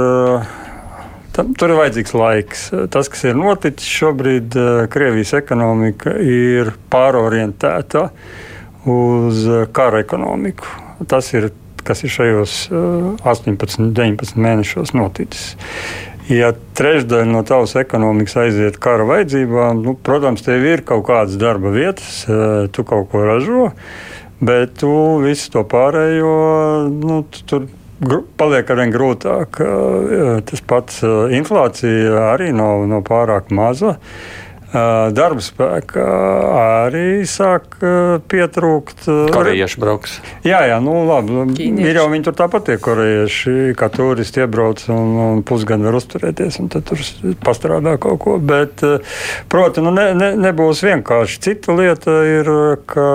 Tam, 1.32 1.54
tur 1.56 1.72
ir 1.72 1.78
vajadzīgs 1.78 2.12
laiks. 2.12 2.62
Tas, 2.92 3.08
kas 3.08 3.22
ir 3.24 3.38
noticis 3.40 3.88
šobrīd, 3.88 4.52
Krievijas 4.92 5.32
ekonomika 5.38 6.12
ir 6.20 6.74
pārorientēta 6.92 8.10
uz 8.92 9.46
kara 9.72 10.02
ekonomiku. 10.04 10.68
Tas 11.08 11.30
ir 11.32 11.48
kas 11.86 12.04
ir 12.06 12.12
šajos 12.12 12.56
18, 12.70 13.82
uh, 13.82 13.92
19 13.94 14.40
mēnešos 14.40 14.94
noticis. 14.96 15.54
Ja 16.30 16.52
trešdaļa 16.78 17.26
no 17.28 17.42
tavas 17.46 17.74
ekonomikas 17.80 18.36
aiziet 18.44 18.78
kara 18.82 19.04
vajadzībām, 19.08 19.82
nu, 19.84 19.96
protams, 19.98 20.44
tev 20.46 20.64
ir 20.68 20.84
kaut 20.86 21.04
kādas 21.08 21.38
darba 21.40 21.72
vietas, 21.74 22.22
uh, 22.28 22.68
tu 22.72 22.86
kaut 22.88 23.10
ko 23.12 23.24
ražo, 23.26 23.70
bet 24.42 24.78
tu 24.82 24.92
visu 25.22 25.50
to 25.54 25.64
pārējo 25.68 26.36
nu, 26.94 27.22
tur 27.50 27.66
paliek 28.38 28.70
arvien 28.70 28.94
grūtāk. 28.94 29.58
Uh, 29.62 30.38
tas 30.46 30.62
pats 30.66 31.02
inflācija 31.34 32.30
arī 32.32 32.52
nav, 32.54 32.86
nav 32.90 33.04
pārāk 33.06 33.50
maza. 33.54 33.98
Uh, 33.98 34.41
darba 34.72 35.42
spēka 35.44 36.04
arī 36.80 37.24
sāk 37.28 37.76
pietrūkt. 38.32 39.04
Korejieši 39.34 39.80
brauks. 39.82 40.18
Jā, 40.46 40.62
jā, 40.70 40.78
nu 40.84 41.02
labi. 41.08 41.42
Ķīnieši. 41.58 41.88
Ir 41.90 42.00
jau 42.00 42.06
viņi 42.12 42.28
tur 42.28 42.36
tāpat 42.38 42.68
tie 42.70 42.78
korejieši, 42.82 43.56
kā 43.78 43.90
turisti 43.92 44.44
iebrauc 44.44 44.84
un, 44.92 45.16
un 45.26 45.42
pusgadu 45.46 45.88
var 45.88 45.98
uzturēties 46.00 46.60
un 46.62 46.70
tad 46.72 46.86
tur 46.88 47.02
pastrādā 47.44 47.98
kaut 48.00 48.22
ko. 48.24 48.38
Bet, 48.52 48.84
proti, 49.52 49.84
nu, 49.84 49.92
ne, 49.94 50.12
ne, 50.16 50.32
nebūs 50.48 50.84
vienkārši. 50.86 51.42
Cita 51.48 51.76
lieta 51.76 52.22
ir, 52.28 52.54
ka. 52.88 53.10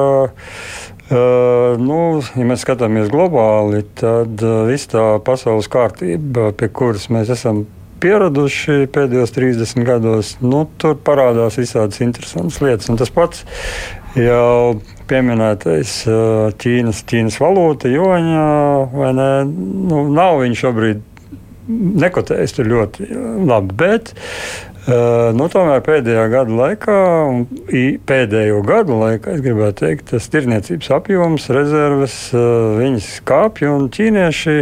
Uh, 1.08 1.78
nu, 1.80 2.20
ja 2.36 2.44
mēs 2.44 2.66
skatāmies 2.66 3.08
globāli, 3.08 3.86
tad 3.96 4.42
uh, 4.44 4.66
viss 4.68 4.90
tā 4.92 5.06
pasaules 5.24 5.70
kārtība, 5.72 6.50
pie 6.52 6.68
kuras 6.68 7.06
mēs 7.08 7.32
esam 7.32 7.62
pieraduši 8.04 8.88
pēdējos 8.94 9.34
30 9.36 9.88
gados, 9.88 10.36
nu, 10.44 10.66
tur 10.82 10.98
parādās 11.08 11.60
visādas 11.60 12.02
interesantas 12.06 12.62
lietas. 12.64 12.90
Un 12.92 13.00
tas 13.00 13.12
pats 13.14 13.44
jau 14.18 14.78
pieminētais 15.10 16.00
Ķīnas, 16.62 17.04
Ķīnas 17.08 17.40
valūta, 17.42 17.92
joņa, 17.92 18.48
ne? 19.18 19.30
Nu, 19.48 20.08
nav 20.14 20.42
viņa 20.44 20.62
šobrīd 20.64 21.06
nekotējas 21.68 22.56
tur 22.56 22.70
ļoti 22.72 23.08
labi. 23.48 23.76
Bet 23.78 24.14
nu, 24.88 25.48
tomēr 25.52 25.82
pēdējā 25.84 26.24
gada 26.32 26.54
laikā, 26.56 26.98
pēdējo 28.08 28.62
gadu 28.64 28.96
laikā, 29.02 29.34
es 29.36 29.44
gribētu 29.44 29.84
teikt, 29.84 30.06
tas 30.14 30.30
tirniecības 30.32 30.92
apjoms, 30.96 31.48
rezerves, 31.52 32.16
uh, 32.32 32.78
viņas 32.80 33.10
kāpj, 33.28 33.68
un 33.68 33.90
ķīnieši, 33.92 34.56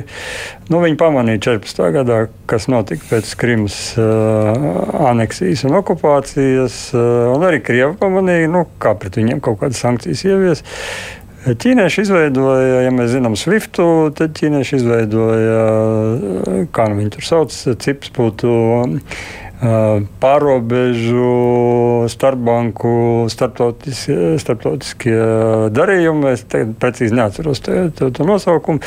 nu, 0.74 0.82
viņi 0.82 0.98
pamanīja 1.02 1.44
14. 1.52 1.84
gadā, 2.00 2.20
kas 2.50 2.66
notika 2.74 3.06
pēc 3.12 3.36
Krimas 3.38 3.78
uh, 4.02 4.58
aneksijas 5.12 5.68
un 5.70 5.78
okupācijas, 5.84 6.80
un 6.96 7.46
arī 7.46 7.62
Krievi 7.66 7.94
pamanīja, 8.02 8.50
nu, 8.58 8.66
kā 8.82 8.96
pret 8.98 9.22
viņiem 9.22 9.44
kaut 9.46 9.62
kādas 9.62 9.86
sankcijas 9.86 10.26
ievies. 10.26 10.66
Ķīnieši 11.46 12.02
izveidoja, 12.02 12.80
ja 12.88 12.90
mēs 12.90 13.12
zinām, 13.14 13.36
Swiftu, 13.38 14.10
tad 14.18 14.34
ķīnieši 14.34 14.80
izveidoja, 14.80 15.58
kā 16.74 16.88
nu 16.90 16.98
viņi 17.04 17.14
tur 17.14 17.28
sauc, 17.28 17.54
cips 17.54 18.10
būtu 18.16 18.54
pārobežu, 20.22 21.30
starpbanku, 22.12 22.96
starptautiskie, 23.32 24.36
starptautiskie 24.42 25.16
darījumi. 25.76 26.34
Es 26.34 26.46
precīzi 26.50 27.18
neatceros 27.18 27.64
to, 27.66 27.88
to, 27.98 28.12
to 28.16 28.28
nosaukumu. 28.28 28.84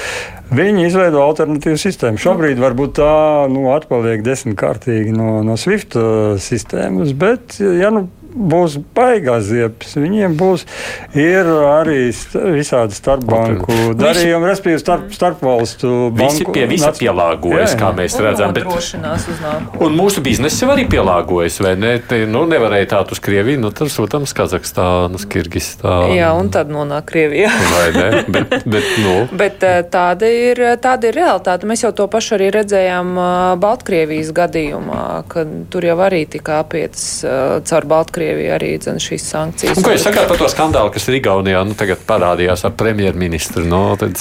Viņi 0.48 0.86
izveido 0.88 1.20
alternatīvu 1.26 1.78
sistēmu. 1.80 2.20
Šobrīd 2.22 2.60
varbūt 2.62 2.96
tā 3.00 3.12
nu, 3.52 3.68
atpaliek 3.74 4.22
desmitkārtīgi 4.24 5.12
no, 5.16 5.42
no 5.44 5.58
SWIFT 5.60 5.98
sistēmas, 6.42 7.12
bet 7.18 7.58
ja 7.60 7.92
nu 7.94 8.06
būs 8.38 8.78
baigās 8.94 9.48
ziepes. 9.48 9.96
Viņiem 9.98 10.36
būs 10.38 10.64
arī 11.18 11.98
visādi 12.58 12.96
starpbanku 12.96 13.94
darījumi, 13.98 14.48
respektīvi 14.48 14.82
starp, 14.82 15.08
starpvalstu 15.14 15.90
banku. 16.14 16.22
Visi 16.22 16.46
pie 16.54 16.66
visa 16.70 16.92
pielāgojas, 16.96 17.74
jā, 17.74 17.80
kā 17.80 17.90
mēs 17.96 18.16
redzam. 18.22 18.54
Bet... 18.56 18.68
Un 19.82 19.96
mūsu 19.98 20.22
biznesa 20.24 20.64
jau 20.64 20.72
arī 20.74 20.86
pielāgojas, 20.90 21.58
vai 21.64 21.74
ne? 21.80 21.96
Te, 22.08 22.22
nu, 22.30 22.44
nevarēja 22.48 22.92
tā 22.94 23.02
uz 23.08 23.22
Krieviju, 23.24 23.60
nu 23.62 23.72
tad, 23.74 23.90
protams, 23.94 24.34
Kazahstānas, 24.36 25.26
Kirgistāna. 25.30 26.12
Jā, 26.16 26.30
un 26.38 26.52
tad 26.54 26.70
nonāk 26.72 27.08
Krievijā. 27.10 27.50
vai 27.72 27.88
ne? 27.96 28.22
Bet, 28.28 28.54
bet, 28.68 28.88
nu. 29.02 29.16
bet 29.42 29.66
eh, 29.66 29.80
tāda 29.90 30.30
ir, 30.30 30.62
tāda 30.82 31.10
ir 31.10 31.18
realitāte. 31.18 31.68
Mēs 31.68 31.84
jau 31.86 31.92
to 31.96 32.08
pašu 32.10 32.36
arī 32.38 32.50
redzējām 32.58 33.14
eh, 33.18 33.36
Baltkrievijas 33.62 34.32
gadījumā, 34.36 35.04
kad 35.32 35.54
tur 35.72 35.88
jau 35.88 35.98
arī 36.06 36.24
tika 36.30 36.60
apietas 36.62 37.06
eh, 37.26 37.58
caur 37.68 37.88
Baltkrieviju 37.88 38.27
Krievija 38.28 38.58
arī 38.58 38.74
dzen 38.76 38.98
šīs 39.00 39.24
sankcijas. 39.24 39.78
Un, 39.78 39.84
ko 39.86 39.94
jūs 39.94 40.02
sakāt 40.04 40.28
par 40.28 40.36
to 40.36 40.48
skandālu, 40.52 40.92
kas 40.92 41.08
ir 41.08 41.16
Igaunijā 41.16 41.62
nu, 41.64 41.72
tagad 41.78 42.02
parādījās 42.08 42.66
ar 42.68 42.74
premjerministru? 42.76 43.64
No, 43.64 43.86
nu, 43.94 43.96
tad... 44.00 44.20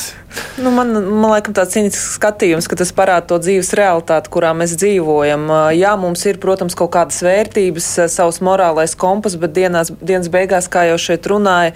Nu, 0.57 0.71
man, 0.73 0.89
man 0.91 1.31
liekas, 1.35 1.53
tāds 1.55 1.75
cīnisks 1.75 2.15
skatījums, 2.17 2.65
ka 2.67 2.75
tas 2.79 2.89
parāda 2.95 3.27
to 3.29 3.37
dzīves 3.41 3.69
realitāti, 3.77 4.31
kurā 4.33 4.51
mēs 4.57 4.73
dzīvojam. 4.79 5.45
Jā, 5.77 5.91
mums 6.01 6.23
ir, 6.25 6.39
protams, 6.41 6.75
kaut 6.77 6.91
kādas 6.95 7.21
vērtības, 7.23 7.87
savs 8.11 8.39
morālais 8.43 8.95
kompas, 8.97 9.37
bet 9.39 9.53
dienās, 9.53 9.91
dienas 10.01 10.31
beigās, 10.33 10.67
kā 10.73 10.87
jau 10.89 10.97
šeit 10.99 11.29
runāja, 11.29 11.75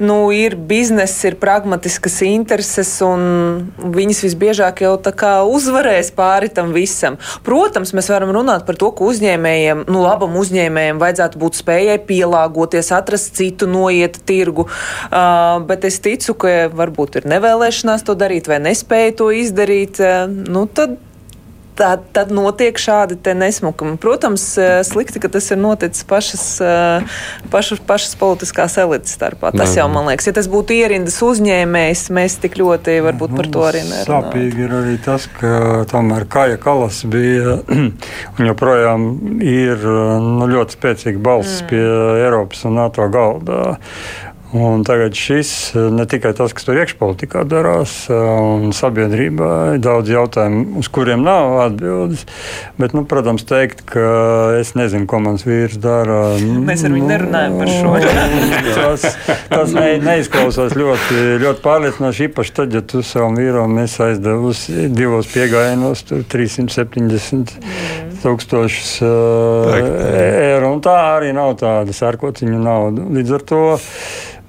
nu, 0.00 0.16
ir 0.34 0.56
bizness, 0.56 1.20
ir 1.28 1.36
pragmatiskas 1.40 2.18
intereses, 2.24 2.94
un 3.04 3.68
viņas 3.78 4.24
visbiežāk 4.26 4.82
jau 4.86 4.94
tā 4.96 5.12
kā 5.12 5.34
uzvarēs 5.46 6.10
pāri 6.16 6.48
tam 6.52 6.72
visam. 6.72 7.20
Protams, 7.44 7.92
mēs 7.96 8.10
varam 8.12 8.32
runāt 8.34 8.64
par 8.68 8.80
to, 8.80 8.90
ka 8.96 9.06
uzņēmējiem, 9.12 9.84
nu, 9.92 10.02
labam 10.06 10.40
uzņēmējiem 10.40 11.04
vajadzētu 11.04 11.44
būt 11.44 11.60
spējai 11.60 12.00
pielāgoties, 12.08 12.90
atrast 12.96 13.36
citu 13.36 13.68
noiet 13.70 14.18
tirgu, 14.26 14.66
uh, 14.66 15.60
bet 15.68 15.84
es 15.84 16.00
ticu, 16.02 16.38
ka 16.40 16.56
varbūt 16.72 17.20
ir 17.20 17.30
nevēlēšanās 17.36 17.91
nevēlas 17.92 18.06
to 18.06 18.16
darīt 18.16 18.48
vai 18.48 18.60
nespēja 18.62 19.16
to 19.16 19.30
izdarīt, 19.30 20.00
eh, 20.00 20.26
nu, 20.28 20.66
tad 20.66 20.98
tad, 21.74 22.02
tad 22.12 22.28
notiek 22.30 22.76
šādi 22.76 23.16
nesmukumi. 23.34 23.96
Protams, 23.96 24.58
eh, 24.60 24.82
slikti, 24.84 25.18
ka 25.18 25.28
tas 25.32 25.50
ir 25.50 25.56
noticis 25.56 26.04
pašas, 26.04 26.60
eh, 26.60 27.00
pašas, 27.50 27.80
pašas 27.80 28.14
politiskās 28.20 28.76
elites 28.76 29.16
starpā. 29.16 29.50
Tas 29.56 29.74
jau 29.74 29.88
man 29.88 30.04
liekas, 30.04 30.26
ja 30.26 30.32
tas 30.32 30.48
būtu 30.52 30.76
ierindas 30.76 31.16
uzņēmējs, 31.24 32.10
mēs 32.12 32.36
tik 32.44 32.58
ļoti 32.60 33.00
varbūt 33.00 33.36
par 33.36 33.46
to 33.46 33.60
arī 33.60 33.82
nerunājam. 33.88 34.04
Sāpīgi 34.04 34.66
ir 34.66 34.70
arī 34.82 34.98
tas, 35.02 35.26
ka 35.40 35.86
tomēr 35.88 36.28
Kāja 36.28 36.60
Kalas 36.60 37.02
bija 37.04 37.62
un 38.36 38.46
joprojām 38.52 39.40
ir 39.40 39.80
nu, 39.80 40.46
ļoti 40.52 40.76
spēcīga 40.76 41.22
balss 41.22 41.62
mm. 41.62 41.72
pie 41.72 41.82
Eiropas 42.26 42.66
un 42.68 42.76
NATO 42.82 43.08
galda. 43.08 43.78
Un 44.52 44.82
tagad 44.84 45.16
šis 45.16 45.72
ne 45.94 46.04
tikai 46.04 46.34
tas, 46.36 46.52
kas 46.52 46.66
tur 46.68 46.76
iekšpolitikā 46.82 47.46
darās, 47.48 47.94
un 48.12 48.74
sabiedrībā 48.76 49.52
ir 49.76 49.80
daudz 49.80 50.12
jautājumu, 50.12 50.76
uz 50.82 50.90
kuriem 50.92 51.24
nav 51.24 51.56
atbildes. 51.68 52.26
Bet, 52.76 52.92
nu, 52.92 53.06
protams, 53.08 53.46
teikt, 53.48 53.80
ka 53.88 54.58
es 54.58 54.74
nezinu, 54.76 55.08
ko 55.08 55.22
mans 55.24 55.46
vīrs 55.48 55.78
dara. 55.80 56.20
Mēs 56.40 56.84
ar 56.84 56.92
viņu 56.92 57.08
nerunājam 57.08 57.56
par 57.62 57.72
šo. 57.72 57.96
tas 58.76 59.06
tas 59.62 59.72
ne, 59.76 59.86
neizklausās 60.02 60.74
ļoti, 60.76 61.20
ļoti 61.42 61.64
pārliecinoši, 61.64 62.28
īpaši 62.28 62.54
tad, 62.56 62.76
ja 62.76 62.82
tu 62.84 63.02
savam 63.06 63.36
vīram 63.38 63.78
esi 63.82 64.02
aizdevusi 64.06 64.88
divos 64.92 65.30
piegājienos 65.32 66.04
370 66.10 67.56
mm. 67.56 68.12
tūkstošus 68.24 68.92
uh, 69.06 69.78
eiro. 69.78 70.74
Un 70.74 70.84
tā 70.84 70.96
arī 71.16 71.32
nav 71.36 71.56
tāda 71.62 71.96
sērkociņa 71.96 72.60
nauda. 72.62 73.08
Līdz 73.16 73.36
ar 73.38 73.48
to. 73.52 73.64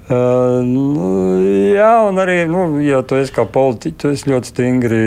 Uh, 0.04 0.60
nu, 0.60 1.10
jā, 1.72 1.92
un 2.04 2.20
arī, 2.20 2.42
nu, 2.50 2.66
ja 2.84 3.00
tu 3.08 3.16
esi 3.16 3.32
kā 3.32 3.46
politiķis, 3.48 4.00
tu 4.02 4.10
esi 4.12 4.28
ļoti 4.28 4.50
stingri 4.52 5.04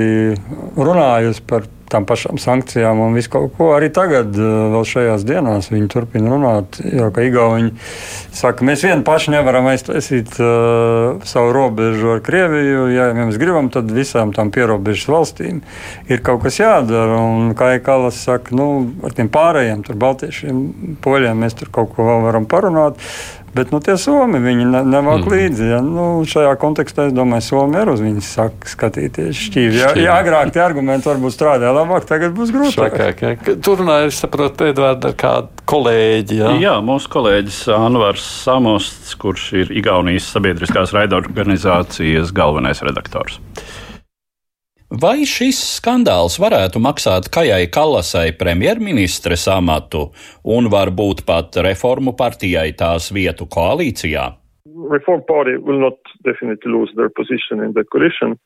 runājusi 0.74 1.44
par 1.46 1.68
tām 1.92 2.06
pašām 2.08 2.40
sankcijām 2.42 3.00
un 3.06 3.16
visu 3.16 3.32
kaut 3.32 3.54
ko. 3.58 3.70
Arī 3.76 3.90
tagad, 3.94 4.36
vēl 4.36 4.84
šajās 4.88 5.24
dienās, 5.28 5.70
viņi 5.72 5.90
turpina 5.92 6.32
runāt. 6.34 6.80
Jo, 6.84 7.10
ka 7.16 7.24
Igauni 7.26 7.72
saka, 8.36 8.66
mēs 8.68 8.84
vien 8.86 9.04
paši 9.08 9.34
nevaram 9.38 9.70
aiztaisīt 9.72 10.36
uh, 10.42 11.24
savu 11.28 11.54
robežu 11.56 12.16
ar 12.18 12.24
Krieviju. 12.26 12.88
Ja 12.94 13.10
mēs 13.18 13.40
gribam, 13.42 13.72
tad 13.74 13.92
visām 13.94 14.34
tām 14.36 14.52
pierobežas 14.56 15.08
valstīm 15.12 15.64
ir 16.12 16.24
kaut 16.26 16.44
kas 16.46 16.60
jādara. 16.60 17.22
Un, 17.22 17.54
kā 17.58 17.72
Kalas 17.84 18.20
saka, 18.28 18.56
nu, 18.58 18.70
ar 19.08 19.16
tiem 19.16 19.32
pārējiem, 19.32 19.86
tur 19.88 20.00
Baltiešiem, 20.02 20.64
Poļiem, 21.04 21.44
mēs 21.46 21.56
tur 21.60 21.72
kaut 21.74 21.94
ko 21.96 22.08
vēl 22.08 22.26
varam 22.28 22.48
parunāt. 22.50 23.00
Bet 23.58 23.74
nu, 23.74 23.80
tie 23.84 23.96
somi 24.00 24.42
viņi 24.44 24.68
ne, 24.70 24.82
nemāk 24.86 25.24
mm. 25.24 25.34
līdzi. 25.34 25.70
Ja? 25.72 25.80
Nu, 25.84 26.08
šajā 26.28 26.54
kontekstā 26.62 27.08
es 27.10 27.16
domāju, 27.18 27.46
Somija 27.48 27.86
ir 27.86 27.92
uz 27.94 28.04
viņas 28.04 28.30
saka, 28.38 28.72
skatīties 28.72 29.42
šķīvi. 29.48 29.82
Ja, 29.82 29.92
ja 29.98 30.18
agrāk 30.22 30.54
tie 30.56 30.62
argumenti 30.64 31.10
varbūt 31.10 31.36
strādāja 31.36 31.74
labāk, 31.76 32.06
tagad 32.10 32.36
būs 32.38 32.54
grūtāk. 32.56 33.00
Tur 33.66 33.82
runāja, 33.82 34.12
es 34.12 34.22
saprotu, 34.22 34.70
Edvārds, 34.72 35.10
ar 35.10 35.18
kādu 35.18 35.66
kolēģi. 35.68 36.40
Ja? 36.44 36.54
Jā, 36.62 36.76
mūsu 36.86 37.12
kolēģis 37.18 37.64
Anvars 37.76 38.24
Samosts, 38.46 39.18
kurš 39.20 39.50
ir 39.64 39.74
Igaunijas 39.82 40.30
sabiedriskās 40.36 40.96
raidorganizācijas 40.96 42.34
galvenais 42.36 42.84
redaktors. 42.86 43.42
Vai 44.88 45.26
šis 45.28 45.58
skandāls 45.82 46.38
varētu 46.40 46.80
maksāt 46.80 47.26
Kajai 47.28 47.66
Kalasai 47.68 48.30
premjerministres 48.40 49.44
amatu 49.52 50.06
un 50.48 50.70
varbūt 50.72 51.26
pat 51.28 51.58
reformu 51.60 52.14
partijai 52.16 52.72
tās 52.72 53.10
vietu 53.12 53.50
koalīcijā? 53.52 54.24
Reform 54.88 55.26
Party 55.28 55.58
will 55.60 55.84
not 55.84 56.00
definitely 56.24 56.72
lose 56.72 56.96
their 56.96 57.12
position 57.12 57.60
in 57.60 57.76
the 57.76 57.84
coalition. 57.84 58.40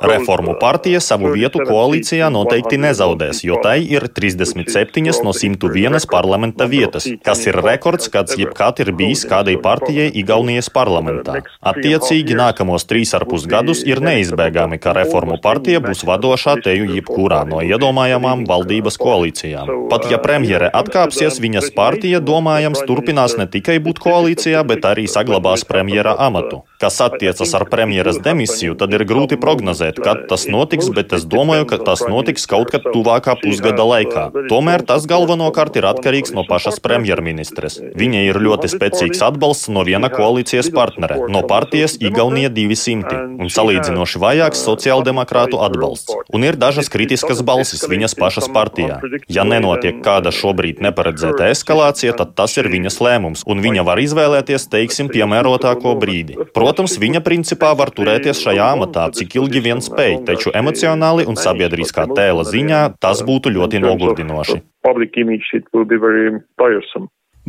Reformu 0.00 0.54
partija 0.60 1.00
savu 1.00 1.30
vietu 1.34 1.62
koalīcijā 1.66 2.28
noteikti 2.32 2.78
nezaudēs, 2.80 3.42
jo 3.44 3.58
tai 3.62 3.78
ir 3.84 4.06
37 4.16 5.24
no 5.24 5.32
101 5.36 6.06
parlamenta 6.10 6.66
vietas, 6.70 7.06
kas 7.24 7.44
ir 7.46 7.58
rekords, 7.64 8.10
kāds 8.12 8.36
jebkad 8.40 8.80
ir 8.84 8.92
bijis 8.96 9.26
kādai 9.28 9.56
partijai 9.62 10.08
Igaunijas 10.22 10.70
parlamentā. 10.72 11.40
Attiecīgi 11.60 12.36
nākamos 12.38 12.86
trīs 12.88 13.14
ar 13.16 13.26
pus 13.28 13.46
gadus 13.50 13.82
ir 13.88 14.02
neizbēgami, 14.04 14.80
ka 14.80 14.94
reformu 14.96 15.40
partija 15.42 15.82
būs 15.84 16.04
vadošā 16.08 16.58
teju 16.64 16.90
jebkurā 16.96 17.42
no 17.48 17.60
iedomājamām 17.64 18.46
valdības 18.48 19.00
koalīcijām. 19.00 19.88
Pat 19.92 20.08
ja 20.12 20.20
premjere 20.22 20.70
atkāpsies, 20.82 21.40
viņas 21.42 21.70
partija, 21.76 22.20
domājams, 22.20 22.84
turpinās 22.88 23.36
ne 23.40 23.48
tikai 23.50 23.78
būt 23.84 24.00
koalīcijā, 24.02 24.64
bet 24.66 24.88
arī 24.88 25.06
saglabās 25.10 25.66
premjera 25.68 26.16
amatu. 26.18 26.64
Kas 26.80 27.00
attiecas 27.04 27.52
ar 27.58 27.66
premjeras 27.68 28.20
demisiju, 28.24 28.76
tad 28.80 28.89
ir 28.96 29.04
grūti 29.08 29.38
prognozēt, 29.40 30.00
kad 30.02 30.26
tas 30.30 30.46
notiks, 30.50 30.90
bet 30.94 31.14
es 31.16 31.26
domāju, 31.28 31.66
ka 31.70 31.78
tas 31.84 32.02
notiks 32.08 32.46
kaut 32.50 32.72
kad 32.72 32.86
tuvākā 32.86 33.36
pusgada 33.40 33.86
laikā. 33.86 34.24
Tomēr 34.50 34.84
tas 34.86 35.06
galvenokārt 35.10 35.78
ir 35.80 35.88
atkarīgs 35.90 36.34
no 36.36 36.44
pašas 36.48 36.80
premjerministres. 36.84 37.78
Viņai 37.98 38.24
ir 38.28 38.40
ļoti 38.42 38.70
spēcīgs 38.72 39.22
atbalsts 39.26 39.70
no 39.72 39.84
viena 39.86 40.10
koalīcijas 40.12 40.70
partnera, 40.74 41.20
no 41.30 41.42
partijas 41.50 41.96
Igaunija 42.00 42.50
200, 42.54 43.20
un 43.40 43.52
salīdzinoši 43.52 44.22
vajāks 44.22 44.64
sociāldemokrātu 44.66 45.60
atbalsts. 45.64 46.16
Un 46.32 46.46
ir 46.46 46.58
dažas 46.60 46.90
kritiskas 46.92 47.42
balsis 47.46 47.84
viņas 47.90 48.16
pašas 48.18 48.50
partijā. 48.52 49.00
Ja 49.30 49.44
nenotiek 49.48 50.00
kāda 50.04 50.32
šobrīd 50.34 50.82
neparedzēta 50.84 51.50
eskalācija, 51.52 52.16
tad 52.18 52.34
tas 52.38 52.56
ir 52.60 52.70
viņas 52.72 53.00
lēmums, 53.04 53.44
un 53.50 53.62
viņa 53.64 53.84
var 53.86 54.00
izvēlēties, 54.02 54.68
teiksim, 54.72 55.10
piemērotāko 55.12 55.94
brīdi. 56.00 56.38
Protams, 56.54 56.96
viņa 57.00 57.22
principā 57.26 57.72
var 57.78 57.92
turēties 57.94 58.42
šajā 58.44 58.70
amatā, 58.80 59.06
cik 59.12 59.36
ilgi 59.36 59.60
vien 59.68 59.84
spēj, 59.84 60.24
taču 60.24 60.56
emocionāli 60.56 61.28
un 61.28 61.36
sabiedriskā 61.36 62.08
tēla 62.16 62.48
ziņā 62.48 62.82
tas 62.98 63.20
būtu 63.20 63.52
ļoti 63.52 63.84
nogurdinoši. 63.84 64.60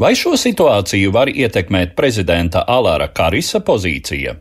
Vai 0.01 0.13
šo 0.15 0.37
situāciju 0.39 1.11
var 1.11 1.31
ietekmēt 1.31 1.95
prezidenta 1.95 2.63
Alāra 2.67 3.09
Karisa 3.11 3.59
pozīcija? 3.59 4.37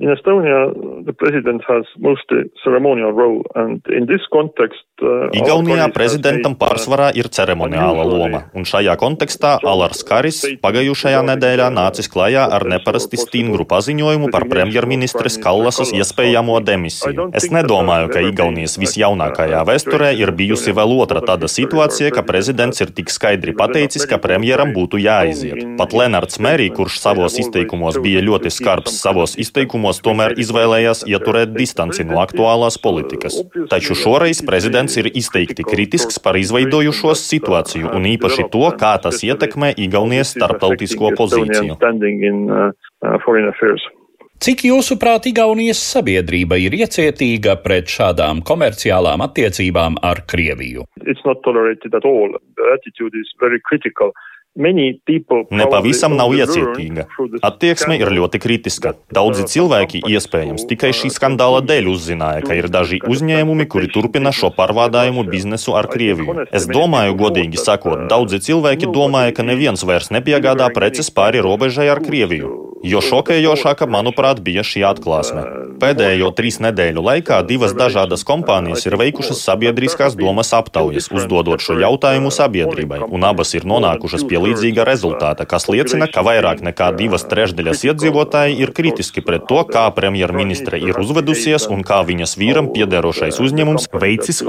In 0.00 0.08
Estonia, 0.08 0.72
the 1.04 1.12
president 1.12 1.60
has 1.68 1.84
mostly 1.98 2.48
ceremonial 2.64 3.12
role, 3.12 3.44
and 3.54 3.84
in 3.92 4.06
this 4.06 4.24
context, 4.32 4.80
uh, 5.02 5.28
Igaunijā 5.36 5.90
prezidentam 5.92 6.54
uh, 6.54 6.58
pārsvarā 6.62 7.10
ir 7.20 7.28
ceremoniāla 7.28 8.06
loma, 8.08 8.40
un 8.56 8.64
šajā 8.64 8.94
kontekstā 8.96 9.58
Alars 9.60 10.00
Karis 10.08 10.38
pagājušajā 10.64 11.20
nedēļā 11.28 11.66
nācis 11.76 12.08
klajā 12.08 12.46
ar 12.48 12.64
neparasti 12.72 13.20
stingru 13.20 13.66
paziņojumu 13.68 14.30
par 14.32 14.46
premjerministres 14.48 15.36
Kallasas 15.44 15.92
iespējamo 15.92 16.56
demisiju. 16.64 17.28
Es 17.36 17.50
nedomāju, 17.52 18.08
ka 18.14 18.24
Igaunijas 18.24 18.78
visjaunākajā 18.80 19.60
vēsturē 19.68 20.14
ir 20.16 20.32
bijusi 20.32 20.72
vēl 20.80 20.96
otra 20.96 21.20
tāda 21.20 21.44
situācija, 21.52 22.08
ka 22.16 22.24
prezidents 22.24 22.80
ir 22.80 22.94
tik 22.96 23.12
skaidri 23.12 23.52
pateicis, 23.52 24.08
ka 24.08 24.16
premjeram 24.16 24.72
būtu 24.72 25.04
jāaiziet. 25.04 25.76
Pat 25.76 25.92
Lenards 25.92 26.40
Mērī, 26.40 26.72
kurš 26.72 27.02
savos 27.04 27.36
izteikumos 27.44 28.00
bija 28.00 28.24
ļoti 28.24 28.56
skarbs 28.56 28.96
savos 29.04 29.36
izteikumos, 29.36 29.89
jautājumos 29.90 30.02
tomēr 30.04 30.34
izvēlējās 30.38 31.04
ieturēt 31.08 31.54
distanci 31.54 32.04
no 32.04 32.20
aktuālās 32.22 32.78
politikas. 32.78 33.40
Taču 33.70 33.94
šoreiz 33.94 34.42
prezidents 34.46 34.96
ir 34.96 35.10
izteikti 35.12 35.64
kritisks 35.64 36.18
par 36.22 36.36
izveidojušos 36.36 37.20
situāciju 37.26 37.90
un 37.94 38.06
īpaši 38.06 38.48
to, 38.50 38.70
kā 38.78 38.98
tas 39.02 39.22
ietekmē 39.22 39.74
Igaunijas 39.76 40.34
starptautisko 40.36 41.14
pozīciju. 41.16 41.76
Cik 44.40 44.62
jūsuprāt, 44.64 45.26
Igaunijas 45.28 45.82
sabiedrība 45.84 46.56
ir 46.56 46.72
iecietīga 46.72 47.58
pret 47.60 47.90
šādām 47.92 48.40
komerciālām 48.40 49.20
attiecībām 49.20 49.98
ar 50.00 50.22
Krieviju? 50.24 50.86
Nepavisam 54.58 56.16
nav 56.18 56.32
iecietīga. 56.34 57.04
Attieksme 57.46 57.94
ir 58.00 58.10
ļoti 58.10 58.40
kritiska. 58.42 58.96
Daudzi 59.14 59.46
cilvēki, 59.46 60.02
iespējams, 60.10 60.66
tikai 60.70 60.90
šī 60.96 61.12
skandāla 61.14 61.60
dēļ 61.62 61.90
uzzināja, 61.92 62.42
ka 62.46 62.56
ir 62.58 62.66
daži 62.72 62.98
uzņēmumi, 63.06 63.68
kuri 63.70 63.92
turpina 63.94 64.34
šo 64.34 64.50
pārvādājumu 64.56 65.22
biznesu 65.30 65.76
ar 65.78 65.86
Krieviju. 65.92 66.48
Es 66.50 66.66
domāju, 66.66 67.14
godīgi 67.22 67.62
sakot, 67.62 68.08
daudzi 68.10 68.42
cilvēki 68.50 68.90
domāja, 68.90 69.36
ka 69.38 69.46
neviens 69.46 69.86
vairs 69.86 70.10
nepiegādā 70.10 70.72
preces 70.74 71.14
pāri 71.14 71.42
robežai 71.46 71.86
ar 71.94 72.02
Krieviju. 72.02 72.69
Jo 72.80 73.02
šokējošāka, 73.04 73.84
manuprāt, 73.84 74.38
bija 74.40 74.62
šī 74.64 74.80
atklāsme. 74.88 75.42
Pēdējo 75.80 76.30
trīs 76.36 76.56
nedēļu 76.64 77.02
laikā 77.04 77.40
divas 77.48 77.74
dažādas 77.76 78.24
kompānijas 78.28 78.86
ir 78.88 78.96
veikušas 79.00 79.42
sabiedriskās 79.44 80.16
domas 80.16 80.52
aptaujas, 80.56 81.10
uzdodot 81.12 81.60
šo 81.60 81.76
jautājumu 81.80 82.32
sabiedrībai, 82.32 83.02
un 83.04 83.26
abas 83.28 83.52
ir 83.56 83.68
nonākušas 83.68 84.24
pie 84.28 84.40
līdzīga 84.46 84.86
rezultāta, 84.88 85.44
kas 85.48 85.68
liecina, 85.72 86.08
ka 86.08 86.24
vairāk 86.24 86.64
nekā 86.70 86.92
divas 86.96 87.26
trešdaļas 87.28 87.84
iedzīvotāji 87.90 88.56
ir 88.64 88.72
kritiski 88.76 89.24
pret 89.24 89.44
to, 89.50 89.60
kā 89.68 89.84
premjerministre 89.96 90.80
ir 90.80 91.00
uzvedusies 91.04 91.68
un 91.68 91.84
kā 91.84 92.00
viņas 92.08 92.36
vīram 92.40 92.72
piederošais 92.72 93.44
uzņēmums 93.44 93.92
veicis 93.92 94.44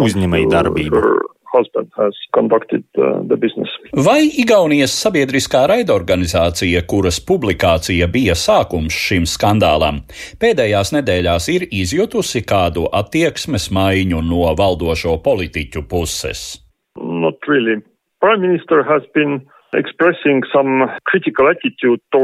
uzņēmēju 1.59 2.11
darbību. 2.41 2.87
Uh, 2.97 4.03
Vai 4.05 4.25
Igaunijas 4.43 4.93
sabiedriskā 5.03 5.65
raidorganizācija, 5.71 6.83
kuras 6.87 7.19
publikācija 7.19 8.07
bija 8.07 8.35
sākums 8.35 8.93
šim 8.93 9.27
skandālam, 9.29 10.01
pēdējās 10.41 10.93
nedēļās 10.97 11.49
ir 11.53 11.67
izjutusi 11.71 12.43
kādu 12.47 12.87
attieksmes 12.91 13.69
maiņu 13.71 14.21
no 14.21 14.53
valdošo 14.57 15.17
politiķu 15.23 15.87
puses? 15.89 16.61
Not 16.97 17.39
really. 17.47 17.81
Prime 18.21 18.41
Minister 18.41 18.83
has 18.83 19.01
been 19.15 19.41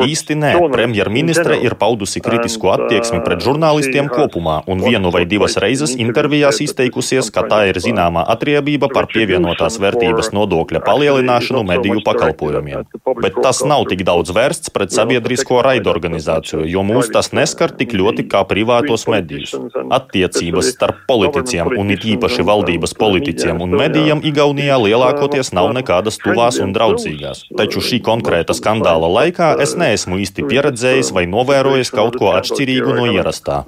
Īsti 0.03 0.35
nē, 0.35 0.49
premjerministre 0.73 1.55
ir 1.63 1.77
paudusi 1.79 2.19
kritisku 2.23 2.73
attieksmi 2.73 3.21
pret 3.23 3.39
žurnālistiem 3.45 4.09
kopumā 4.11 4.57
un 4.67 4.83
vienu 4.83 5.13
vai 5.15 5.23
divas 5.31 5.55
reizes 5.63 5.93
intervijās 5.95 6.59
izteikusies, 6.65 7.29
ka 7.31 7.45
tā 7.47 7.61
ir 7.69 7.79
zināmā 7.79 8.25
atriebība 8.33 8.89
par 8.91 9.07
pievienotās 9.13 9.79
vērtības 9.79 10.33
nodokļa 10.35 10.81
palielināšanu 10.89 11.63
mediju 11.69 12.03
pakalpojumiem. 12.03 12.83
Bet 13.23 13.39
tas 13.39 13.63
nav 13.63 13.87
tik 13.93 14.03
daudz 14.07 14.35
vērsts 14.35 14.73
pret 14.75 14.91
sabiedrisko 14.91 15.63
raidorganizāciju, 15.69 16.65
jo 16.67 16.83
mūs 16.83 17.13
tas 17.15 17.31
neskar 17.31 17.71
tik 17.79 17.95
ļoti 17.95 18.27
kā 18.27 18.43
privātos 18.51 19.07
medijus. 19.07 19.55
Attiecības 19.87 20.73
starp 20.75 21.07
politiķiem 21.07 21.71
un 21.79 21.95
it 21.95 22.03
īpaši 22.11 22.43
valdības 22.51 22.97
politiķiem 22.99 23.63
un 23.63 23.79
medijiem 23.79 24.27
Igaunijā 24.27 24.75
lielākoties 24.83 25.55
nav 25.55 25.71
nekādas 25.79 26.19
tuvās 26.19 26.59
un 26.59 26.75
draudzīgās 26.75 27.36
mājās. 27.45 27.57
Taču 27.59 27.83
šī 27.83 27.99
konkrēta 28.05 28.55
skandāla 28.57 29.09
laikā 29.11 29.53
es 29.63 29.75
neesmu 29.79 30.19
īsti 30.23 30.47
pieredzējis 30.49 31.13
vai 31.15 31.27
novērojis 31.29 31.93
kaut 31.95 32.17
ko 32.19 32.33
atšķirīgu 32.37 32.95
no 32.97 33.07
ierastā. 33.13 33.63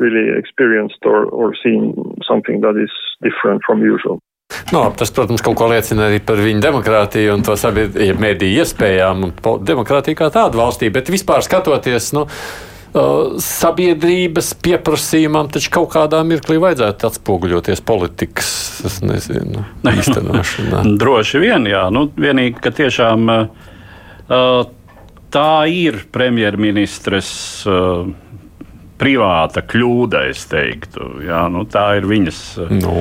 No, 4.74 4.84
nu, 4.84 4.94
tas, 4.98 5.12
protams, 5.14 5.44
kaut 5.46 5.58
ko 5.58 5.68
liecina 5.70 6.08
arī 6.10 6.20
par 6.26 6.42
viņu 6.42 6.62
demokrātiju 6.64 7.36
un 7.38 7.46
to 7.46 7.56
sabiedrību 7.58 8.22
mediju 8.22 8.64
iespējām 8.64 9.28
un 9.28 9.34
demokrātiju 9.66 10.18
kā 10.18 10.30
tādu 10.34 10.62
valstī. 10.62 10.90
Bet 10.94 11.10
vispār 11.14 11.46
skatoties, 11.46 12.12
nu, 12.18 12.26
sabiedrības 12.90 14.54
pieprasījumam 14.66 15.50
taču 15.54 15.70
kaut 15.76 15.92
kādā 15.94 16.24
mirklī 16.26 16.58
vajadzētu 16.62 17.10
atspoguļoties 17.10 17.84
politikas 17.86 18.50
nezinu, 19.06 19.66
īstenošanā. 19.94 20.84
Droši 21.00 21.44
vien, 21.44 21.68
jā. 21.70 21.86
Nu, 21.94 22.08
vienīgi, 22.18 22.58
ka 22.64 22.74
tiešām 22.74 23.30
uh, 23.30 24.64
tā 25.30 25.52
ir 25.70 26.02
premjerministres 26.14 27.30
uh, 27.70 28.10
privāta 29.00 29.64
kļūda, 29.64 30.26
es 30.34 30.44
teiktu. 30.50 31.12
Jā, 31.28 31.46
nu, 31.52 31.66
tā 31.70 31.92
ir 32.00 32.10
viņas. 32.10 32.42
Uh. 32.66 32.74
Nu. 32.82 32.98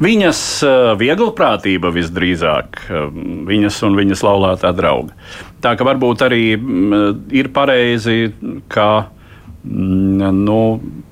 Viņas 0.00 0.40
uh, 0.64 0.94
vieglprātība 0.96 1.92
visdrīzāk, 1.92 2.82
uh, 2.88 3.10
viņas 3.50 3.82
un 3.84 4.00
viņas 4.00 4.24
laulātā 4.24 4.72
drauga. 4.72 5.12
Tā 5.60 5.74
ka 5.76 5.84
varbūt 5.84 6.24
arī 6.24 6.44
mm, 6.56 7.24
ir 7.36 7.50
pareizi, 7.52 8.30
ka 8.72 8.88
mm, 9.64 10.30
nu, 10.40 10.60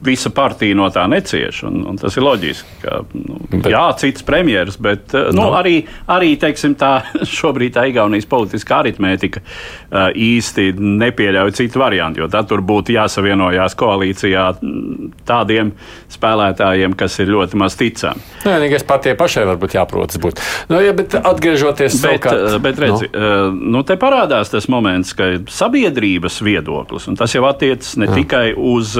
visa 0.05 0.31
partija 0.31 0.77
no 0.79 0.87
tā 0.95 1.05
necieš. 1.11 1.63
Un, 1.69 1.81
un 1.91 1.99
tas 1.99 2.15
ir 2.17 2.25
loģiski. 2.25 2.77
Ka, 2.83 3.01
nu, 3.19 3.39
bet, 3.51 3.69
jā, 3.73 3.83
cits 3.99 4.25
premjerministrs, 4.27 4.81
bet 4.83 5.15
eh, 5.17 5.31
nu, 5.35 5.49
no. 5.49 5.49
arī, 5.59 5.81
arī 6.11 6.35
teiksim, 6.41 6.77
tā, 6.79 6.93
šobrīd 7.39 7.75
tā 7.77 7.87
Igaunijas 7.91 8.29
politiskā 8.31 8.83
aritmētika 8.83 9.43
uh, 9.43 10.09
īsti 10.15 10.71
nepieļauj 10.79 11.55
citu 11.59 11.83
variantu. 11.83 12.23
Jo 12.23 12.31
tad 12.33 12.51
tur 12.51 12.63
būtu 12.67 12.95
jāsavienojās 12.95 13.77
koalīcijā 13.79 14.45
mm, 14.55 15.11
tādiem 15.29 15.73
spēlētājiem, 16.13 16.95
kas 16.99 17.19
ir 17.23 17.33
ļoti 17.35 17.59
maz 17.61 17.79
ticami. 17.79 18.23
Nē, 18.45 18.53
nu, 18.53 18.55
vienīgais 18.55 18.87
patie 18.89 19.17
pašai 19.19 19.47
varbūt 19.49 19.79
jāprotas 19.79 20.21
būt. 20.23 20.43
Nu, 20.71 20.83
ja, 20.85 20.95
bet 20.97 21.19
atgriežoties 21.19 21.99
bet, 21.99 22.05
savukārt, 22.05 22.45
eh, 22.53 22.61
bet 22.63 22.85
redzi, 22.85 23.11
no. 23.15 23.51
nu, 23.79 23.83
te 23.87 23.99
parādās 24.01 24.55
tas 24.55 24.71
moments, 24.71 25.15
ka 25.19 25.35
sabiedrības 25.53 26.41
viedoklis, 26.45 27.11
un 27.11 27.19
tas 27.19 27.35
jau 27.35 27.45
attiecas 27.49 27.97
ne 27.99 28.09
jā. 28.11 28.21
tikai 28.21 28.47
uz 28.55 28.97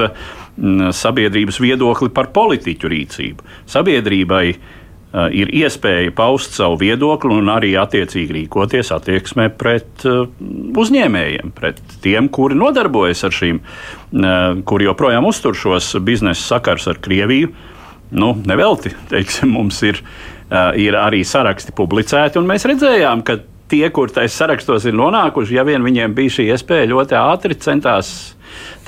sabiedrības 0.95 1.59
viedokli 1.61 2.11
par 2.13 2.31
politiķu 2.35 2.91
rīcību. 2.91 3.47
Sabiedrībai 3.69 4.43
uh, 4.53 5.27
ir 5.35 5.51
iespēja 5.61 6.13
paust 6.15 6.57
savu 6.57 6.79
viedokli 6.81 7.35
un 7.37 7.51
arī 7.53 7.73
attiecīgi 7.79 8.35
rīkoties 8.41 8.91
attieksmē 8.95 9.49
pret 9.59 10.05
uh, 10.09 10.25
uzņēmējiem, 10.79 11.53
pret 11.55 11.81
tiem, 12.03 12.31
kuri 12.33 12.57
nodarbojas 12.59 13.23
ar 13.27 13.35
šīm, 13.35 13.61
uh, 13.61 14.39
kuri 14.67 14.89
joprojām 14.89 15.29
uztur 15.29 15.57
šos 15.57 15.93
biznesa 16.05 16.55
sakars 16.55 16.89
ar 16.91 16.99
Krieviju. 17.03 17.53
Nu, 18.09 18.33
nevelti, 18.49 18.95
teiksim, 19.11 19.53
mums 19.53 19.83
ir, 19.85 20.01
ir 20.81 20.95
arī 20.97 21.21
saraksti 21.21 21.75
publicēti, 21.77 22.39
un 22.41 22.47
mēs 22.49 22.65
redzējām, 22.65 23.21
ka 23.21 23.35
tie, 23.69 23.85
kur 23.93 24.09
tais 24.09 24.33
sarakstos 24.33 24.87
ir 24.89 24.97
nonākuši, 24.97 25.57
ja 25.59 25.65
vien 25.67 25.85
viņiem 25.85 26.15
bija 26.17 26.39
šī 26.39 26.47
iespēja, 26.55 26.89
ļoti 26.89 27.17
ātri 27.19 27.57
centās 27.61 28.09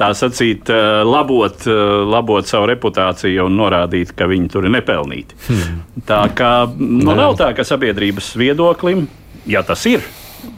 tā 0.02 0.10
sacīt, 0.18 0.70
eh, 0.74 1.02
labot, 1.06 1.68
eh, 1.68 1.82
labot 2.16 2.48
savu 2.48 2.70
reputāciju 2.72 3.46
un 3.46 3.60
norādīt, 3.60 4.16
ka 4.18 4.28
viņi 4.32 4.50
tur 4.52 4.66
ir 4.66 4.76
nepelnīti. 4.78 5.38
Hmm. 5.48 5.84
Tā 6.08 6.24
kā 6.38 6.54
nu, 6.80 7.14
nav 7.18 7.38
tā, 7.40 7.52
ka 7.56 7.68
sabiedrības 7.68 8.34
viedoklim, 8.40 9.08
ja 9.50 9.64
tas 9.68 9.86
ir 9.90 10.02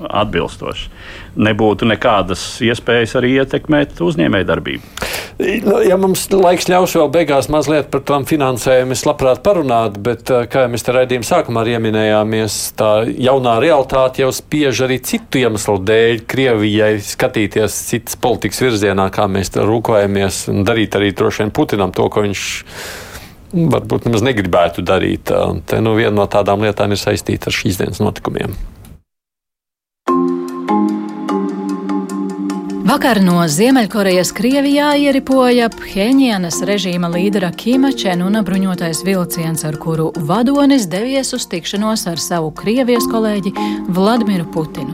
atbilstoši, 0.10 0.90
nebūtu 1.36 1.88
nekādas 1.90 2.44
iespējas 2.64 3.18
arī 3.20 3.38
ietekmēt 3.42 4.02
uzņēmējdarbību. 4.04 5.12
Nu, 5.66 5.80
ja 5.82 5.96
mums 5.98 6.28
laiks 6.30 6.68
ļaus 6.70 6.94
vēl 6.98 7.10
beigās 7.14 7.48
mazliet 7.52 7.90
par 7.92 8.04
tām 8.06 8.26
finansēm, 8.30 8.92
es 8.94 9.02
labprāt 9.08 9.42
parunātu, 9.46 10.02
bet, 10.06 10.30
eh, 10.30 10.46
kā 10.52 10.66
jau 10.66 10.72
mēs 10.74 10.86
te 10.86 10.94
raidījuma 10.94 11.26
sākumā 11.26 11.64
ieminējāmies, 11.74 12.58
tā 12.78 12.92
jaunā 13.10 13.56
realitāte 13.64 14.22
jau 14.22 14.30
spiež 14.36 14.84
arī 14.86 15.00
citu 15.02 15.42
iemeslu 15.42 15.80
dēļ 15.82 16.22
Krievijai 16.30 17.00
skatīties 17.02 17.80
citas 17.90 18.16
politikas 18.16 18.62
virzienā, 18.62 19.10
kā 19.10 19.26
mēs 19.26 19.50
rūkojamies, 19.58 20.50
un 20.54 20.64
darīt 20.68 21.00
arī 21.00 21.14
droši 21.18 21.44
vien 21.44 21.52
Putinam 21.52 21.92
to, 21.92 22.08
ko 22.10 22.22
viņš 22.22 22.44
varbūt 23.54 24.08
nemaz 24.08 24.26
negribētu 24.26 24.86
darīt. 24.86 25.34
Te 25.66 25.82
nu 25.82 25.96
viena 25.98 26.16
no 26.22 26.28
tādām 26.30 26.62
lietām 26.66 26.94
ir 26.94 27.02
saistīta 27.02 27.50
ar 27.50 27.58
šīs 27.58 27.82
dienas 27.82 28.02
notikumiem. 28.02 28.56
Vakar 32.94 33.18
no 33.26 33.40
Ziemeļkorejas 33.50 34.30
Krievijā 34.38 34.92
ieripoja 35.02 35.66
Pheņienas 35.74 36.60
režīma 36.70 37.08
līdera 37.10 37.48
Kima 37.58 37.90
Čenuna 37.90 38.44
bruņotais 38.46 39.00
vilciens, 39.08 39.64
ar 39.66 39.80
kuru 39.82 40.12
vadonis 40.30 40.86
devies 40.92 41.34
uz 41.34 41.48
tikšanos 41.50 42.04
ar 42.12 42.22
savu 42.22 42.52
Krievijas 42.54 43.08
kolēģi 43.10 43.56
Vladimiru 43.98 44.46
Putinu. 44.54 44.94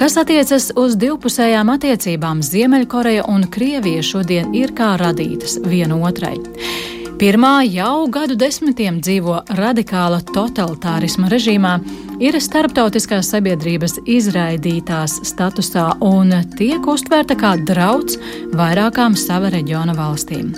Kas 0.00 0.16
attiecas 0.16 0.70
uz 0.80 0.96
divpusējām 0.96 1.74
attiecībām, 1.74 2.40
Ziemeļkoreja 2.40 3.28
un 3.28 3.44
Krievija 3.52 4.00
šodien 4.14 4.56
ir 4.56 4.72
kā 4.72 4.94
radītas 5.02 5.58
viena 5.60 6.00
otrai. 6.08 6.38
Pirmā 7.20 7.58
jau 7.68 8.06
gadu 8.12 8.40
desmitiem 8.40 9.02
dzīvo 9.04 9.42
radikāla 9.60 10.22
totalitārisma 10.32 11.28
režīmā, 11.32 11.76
ir 12.22 12.36
starptautiskās 12.40 13.28
sabiedrības 13.32 13.98
izraidītās 14.08 15.18
statusā 15.26 15.86
un 16.04 16.32
tiek 16.56 16.86
uztvērta 16.88 17.36
kā 17.38 17.52
drauds 17.68 18.18
vairākām 18.56 19.16
sava 19.18 19.50
reģiona 19.52 19.94
valstīm. 19.96 20.52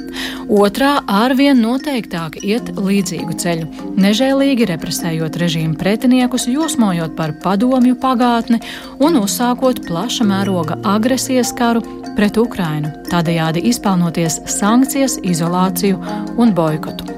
Otrā 0.48 0.94
arvien 1.10 1.60
noteiktāk 1.62 2.38
iet 2.40 2.70
līdzīgu 2.78 3.36
ceļu, 3.42 3.68
nežēlīgi 4.00 4.68
represējot 4.70 5.36
režīmu 5.42 5.76
pretiniekus, 5.80 6.48
jūsmojot 6.48 7.16
par 7.18 7.34
padomju 7.42 7.98
pagātni 8.00 8.62
un 9.02 9.20
uzsākot 9.20 9.82
plaša 9.88 10.26
mēroga 10.28 10.78
agresijas 10.96 11.52
karu 11.58 11.84
pret 12.16 12.38
Ukrainu, 12.40 12.94
tādējādi 13.10 13.66
izpelnoties 13.70 14.40
sankcijas, 14.58 15.18
izolāciju 15.22 16.00
un 16.38 16.54
boikotu. 16.54 17.14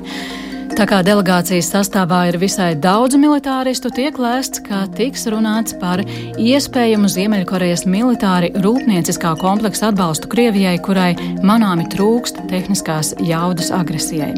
Tā 0.81 0.87
kā 0.89 1.03
delegācijas 1.05 1.67
sastāvā 1.75 2.23
ir 2.31 2.39
visai 2.41 2.71
daudz 2.73 3.19
militāristu, 3.21 3.91
tiek 3.93 4.17
lēsts, 4.17 4.63
ka 4.65 4.87
tiks 4.97 5.27
runāts 5.29 5.75
par 5.77 6.01
iespējamu 6.41 7.11
Ziemeļkorejas 7.13 7.85
militāri 7.85 8.49
rūpnieciskā 8.65 9.35
kompleksa 9.43 9.91
atbalstu 9.91 10.31
Krievijai, 10.33 10.79
kurai 10.81 11.11
manāmi 11.45 11.85
trūkst 11.93 12.41
tehniskās 12.49 13.13
jaudas 13.21 13.69
agresijai. 13.77 14.33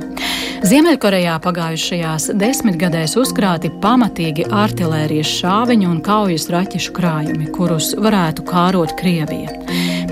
Ziemeļkorejā 0.67 1.39
pagājušajās 1.47 2.33
desmitgadēs 2.43 3.15
uzkrāti 3.23 3.71
pamatīgi 3.79 4.51
artilērijas 4.51 5.39
šāviņu 5.39 5.95
un 5.95 6.03
kaujas 6.03 6.51
raķešu 6.51 6.99
krājumi, 6.99 7.53
kurus 7.55 7.95
varētu 8.03 8.51
kārot 8.51 8.99
Krievija. 8.99 9.55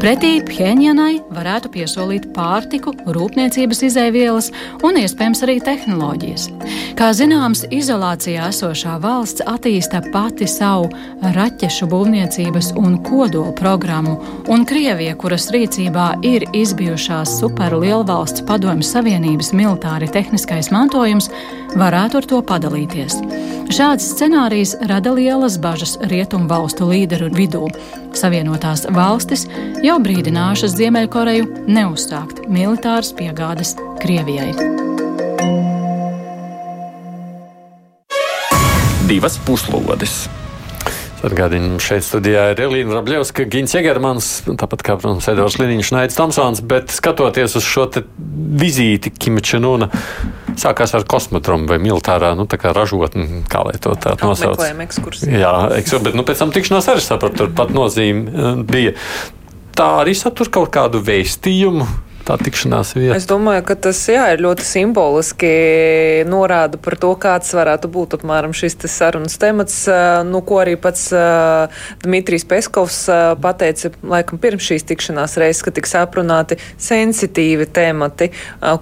Pretī 0.01 0.39
Pheņģenai 0.41 1.19
varētu 1.29 1.69
piesolīt 1.75 2.31
pārtiku, 2.33 2.95
rūpniecības 3.13 3.83
izēvielas 3.85 4.47
un 4.87 4.97
iespējams 4.97 5.43
arī 5.45 5.59
tehnoloģijas. 5.61 6.47
Kā 6.97 7.11
zināms, 7.13 7.67
izolācijā 7.69 8.47
esošā 8.49 8.95
valsts 9.03 9.45
attīsta 9.45 10.01
pati 10.09 10.49
savu 10.49 10.89
raķešu 11.37 11.91
būvniecības 11.93 12.73
un 12.81 12.97
kodola 13.05 13.53
programmu, 13.61 14.17
un 14.49 14.65
Krievija, 14.65 15.19
kuras 15.21 15.51
rīcībā 15.53 16.09
ir 16.25 16.49
izbijušās 16.57 17.37
superlielvalsts 17.43 18.49
padomju 18.49 18.89
savienības 18.89 19.53
militāri 19.53 20.09
tehniskais 20.09 20.73
mantojums, 20.73 21.29
varētu 21.77 22.23
ar 22.23 22.33
to 22.33 22.41
padalīties. 22.49 23.21
Šāds 23.71 24.09
scenārijs 24.17 24.79
rada 24.89 25.13
lielas 25.15 25.61
bažas 25.61 25.99
rietumu 26.09 26.49
valstu 26.51 26.89
līderu 26.89 27.29
vidū. 27.37 27.69
Savienotās 28.17 28.87
valstis 28.95 29.47
jau 29.85 29.99
brīdinājušas 30.03 30.75
Ziemeļkoreju 30.81 31.67
neuzsākt 31.71 32.45
militāras 32.51 33.15
piegādes 33.17 33.77
Krievijai. 34.03 34.53
Divas 39.11 39.41
puslodes! 39.47 40.39
Atgādījums 41.27 41.85
šeit 41.85 42.05
studijā 42.07 42.47
ir 42.55 42.61
Elīna 42.64 42.97
Rabļevska, 42.97 43.45
Gins 43.53 43.75
Egermans, 43.77 44.29
tāpat 44.49 44.85
kā, 44.87 44.97
protams, 44.97 45.27
Edvards 45.29 45.59
Liniņš, 45.61 45.91
Naids 45.93 46.16
Tomsons, 46.16 46.62
bet 46.64 46.95
skatoties 46.95 47.59
uz 47.61 47.66
šo 47.66 47.85
vizīti 48.61 49.12
Kima 49.12 49.43
Čenuna, 49.45 49.91
sākās 50.61 50.95
ar 50.97 51.05
kosmotromu 51.09 51.68
vai 51.68 51.77
militārā, 51.83 52.33
nu, 52.39 52.49
tā 52.49 52.57
kā 52.62 52.73
ražotni, 52.77 53.43
kā 53.53 53.66
lai 53.68 53.77
to 53.83 53.93
tā 54.01 54.14
nosauc. 54.23 54.57
Apmeklējam 54.57 54.85
ekskursiju. 54.87 55.37
Jā, 55.43 55.55
ekskursiju, 55.77 56.07
bet, 56.09 56.16
nu, 56.16 56.25
pēc 56.29 56.41
tam 56.41 56.55
tikšanās 56.57 56.89
arī 56.95 57.05
sapratu, 57.05 57.43
tur 57.43 57.53
pat 57.59 57.75
nozīme 57.77 58.25
eh, 58.31 58.62
bija. 58.71 58.97
Tā 59.77 59.91
arī 60.01 60.16
satur 60.16 60.49
kaut 60.53 60.73
kādu 60.73 61.05
vēstījumu 61.05 61.89
tā 62.27 62.37
tikšanās 62.41 62.95
vieta. 62.97 63.16
Es 63.16 63.27
domāju, 63.31 63.64
ka 63.68 63.77
tas 63.89 64.01
jā, 64.11 64.27
ir 64.35 64.43
ļoti 64.45 64.66
simboliski 64.66 65.51
norāda 66.29 66.81
par 66.81 66.97
to, 67.01 67.12
kāds 67.21 67.53
varētu 67.57 67.91
būt 67.93 68.18
apmēram 68.18 68.55
šis 68.57 68.79
sarunas 68.91 69.39
temats, 69.41 69.83
nu, 70.29 70.43
ko 70.47 70.61
arī 70.62 70.77
pats 70.81 71.09
Dmitrijs 72.03 72.47
Peskovs 72.49 73.03
pateica 73.43 73.93
laikam 74.07 74.41
pirms 74.43 74.66
šīs 74.66 74.87
tikšanās 74.89 75.37
reizes, 75.41 75.62
ka 75.64 75.75
tiks 75.75 75.95
aprunāti 75.99 76.59
sensitīvi 76.81 77.68
temati, 77.75 78.31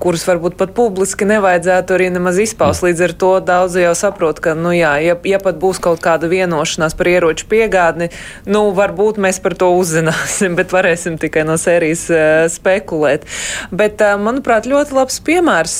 kurus 0.02 0.26
varbūt 0.28 0.58
pat 0.60 0.74
publiski 0.76 1.28
nevajadzētu 1.28 1.96
arī 1.96 2.10
nemaz 2.14 2.40
izpaust. 2.42 2.84
Līdz 2.86 3.04
ar 3.08 3.16
to 3.22 3.32
daudzi 3.44 3.84
jau 3.84 3.94
saprot, 3.98 4.42
ka, 4.44 4.54
nu 4.58 4.72
jā, 4.76 4.94
ja, 5.04 5.16
ja 5.28 5.40
pat 5.42 5.60
būs 5.60 5.80
kaut 5.82 6.02
kāda 6.04 6.30
vienošanās 6.30 6.96
par 6.98 7.10
ieroču 7.10 7.48
piegādni, 7.50 8.10
nu, 8.48 8.68
varbūt 8.76 9.20
mēs 9.22 9.40
par 9.44 9.56
to 9.58 9.70
uzzināsim, 9.78 10.56
bet 10.58 10.74
varēsim 10.74 11.18
tikai 11.20 11.46
no 11.48 11.58
sērijas 11.60 12.06
spekulēt. 12.54 13.27
Bet, 13.74 14.02
manuprāt, 14.22 14.68
ļoti 14.68 14.96
labs 14.96 15.18
piemērs, 15.24 15.76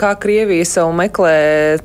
kā 0.00 0.12
Krievija 0.20 0.66
sev 0.68 0.92
meklē 0.96 1.36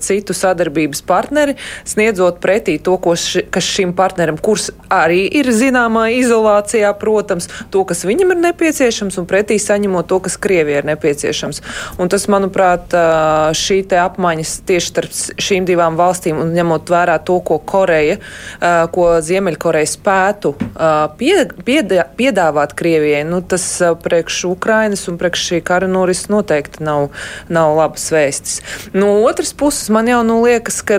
citu 0.01 0.35
sadarbības 0.35 1.03
partneri, 1.07 1.55
sniedzot 1.87 2.39
pretī 2.43 2.77
to, 2.83 2.97
ši, 2.99 3.45
kas 3.53 3.67
šim 3.67 3.93
partnerim, 3.97 4.39
kurš 4.41 4.69
arī 4.91 5.23
ir 5.39 5.49
zināmā 5.55 6.07
izolācijā, 6.17 6.91
protams, 6.99 7.47
to, 7.71 7.83
kas 7.87 8.03
viņam 8.07 8.35
ir 8.35 8.41
nepieciešams, 8.47 9.19
un 9.21 9.29
pretī 9.29 9.59
saņemot 9.61 10.09
to, 10.11 10.19
kas 10.25 10.37
Krievijai 10.41 10.81
ir 10.81 10.89
nepieciešams. 10.91 11.61
Un 12.01 12.11
tas, 12.11 12.27
manuprāt, 12.31 12.93
šī 13.57 13.81
te 13.91 13.99
apmaiņas 14.01 14.55
tieši 14.67 14.91
starp 14.91 15.15
šīm 15.41 15.67
divām 15.69 15.97
valstīm 15.99 16.39
un 16.41 16.53
ņemot 16.55 16.91
vērā 16.91 17.17
to, 17.27 17.39
ko 17.45 17.59
Koreja, 17.71 18.17
ko 18.91 19.07
Ziemeļkoreja 19.23 19.91
spētu 19.93 20.53
pie, 21.19 21.35
piedā, 21.65 22.05
piedāvāt 22.17 22.75
Krievijai, 22.77 23.23
nu, 23.27 23.41
tas 23.45 23.65
priekš 24.03 24.43
Ukrainas 24.51 24.80
Ukrainas 24.81 25.07
un 25.07 25.17
priekš 25.21 25.41
šī 25.45 25.57
kara 25.61 25.85
noris 25.87 26.23
noteikti 26.31 26.81
nav, 26.81 27.11
nav 27.53 27.75
labas 27.77 28.07
vēstis. 28.09 28.61
No 28.97 29.21
otras 29.27 29.53
puses, 29.53 29.91
man 29.93 30.09
jau 30.09 30.23
nu 30.25 30.39
liekas, 30.41 30.81
ka. 30.81 30.97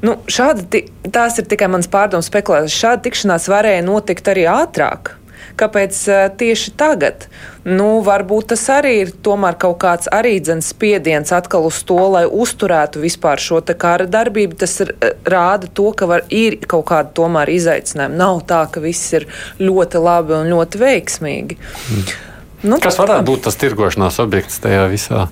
Nu, 0.00 0.14
šādi, 0.24 0.86
tās 1.12 1.36
ir 1.36 1.44
tikai 1.44 1.68
mans 1.68 1.84
pārdoms 1.92 2.30
spekulācijas. 2.30 2.72
Šāda 2.72 3.04
tikšanās 3.04 3.50
varēja 3.52 3.82
notikt 3.84 4.30
arī 4.32 4.46
ātrāk. 4.48 5.18
Kāpēc 5.60 5.98
tieši 6.40 6.72
tagad? 6.80 7.26
Nu, 7.68 7.98
varbūt 8.00 8.54
tas 8.54 8.62
arī 8.72 8.94
ir 9.02 9.12
tomēr 9.20 9.58
kaut 9.60 9.76
kāds 9.82 10.08
arī 10.08 10.38
dzens 10.40 10.70
spiediens 10.72 11.34
atkal 11.36 11.68
uz 11.68 11.82
to, 11.84 11.98
lai 12.14 12.24
uzturētu 12.24 13.02
vispār 13.04 13.42
šo 13.44 13.60
kara 13.76 14.08
darbību. 14.08 14.56
Tas 14.64 14.78
ir, 14.86 14.94
rāda 15.28 15.68
to, 15.68 15.90
ka 15.92 16.08
var, 16.08 16.24
ir 16.32 16.56
kaut 16.64 16.88
kāda 16.94 17.12
tomēr 17.20 17.52
izaicinājuma. 17.58 18.16
Nav 18.24 18.40
tā, 18.48 18.64
ka 18.72 18.80
viss 18.80 19.12
ir 19.20 19.28
ļoti 19.60 20.00
labi 20.00 20.38
un 20.40 20.52
ļoti 20.54 20.80
veiksmīgi. 20.86 21.60
Mm. 21.60 22.29
Nu, 22.60 22.76
Kas 22.82 22.98
varētu 23.00 23.24
būt 23.24 23.46
tas 23.46 23.56
tirgošanās 23.60 24.18
objekts 24.20 24.58
tajā 24.60 24.82
visā? 24.90 25.22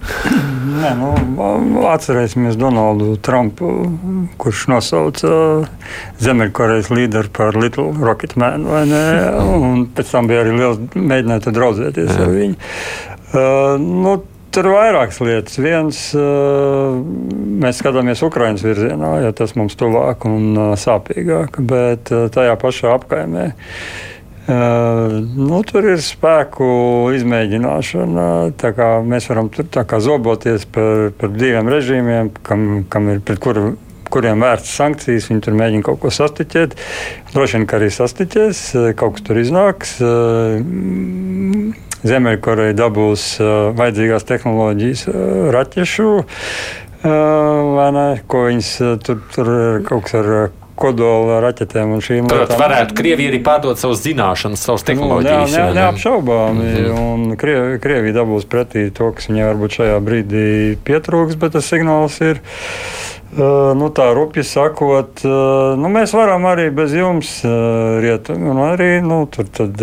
Nē, 0.78 0.94
nu, 0.96 1.10
atcerēsimies 1.90 2.56
Donaldu 2.56 3.18
Trumpu, 3.24 3.72
kurš 4.40 4.64
nosauca 4.72 5.34
Ziemeļkorejas 6.24 6.88
līderu 6.94 7.32
par 7.36 7.58
Little 7.60 7.92
Rocketman. 8.00 8.64
Un 8.64 9.84
pēc 9.92 10.14
tam 10.14 10.30
bija 10.30 10.40
arī 10.46 10.56
liels 10.56 10.80
mēģinājums 10.96 11.52
draudzēties 11.58 12.14
Jā. 12.14 12.24
ar 12.24 12.34
viņu. 12.38 12.58
Uh, 13.28 13.76
nu, 13.78 14.18
Tur 14.48 14.64
ir 14.64 14.72
vairākas 14.72 15.18
lietas. 15.20 15.58
Viens, 15.60 15.98
uh, 16.16 16.94
mēs 17.62 17.82
skatāmies 17.82 18.22
Ukraiņas 18.24 18.64
virzienā, 18.64 19.10
jo 19.26 19.32
tas 19.36 19.52
mums 19.60 19.76
tuvāk 19.78 20.24
un 20.26 20.46
uh, 20.56 20.70
sāpīgāk, 20.80 21.60
bet 21.68 22.08
tajā 22.32 22.54
pašā 22.58 22.94
apkaimē 22.96 23.50
nu, 24.48 25.58
tur 25.68 25.90
ir 25.92 26.00
spēku 26.00 26.68
izmēģināšana. 27.18 28.28
Mēs 29.04 29.28
varam 29.28 29.50
tur 29.52 29.68
zoboties 30.00 30.64
par, 30.72 31.10
par 31.18 31.34
diviem 31.34 31.68
režīmiem, 31.68 32.32
kam, 32.42 32.64
kam 32.88 33.12
ir 33.12 33.20
pret 33.20 33.42
kuru 33.44 33.74
kuriem 34.08 34.40
vērts 34.40 34.72
sankcijas, 34.78 35.28
viņi 35.28 35.44
tur 35.44 35.56
mēģina 35.58 35.84
kaut 35.84 36.00
ko 36.02 36.12
sastiķēt. 36.12 36.76
Droši 37.34 37.58
vien, 37.58 37.66
ka 37.68 37.78
arī 37.78 37.90
sastiķēs, 37.92 38.62
kaut 38.96 39.18
kas 39.18 39.26
tur 39.26 39.40
iznāks. 39.40 39.96
Ziemeļkoreja 42.08 42.76
dabūs 42.78 43.24
vajadzīgās 43.78 44.26
tehnoloģijas 44.28 45.04
raķešu, 45.54 46.08
vai 47.02 47.88
ne, 47.94 48.06
ko 48.30 48.46
viņas 48.48 48.70
tur, 49.04 49.20
tur 49.34 49.52
kaut 49.88 50.06
kas 50.06 50.18
ar 50.22 50.30
kodola 50.78 51.40
raķetēm 51.44 51.96
un 51.96 52.04
šīm 52.04 52.28
lietām. 52.28 52.46
Tad 52.52 52.62
varētu 52.62 52.96
Krievija 52.98 53.32
arī 53.32 53.42
pārdot 53.44 53.80
savas 53.80 54.02
zināšanas, 54.04 54.64
savas 54.68 54.86
tehnoloģijas. 54.88 55.52
Nu, 55.52 55.58
ne, 55.58 55.66
ne, 55.66 55.80
neapšaubāmi. 55.80 56.64
Mm 56.64 56.78
-hmm. 56.78 57.02
Un 57.02 57.36
Krievija, 57.36 57.82
Krievija 57.84 58.20
dabūs 58.20 58.48
pretī 58.48 58.88
to, 58.94 59.12
kas 59.12 59.28
viņai 59.28 59.50
varbūt 59.52 59.78
šajā 59.80 60.00
brīdī 60.00 60.48
pietrūks, 60.84 61.38
bet 61.38 61.52
tas 61.58 61.70
signāls 61.72 62.20
ir. 62.24 62.42
Nu, 63.76 63.90
tā 63.92 64.06
rupi 64.16 64.40
sakot, 64.42 65.20
nu, 65.76 65.88
mēs 65.92 66.14
varam 66.16 66.46
arī 66.48 66.70
bez 66.74 66.94
jums 66.96 67.28
rietumi. 67.44 68.48
Un 68.48 68.60
arī 68.70 69.02
nu, 69.04 69.18
tur 69.30 69.44
tad, 69.52 69.76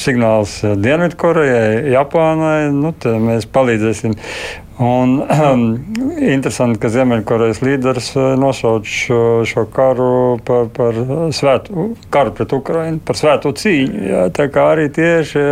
signāls 0.00 0.56
Dienvidkorejai, 0.64 1.92
Japānai. 1.92 2.72
Nu, 2.72 2.94
mēs 3.28 3.44
palīdzēsim 3.52 4.16
Un, 4.78 5.20
interesanti, 6.36 6.80
ka 6.82 6.88
Ziemeļkorejas 6.90 7.60
līderis 7.62 8.08
uh, 8.18 8.32
nosauc 8.38 8.88
šo, 8.90 9.18
šo 9.46 9.62
karu 9.70 10.40
par, 10.42 10.66
par 10.74 10.96
svētu, 11.34 11.92
karu 12.14 12.32
pret 12.34 12.54
Ukrajinu, 12.56 12.98
par 13.06 13.18
svēto 13.18 13.52
cīņu. 13.54 14.00
Jā, 14.10 14.24
tā 14.34 14.48
kā 14.50 14.66
arī 14.72 14.88
tieši 14.94 15.44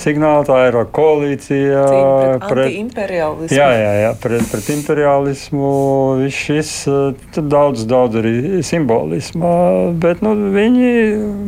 signāli 0.00 0.48
tā 0.50 0.58
ir 0.68 0.76
koalīcija 0.98 1.84
pret, 1.88 2.44
pret 2.50 2.76
imperialismu. 2.82 3.56
Jā, 3.56 3.70
jā, 3.72 3.94
jā 4.02 4.12
pret, 4.20 4.44
pret 4.52 4.68
imperialismu. 4.76 5.72
Viss 6.20 6.44
šis 6.50 6.74
uh, 6.92 7.32
daudz, 7.38 7.86
daudz 7.88 8.20
arī 8.20 8.60
simbolisma. 8.66 9.54
Bet 9.96 10.20
nu, 10.24 10.34
viņi 10.52 10.92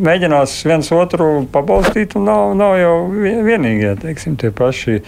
mēģinās 0.08 0.56
viens 0.70 0.88
otru 0.96 1.44
pabalstīt, 1.52 2.16
un 2.16 2.30
nav, 2.32 2.56
nav 2.56 2.78
jau 2.80 2.96
vienīgie, 3.12 3.92
teiksim, 4.00 4.40
tie 4.40 4.54
paši 4.56 5.02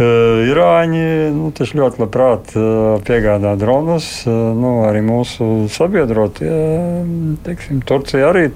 irāņi 0.00 1.04
nu, 1.36 1.50
ļoti 1.52 2.00
labprāt 2.00 2.52
piegādā 3.04 3.52
dronus. 3.60 4.24
Nu, 4.26 4.82
arī 4.88 5.02
mūsu 5.04 5.68
sabiedrotie, 5.72 6.52
teiksim, 7.44 7.82
Turcija 7.84 8.30
arī 8.30 8.46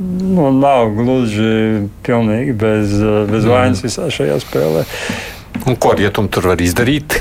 nu, 0.00 0.48
nav 0.56 0.90
gluži 0.96 1.86
pilnīgi 2.06 2.56
bez, 2.58 2.96
bez 3.30 3.46
vainas 3.46 3.84
visā 3.86 4.08
šajā 4.10 4.40
spēlē. 4.42 4.86
Un 5.66 5.76
ko 5.78 5.94
rietumi 5.98 6.32
tur 6.32 6.50
var 6.50 6.62
izdarīt? 6.62 7.20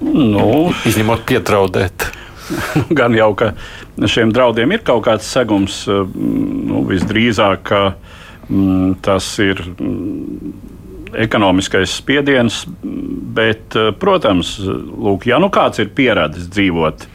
Nu, 0.00 0.70
Izņemot 0.86 1.24
pietraudēt. 1.26 2.10
Gan 2.98 3.16
jau, 3.16 3.32
ka 3.34 3.50
šiem 4.06 4.30
draudiem 4.34 4.76
ir 4.76 4.84
kaut 4.86 5.06
kāds 5.08 5.26
segums, 5.26 5.82
nu, 5.88 6.84
visdrīzāk, 6.86 7.66
ka 7.66 7.82
tas 9.02 9.30
ir. 9.42 9.64
Mm, 11.16 11.22
ekonomiskais 11.22 11.96
spiediens, 11.96 12.66
bet, 13.34 13.76
eh, 13.76 13.92
protams, 13.98 14.58
lūk, 14.98 15.26
ja 15.26 15.38
nu 15.38 15.48
kāds 15.48 15.78
ir 15.78 15.88
pieradis 15.88 16.48
dzīvot. 16.48 17.06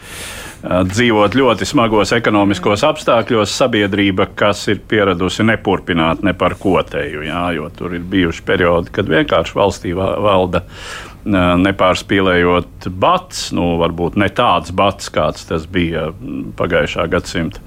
Eh, 0.64 0.84
dzīvot 0.84 1.34
ļoti 1.34 1.66
smagos 1.66 2.12
ekonomiskos 2.12 2.84
apstākļos, 2.84 3.50
sabiedrība, 3.50 4.28
kas 4.36 4.68
ir 4.68 4.80
pieradusi 4.88 5.44
nepurpināt 5.44 6.24
ne 6.24 6.34
par 6.34 6.54
ko 6.54 6.82
teju. 6.84 7.24
Jā, 7.26 7.56
jo 7.56 7.70
tur 7.70 7.94
ir 7.94 8.02
bijuši 8.02 8.44
periodi, 8.46 8.92
kad 8.92 9.06
vienkārši 9.06 9.56
valstī 9.56 9.96
valda 9.96 10.62
eh, 10.62 11.32
nepārspīlējot 11.32 12.90
bats, 12.90 13.52
nu, 13.52 13.78
varbūt 13.82 14.16
ne 14.18 14.30
tāds 14.30 14.72
bats, 14.72 15.10
kāds 15.10 15.48
tas 15.48 15.66
bija 15.66 16.12
pagājušā 16.58 17.10
gadsimta 17.10 17.60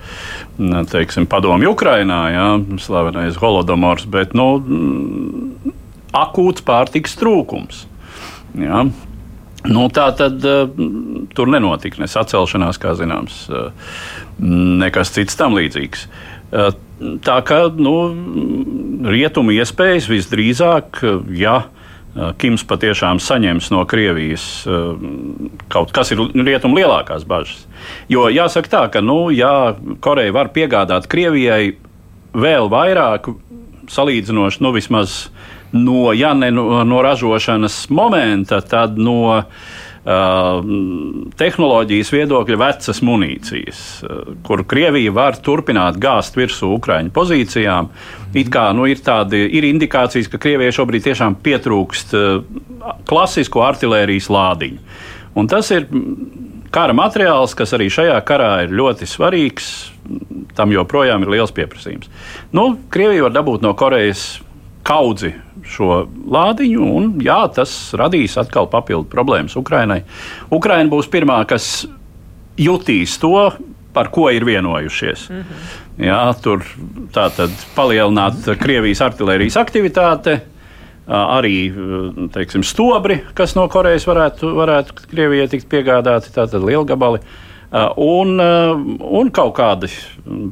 teiksim, 0.91 1.26
padomju 1.26 1.72
Ukrainā, 1.74 2.30
jā, 2.30 2.78
slavenais 2.78 3.35
Holodomors, 3.43 4.05
bet 4.07 4.35
nu, 4.35 4.62
akūts 6.15 6.65
pārtiks 6.67 7.19
trūkums. 7.21 7.85
Ja? 8.59 8.85
Nu, 9.65 9.87
tā 9.89 10.11
tad 10.17 10.45
uh, 10.45 10.69
tur 11.35 11.51
nenotika 11.51 12.03
ne 12.03 12.09
sacelšanās, 12.11 12.79
kā 12.81 12.93
zināms, 12.99 13.45
uh, 13.49 13.71
nekas 14.83 15.15
cits 15.15 15.39
tam 15.41 15.57
līdzīgs. 15.57 16.09
Uh, 16.55 16.75
tā 17.25 17.39
kā 17.49 17.65
nu, 17.77 17.95
rietumu 19.09 19.55
iespējas 19.57 20.11
visdrīzāk, 20.11 21.01
ja 21.35 21.65
Kims 22.15 22.62
patiešām 22.71 23.19
saņems 23.19 23.73
no 23.75 23.81
Krievijas 23.91 24.45
kaut 25.73 25.91
kas, 25.91 26.12
ir 26.15 26.21
rietumu 26.47 26.79
lielākās 26.79 27.25
bažas. 27.27 27.65
Jo 28.07 28.29
jāsaka 28.31 28.71
tā, 28.71 28.83
ka, 28.95 29.03
nu, 29.03 29.33
ja 29.35 29.75
Koreja 30.05 30.37
var 30.37 30.53
piegādāt 30.55 31.09
Krievijai 31.11 31.75
vēl 32.31 32.71
vairāk, 32.71 33.27
salīdzinoši, 33.91 34.62
nu, 34.62 34.71
vismaz 34.77 35.17
no, 35.75 36.12
ja 36.16 36.35
ne 36.39 36.51
no, 36.55 36.85
no 36.87 37.03
ražošanas 37.05 37.89
momenta, 37.91 38.61
tad 38.64 38.99
no 38.99 39.43
Uh, 40.05 40.59
tehnoloģijas 41.41 42.11
viedokļa 42.12 42.57
vecas 42.61 42.99
munīcijas, 43.09 43.79
uh, 44.05 44.35
kur 44.45 44.61
Krievija 44.68 45.14
var 45.16 45.39
turpināt 45.41 45.97
gāzt 45.97 46.37
virsū 46.37 46.75
Ukraiņu 46.75 47.09
pozīcijām. 47.16 47.89
It 48.37 48.51
kā 48.53 48.66
nu, 48.77 48.85
ir, 48.85 49.01
tādi, 49.01 49.41
ir 49.57 49.64
indikācijas, 49.64 50.29
ka 50.29 50.43
Krievijai 50.43 50.77
šobrīd 50.77 51.07
tiešām 51.09 51.39
pietrūkst 51.41 52.12
uh, 52.20 52.93
klasisko 53.09 53.64
artērijas 53.64 54.29
lādiņu. 54.29 55.01
Un 55.41 55.49
tas 55.49 55.72
ir 55.72 55.89
kara 56.75 56.93
materiāls, 56.93 57.57
kas 57.57 57.72
arī 57.72 57.89
šajā 57.89 58.20
karā 58.29 58.53
ir 58.66 58.77
ļoti 58.77 59.09
svarīgs. 59.09 59.72
Tam 60.53 60.68
joprojām 60.75 61.25
ir 61.25 61.33
liels 61.39 61.57
pieprasījums. 61.57 62.12
Nu, 62.53 62.75
Krievija 62.93 63.25
var 63.31 63.39
dabūt 63.41 63.64
no 63.64 63.72
Korejas 63.72 64.35
kaudzi 64.85 65.32
šo 65.64 66.05
lādiņu, 66.30 66.87
un 66.99 67.12
jā, 67.24 67.39
tas 67.57 67.72
radīs 67.97 68.37
atkal 68.41 68.68
papildu 68.70 69.09
problēmas 69.12 69.57
Ukrainai. 69.57 70.03
Ukraina 70.53 70.91
būs 70.93 71.09
pirmā, 71.12 71.41
kas 71.49 71.87
jutīs 72.61 73.16
to, 73.22 73.39
par 73.95 74.11
ko 74.14 74.28
ir 74.35 74.45
vienojušies. 74.45 75.28
Mm 75.30 75.43
-hmm. 75.43 76.07
jā, 76.07 76.35
tur 76.43 76.64
tā 77.14 77.30
tad 77.37 77.51
palielināt 77.76 78.59
Krievijas 78.59 79.01
artērijas 79.01 79.57
aktivitāti. 79.57 80.41
Arī 81.07 81.72
teiksim, 82.32 82.62
stobri, 82.62 83.18
kas 83.35 83.55
no 83.55 83.68
Korejas 83.68 84.07
varētu, 84.07 84.55
varētu 84.57 84.95
Krievijai 85.11 85.49
tikt 85.49 85.68
piegādāti, 85.68 86.32
tātad 86.32 86.64
lielgabali. 86.64 87.18
Un, 87.75 88.39
un 88.39 89.31
kaut 89.35 89.57
kādi 89.57 89.89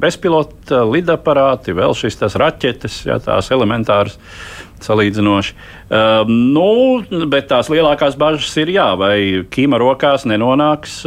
bezpilota 0.01 0.81
lidaparāti, 0.83 1.71
vēl 1.75 1.95
šīs 1.95 2.19
raķetes, 2.35 2.97
jā, 3.07 3.15
tās 3.23 3.47
elementāras 3.55 4.17
salīdzinoši. 4.83 5.55
Uh, 5.87 6.27
nu, 6.27 7.23
bet 7.31 7.47
tās 7.47 7.69
lielākās 7.71 8.17
bažas 8.19 8.51
ir, 8.59 8.73
jā, 8.75 8.89
vai 8.99 9.15
Kīma 9.47 9.79
rokās 9.79 10.27
nenonāks 10.27 10.99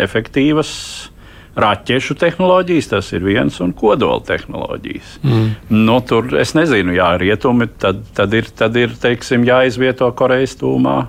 efektīvas 0.00 0.72
raķešu 1.52 2.16
tehnoloģijas, 2.16 2.88
tas 2.94 3.10
ir 3.12 3.24
viens, 3.26 3.58
un 3.60 3.74
kodola 3.76 4.22
tehnoloģijas. 4.24 5.16
Mm. 5.22 5.48
Nu, 5.84 5.98
tur 6.08 6.32
es 6.40 6.54
nezinu, 6.56 6.94
jā, 6.96 7.12
rietumi 7.20 7.68
tad, 7.82 8.00
tad 8.16 8.32
ir, 8.36 8.48
tad 8.56 8.76
ir 8.80 8.94
teiksim, 9.02 9.44
jāizvieto 9.48 10.08
Korejas 10.16 10.56
tūmā 10.60 11.02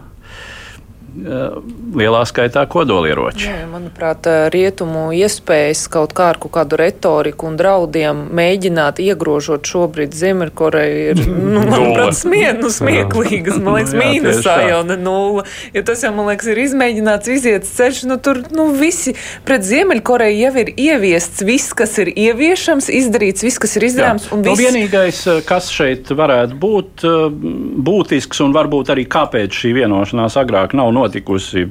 lielā 1.14 2.24
skaitā 2.26 2.64
kodolieroči. 2.70 3.46
Jā, 3.46 3.68
manuprāt, 3.70 4.26
rietumu 4.54 5.12
iespējas 5.14 5.86
kaut 5.94 6.16
kā 6.18 6.32
ar 6.34 6.40
kaut 6.42 6.56
kādu 6.56 6.80
retoriku 6.80 7.48
un 7.52 7.58
draudiem 7.60 8.24
mēģināt 8.34 9.02
iegrožot 9.04 9.70
šobrīd 9.70 10.16
Ziemeļkoreju 10.18 11.04
ir, 11.12 11.22
nu, 11.54 11.62
manuprāt, 11.70 12.18
smie, 12.18 12.48
nu, 12.58 12.72
smieklīgas. 12.74 13.60
Man 13.62 13.78
liekas, 13.78 13.94
nu, 13.94 14.02
jā, 14.02 14.10
mīnusā 14.10 14.58
jau 14.72 14.82
ne 14.90 14.98
nulle. 14.98 15.46
Jo 15.76 15.86
tas 15.86 16.02
jau, 16.06 16.14
man 16.18 16.32
liekas, 16.32 16.50
ir 16.50 16.64
izmēģināts 16.66 17.34
iziets 17.36 17.76
ceļš. 17.78 18.02
Nu, 18.10 18.18
tur, 18.24 18.42
nu, 18.56 18.72
visi 18.80 19.14
pret 19.46 19.66
Ziemeļkoreju 19.68 20.42
jau 20.42 20.54
ir 20.64 20.74
ieviests 20.74 21.46
viss, 21.46 21.76
kas 21.78 21.94
ir 22.02 22.10
ieviešams, 22.10 22.90
izdarīts 22.90 23.46
viss, 23.46 23.62
kas 23.62 23.78
ir 23.78 23.88
izdarāms. 23.92 24.28
Nu, 24.34 24.42
viss... 24.50 24.64
vienīgais, 24.66 25.22
kas 25.46 25.70
šeit 25.74 26.10
varētu 26.10 26.58
būt 26.58 27.06
būtisks 27.86 28.42
un 28.44 28.54
varbūt 28.56 28.94
arī 28.94 29.06
kāpēc 29.10 29.62
šī 29.62 29.76
vienošanās 29.78 30.42
agrāk 30.42 30.74
nav 30.78 30.90
noticis 30.90 31.03
notikusi 31.04 31.68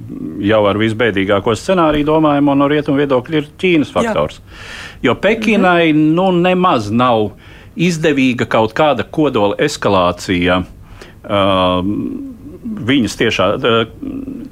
jau 0.46 0.60
ar 0.68 0.78
visbēdīgāko 0.80 1.56
scenāriju, 1.58 2.08
domājam, 2.12 2.52
no 2.58 2.68
rietumu 2.70 3.00
viedokļa 3.02 3.40
ir 3.40 3.50
Ķīnas 3.58 3.92
faktors. 3.94 4.38
Jā. 4.38 5.08
Jo 5.08 5.16
Pekinai 5.18 5.92
-hmm. 5.92 6.14
nu, 6.16 6.30
nemaz 6.44 6.90
nav 6.90 7.32
izdevīga 7.76 8.46
kaut 8.50 8.74
kāda 8.76 9.04
kodola 9.08 9.56
eskalācija. 9.62 10.62
Uh, 11.22 11.80
viņas 12.62 13.18
tiešā, 13.18 13.48
uh, 13.56 13.84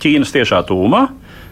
Ķīnas 0.01 0.35
tiešā 0.35 0.63
tūmā. 0.69 1.07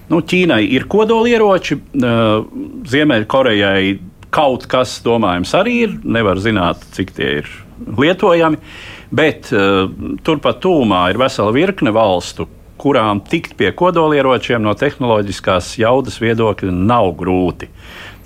Nu, 0.08 0.22
Ķīnai 0.24 0.62
ir 0.72 0.86
kodolieroči, 0.88 1.76
uh, 1.76 2.44
Ziemeļkorejai 2.88 3.98
kaut 4.30 4.66
kas, 4.70 4.98
domājams, 5.04 5.54
arī 5.56 5.80
ir. 5.86 5.96
Nevar 6.04 6.40
zināt, 6.40 6.84
cik 6.96 7.12
tie 7.16 7.32
ir 7.42 7.50
lietojami. 7.98 8.60
Bet 9.08 9.52
uh, 9.56 9.88
turpat 10.24 10.60
tūmā 10.64 11.08
ir 11.12 11.20
vesela 11.20 11.52
virkne 11.54 11.92
valstu, 11.94 12.48
kurām 12.78 13.22
tikt 13.26 13.56
pie 13.58 13.72
kodolieročiem 13.76 14.62
no 14.62 14.74
tehnoloģiskās 14.78 15.74
jaudas 15.80 16.20
viedokļa 16.22 16.74
nav 16.74 17.12
grūti. 17.18 17.70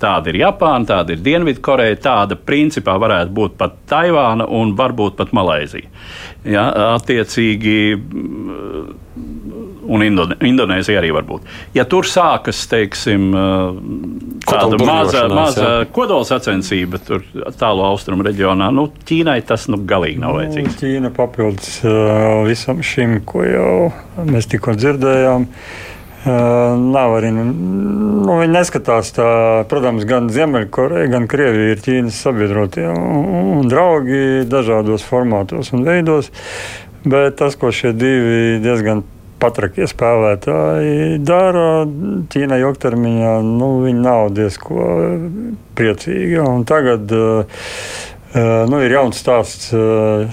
Tāda 0.03 0.33
ir 0.33 0.41
Japāna, 0.41 0.83
tāda 0.89 1.15
ir 1.15 1.21
Dienvidkoreja, 1.23 1.95
tāda 2.03 2.35
principā 2.35 2.97
varētu 2.99 3.31
būt 3.37 3.53
pat 3.59 3.77
Taivāna 3.87 4.49
un 4.51 4.73
varbūt 4.75 5.15
pat 5.19 5.31
Malaizija. 5.35 5.87
Ja, 6.43 6.65
attiecīgi 6.97 7.77
un 9.83 10.03
Indone, 10.05 10.37
Indonēzija 10.43 11.01
arī 11.01 11.11
var 11.15 11.25
būt. 11.27 11.47
Ja 11.75 11.85
tur 11.89 12.07
sākas, 12.07 12.63
teiksim, 12.71 13.29
tāda 14.47 14.79
maza, 14.83 15.23
maza 15.31 15.71
kodola 15.93 16.27
sacensība 16.27 17.01
tur 17.03 17.23
tālu 17.59 17.85
austrumu 17.87 18.25
reģionā, 18.27 18.69
nu, 18.75 18.89
Ķīnai 19.07 19.39
tas 19.47 19.67
nu, 19.71 19.81
galīgi 19.89 20.21
nav 20.23 20.37
vajadzīgs. 20.39 20.75
Nu, 20.75 20.81
Ķīna 20.83 21.13
papildus 21.15 21.79
visam 22.47 22.83
šim, 22.85 23.19
ko 23.27 23.47
jau 23.47 23.73
mēs 24.29 24.49
tikko 24.51 24.77
dzirdējām. 24.79 25.49
Nav 26.23 27.17
arī, 27.17 27.33
nu, 27.35 28.37
viņi 28.39 28.53
neskatās 28.53 29.09
tā, 29.11 29.25
protams, 29.67 30.05
gan 30.07 30.29
Ziemeļkoreja, 30.31 31.09
gan 31.11 31.27
Krievija 31.27 31.73
ir 31.73 31.81
Ķīnas 31.83 32.21
sabiedrotie 32.23 32.85
un, 32.93 33.25
un 33.57 33.67
draugi 33.67 34.45
dažādos 34.47 35.03
formātos 35.03 35.73
un 35.75 35.83
veidos. 35.83 36.31
Bet 37.03 37.35
tas, 37.41 37.57
ko 37.59 37.73
šie 37.75 37.91
divi 37.91 38.61
diezgan 38.63 39.03
patrakie 39.43 39.87
spēlētāji 39.89 41.19
dara, 41.27 41.83
Ķīnai 42.33 42.61
ilgtermiņā, 42.63 43.35
nu, 43.45 43.69
viņi 43.83 44.03
nav 44.03 44.31
diezko 44.37 44.87
priecīgi. 45.77 46.39
Un 46.43 46.63
tagad 46.69 47.11
uh, 47.13 47.61
nu, 48.69 48.79
ir 48.81 48.95
jauns 48.95 49.19
stāsts, 49.21 49.69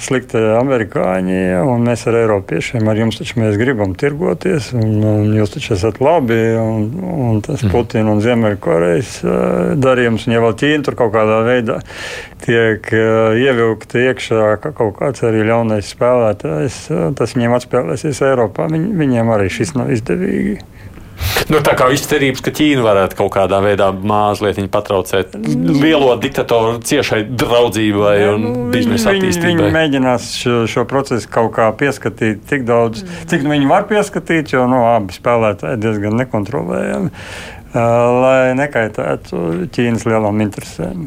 slikti 0.04 0.40
amerikāņi, 0.56 1.40
un 1.68 1.84
mēs 1.84 2.06
ar 2.08 2.16
eiropiešiem, 2.22 2.88
ar 2.88 3.00
jums 3.00 3.20
taču 3.20 3.40
mēs 3.42 3.58
gribam 3.60 3.92
tirgoties, 3.98 4.70
un, 4.76 4.96
un 5.04 5.34
jūs 5.36 5.52
taču 5.56 5.74
esat 5.76 6.00
labi, 6.00 6.38
un, 6.60 6.88
un 7.00 7.42
tas 7.44 7.60
mm. 7.64 7.74
Putina 7.74 8.14
un 8.14 8.22
Ziemeļkorejas 8.24 9.12
darījums, 9.80 10.26
un 10.26 10.36
ja 10.36 10.44
vēl 10.44 10.56
Ķīna 10.62 10.88
tur 10.88 10.96
kaut 10.98 11.12
kādā 11.16 11.42
veidā 11.46 11.80
tiek 12.40 12.88
ievilkta 12.90 14.00
iekšā 14.06 14.54
ka 14.62 14.72
kaut 14.76 14.96
kāds 15.00 15.24
arī 15.26 15.44
ļaunais 15.48 15.92
spēlētājs, 15.94 16.82
tas 17.18 17.36
viņiem 17.36 17.56
atspēlēsies 17.58 18.22
Eiropā, 18.30 18.70
Viņ, 18.70 18.86
viņiem 18.98 19.32
arī 19.34 19.50
šis 19.52 19.74
nav 19.78 19.90
izdevīgi. 19.94 20.60
Nu, 21.50 21.58
tā 21.66 21.74
kā 21.78 21.88
izcerības, 21.90 22.42
ka 22.46 22.52
Ķīna 22.54 22.82
varētu 22.84 23.16
kaut 23.18 23.32
kādā 23.34 23.58
veidā 23.64 23.88
mazliet 23.90 24.60
patraucēt 24.70 25.34
lielo 25.34 26.12
diktatoru 26.22 26.78
ciešai 26.86 27.24
draudzībai 27.28 28.16
un 28.30 28.44
nu, 28.44 28.52
biznesa 28.70 29.14
attīstībai. 29.14 29.66
viņi 29.66 29.74
mēģinās 29.74 30.28
šo, 30.42 30.56
šo 30.70 30.84
procesu 30.90 31.30
kaut 31.32 31.52
kā 31.56 31.70
pieskatīt 31.80 32.44
tik 32.50 32.66
daudz, 32.68 33.02
cik 33.30 33.46
nu 33.46 33.54
viņi 33.54 33.70
var 33.70 33.88
pieskatīt, 33.90 34.54
jo 34.54 34.66
nu, 34.70 34.84
abi 34.92 35.16
spēlētāji 35.16 35.80
diezgan 35.82 36.18
nekontrolējami. 36.22 37.10
Lai 37.74 38.50
nekaitētu 38.58 39.68
Ķīnas 39.70 40.02
lielām 40.08 40.40
interesēm. 40.42 41.04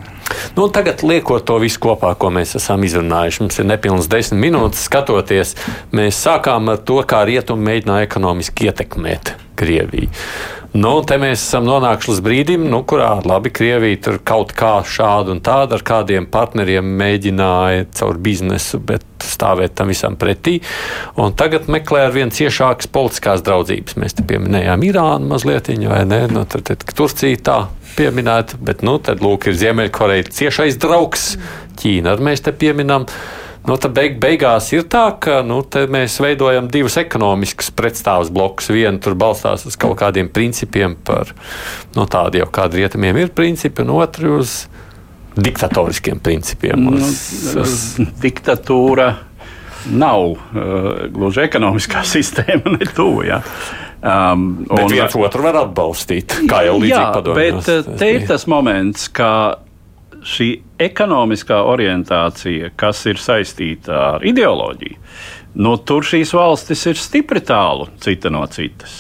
Nu, 0.55 0.69
tagad, 0.71 1.03
liekot 1.03 1.43
to 1.47 1.57
visu 1.59 1.81
kopā, 1.83 2.13
ko 2.15 2.29
mēs 2.31 2.55
esam 2.59 2.85
izrunājuši, 2.87 3.43
mums 3.43 3.59
ir 3.59 3.67
nepilnas 3.67 4.07
desmit 4.11 4.39
minūtes. 4.45 4.85
Skatoties, 4.87 5.55
mēs 5.91 6.21
sākām 6.23 6.71
ar 6.71 6.79
to, 6.87 7.01
kā 7.07 7.25
rietumi 7.27 7.67
mēģināja 7.67 8.07
ekonomiski 8.07 8.69
ietekmēt 8.71 9.35
Krieviju. 9.59 10.09
Nu, 10.73 10.91
te 11.05 11.19
mēs 11.21 11.37
esam 11.37 11.67
nonākuši 11.67 12.09
līdz 12.09 12.21
brīdim, 12.25 12.63
nu, 12.65 12.79
kurā 12.89 13.11
labi, 13.29 13.51
Krievija 13.53 13.99
tur 14.07 14.15
kaut 14.25 14.55
kā 14.57 14.79
šādu 14.81 15.35
un 15.35 15.41
tādu 15.45 15.77
ar 15.77 15.83
kādiem 15.85 16.25
partneriem 16.33 16.87
mēģināja 16.97 17.83
caur 17.99 18.17
biznesu, 18.17 18.79
bet 18.81 19.05
stāvēt 19.21 19.75
tam 19.77 19.91
visam 19.93 20.17
pretī. 20.17 20.55
Un 21.21 21.35
tagad 21.37 21.69
meklē 21.69 22.07
ar 22.07 22.15
vien 22.15 22.33
ciešākas 22.33 22.89
politiskās 22.89 23.45
draudzības. 23.45 23.99
Mēs 24.01 24.17
te 24.17 24.25
pieminējām 24.25 24.87
Irānu 24.89 25.29
mazliet, 25.35 25.69
vai 25.69 26.01
ne? 26.09 26.23
Nu, 26.33 26.47
tad, 26.49 26.65
tad 26.71 26.89
Turcija 26.89 27.43
tā 27.45 27.59
pieminēta, 27.93 28.57
bet 28.57 28.81
nu, 28.81 28.97
tad 28.97 29.21
lūk, 29.21 29.51
ir 29.51 29.61
Ziemeļkoreja 29.61 30.25
ciešais 30.33 30.81
draugs, 30.81 31.35
Ķīna 31.77 32.15
arī 32.15 32.31
mēs 32.31 32.41
te 32.49 32.57
pieminam. 32.57 33.05
Nu, 33.63 33.77
beig, 33.95 34.17
beigās 34.19 34.67
ir 34.75 34.83
tā, 34.91 35.05
ka 35.23 35.37
nu, 35.47 35.61
mēs 35.91 36.17
veidojam 36.19 36.67
divus 36.71 36.97
ekonomiskus 36.99 37.71
pretstāvus 37.71 38.31
blokus. 38.33 38.67
Vienu 38.75 38.99
tur 39.03 39.15
balstās 39.15 39.63
uz 39.69 39.77
kaut 39.79 39.95
kādiem 40.01 40.27
principiem, 40.27 40.97
par 41.07 41.31
nu, 41.95 42.03
tādu 42.03 42.41
jau 42.41 42.49
kādu 42.51 42.81
rietumiem 42.81 43.21
ir 43.23 43.31
principi, 43.35 43.85
un 43.85 43.95
otru 43.95 44.41
uz 44.41 44.65
diktatoriskiem 45.39 46.19
principiem. 46.19 46.89
Uz, 46.91 47.15
nu, 47.53 47.63
uz... 47.63 47.77
Diktatūra 48.23 49.13
nav 49.95 50.33
uh, 50.35 51.07
gluži 51.15 51.45
ekonomiskā 51.47 52.03
sistēma, 52.15 52.75
ne 52.75 52.91
tuvu. 52.91 53.23
Ja. 53.31 53.41
Um, 54.03 54.65
bet 54.67 54.89
un, 54.89 54.91
viens 54.91 55.15
otru 55.15 55.45
var 55.45 55.61
atbalstīt, 55.63 56.35
kā 56.51 56.65
jau 56.67 56.75
līdzīgi 56.83 57.11
padomājot. 57.15 57.61
Bet 57.63 57.71
uh, 57.71 57.93
te 58.01 58.11
ir 58.17 58.27
tas 58.27 58.43
moments, 58.51 59.07
ka 59.15 59.29
šī 60.27 60.49
ekonomiskā 60.81 61.59
orientācija, 61.67 62.71
kas 62.79 63.03
ir 63.09 63.19
saistīta 63.21 63.95
ar 64.15 64.25
ideoloģiju, 64.27 64.97
nu, 65.63 65.75
tur 65.77 66.05
šīs 66.07 66.33
valstis 66.33 66.81
ir 66.89 66.97
stipri 66.99 67.43
tālu 67.45 67.87
cita 68.01 68.31
no 68.33 68.41
citas. 68.51 68.95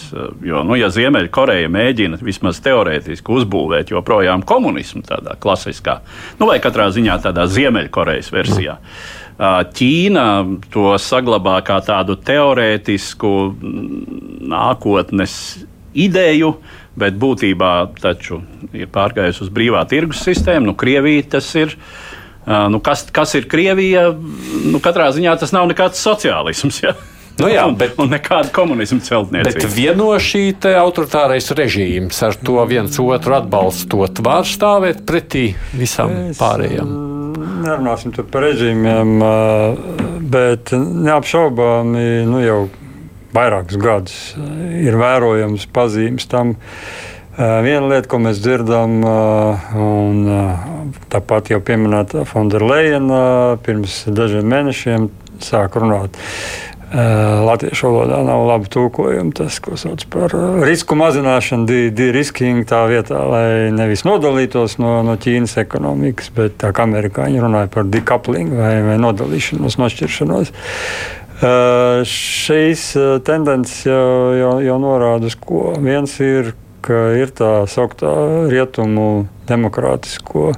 Jo, 0.45 0.61
nu, 0.67 0.77
ja 0.77 0.91
Ziemeļkoreja 0.93 1.71
mēģina 1.73 2.21
vismaz 2.21 2.61
teorētiski 2.65 3.33
uzbūvēt 3.39 3.93
joprojām 3.95 4.45
komunismu 4.47 5.03
tādā 5.07 5.37
klasiskā, 5.41 5.99
nu, 6.39 6.47
vai 6.51 6.59
katrā 6.63 6.91
ziņā 6.93 7.19
tādā 7.25 7.47
Ziemeļkorejas 7.49 8.31
versijā. 8.35 8.77
Ķīna 9.73 10.27
to 10.71 10.93
saglabā 11.01 11.57
kā 11.65 11.79
tādu 11.81 12.19
teorētisku 12.21 13.31
nākotnes 14.53 15.33
ideju, 15.93 16.51
uh, 16.53 16.82
bet 16.99 17.15
būtībā 17.19 17.73
taču 18.01 18.41
ir 18.75 18.89
pārgājusi 18.93 19.45
uz 19.45 19.53
brīvā 19.53 19.83
tirgus 19.89 20.23
sistēmu. 20.25 20.71
Nu, 20.71 20.75
Krievija 20.77 21.25
tas 21.37 21.49
ir. 21.59 21.77
Nu, 22.43 22.81
kas, 22.83 23.05
kas 23.13 23.33
ir 23.39 23.47
Krievija? 23.49 24.09
Nu, 24.67 24.81
katrā 24.83 25.09
ziņā 25.15 25.37
tas 25.39 25.55
nav 25.55 25.69
nekāds 25.71 26.01
sociālisms. 26.03 26.83
Ja? 26.83 26.95
Nu 27.41 27.47
jā, 27.49 27.63
bet, 27.73 27.95
un, 27.97 28.05
un 28.05 28.13
nekāda 28.13 28.51
komunisma 28.53 29.01
celtniecība. 29.01 29.55
Bet 29.55 29.73
vieno 29.73 30.11
šī 30.21 30.43
autoritārais 30.77 31.49
režīms 31.57 32.19
ar 32.27 32.37
to 32.37 32.59
viens 32.69 32.99
otru 33.01 33.37
atbalstot 33.39 34.21
var 34.25 34.45
stāvēt 34.45 35.01
pretī 35.07 35.47
visam 35.73 36.13
es, 36.27 36.37
pārējiem. 36.37 36.93
Nerunāsim 37.63 38.13
par 38.29 38.45
režīmiem, 38.45 39.15
bet 40.29 40.75
neapšaubāmi 40.77 42.05
nu 42.29 42.43
jau 42.43 42.59
vairākus 43.33 43.79
gadus 43.81 44.19
ir 44.79 44.97
vērojams 44.99 45.67
pazīmes 45.73 46.29
tam. 46.31 46.55
Viena 47.33 47.87
lieta, 47.89 48.05
ko 48.11 48.19
mēs 48.21 48.43
dzirdam, 48.43 48.99
un 49.01 50.19
tāpat 51.09 51.49
jau 51.49 51.57
pieminēta 51.65 52.27
Fonderleina 52.29 53.23
pirms 53.65 54.03
dažiem 54.13 54.45
mēnešiem 54.53 55.09
sāk 55.41 55.79
runāt. 55.81 56.19
Latviešu 56.93 57.89
valodā 57.89 58.19
nav 58.21 58.43
labi 58.45 58.69
tūkojumi. 58.69 59.33
Tas, 59.33 59.57
ko 59.65 59.73
sauc 59.81 60.03
par 60.13 60.35
risku 60.61 60.93
mazināšanu, 60.93 61.65
de-risking, 61.97 62.61
tā 62.69 62.83
vietā, 62.91 63.17
lai 63.25 63.73
nevis 63.73 64.05
nodalītos 64.05 64.77
no, 64.77 64.99
no 65.01 65.17
Ķīnas 65.17 65.57
ekonomikas, 65.63 66.29
bet 66.37 66.59
tā 66.61 66.69
kā 66.69 66.85
amerikāņi 66.85 67.41
runāja 67.41 67.73
par 67.73 67.89
decoupling 67.89 68.53
vai, 68.61 68.75
vai 68.91 69.01
nodalīšanos, 69.01 69.81
nošķiršanos. 69.81 70.53
Uh, 70.53 71.22
šīs 71.43 72.89
tendences 73.27 73.85
jau, 73.87 74.33
jau, 74.37 74.57
jau 74.63 74.77
norāda 74.81 75.29
uz 75.29 75.35
ko. 75.39 75.73
Viens 75.83 76.13
ir, 76.23 76.53
ka 76.83 76.99
ir 77.19 77.31
tā 77.35 77.63
sauktā 77.69 78.11
rietumu 78.51 79.25
demokrātisko 79.47 80.51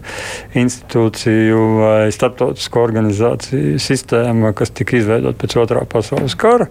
institūciju 0.57 1.61
vai 1.79 2.13
starptautisko 2.13 2.83
organizāciju 2.85 3.79
sistēma, 3.81 4.53
kas 4.57 4.73
tika 4.77 4.99
izveidota 4.99 5.41
pēc 5.41 5.57
otrā 5.63 5.85
pasaules 5.89 6.37
kara. 6.37 6.69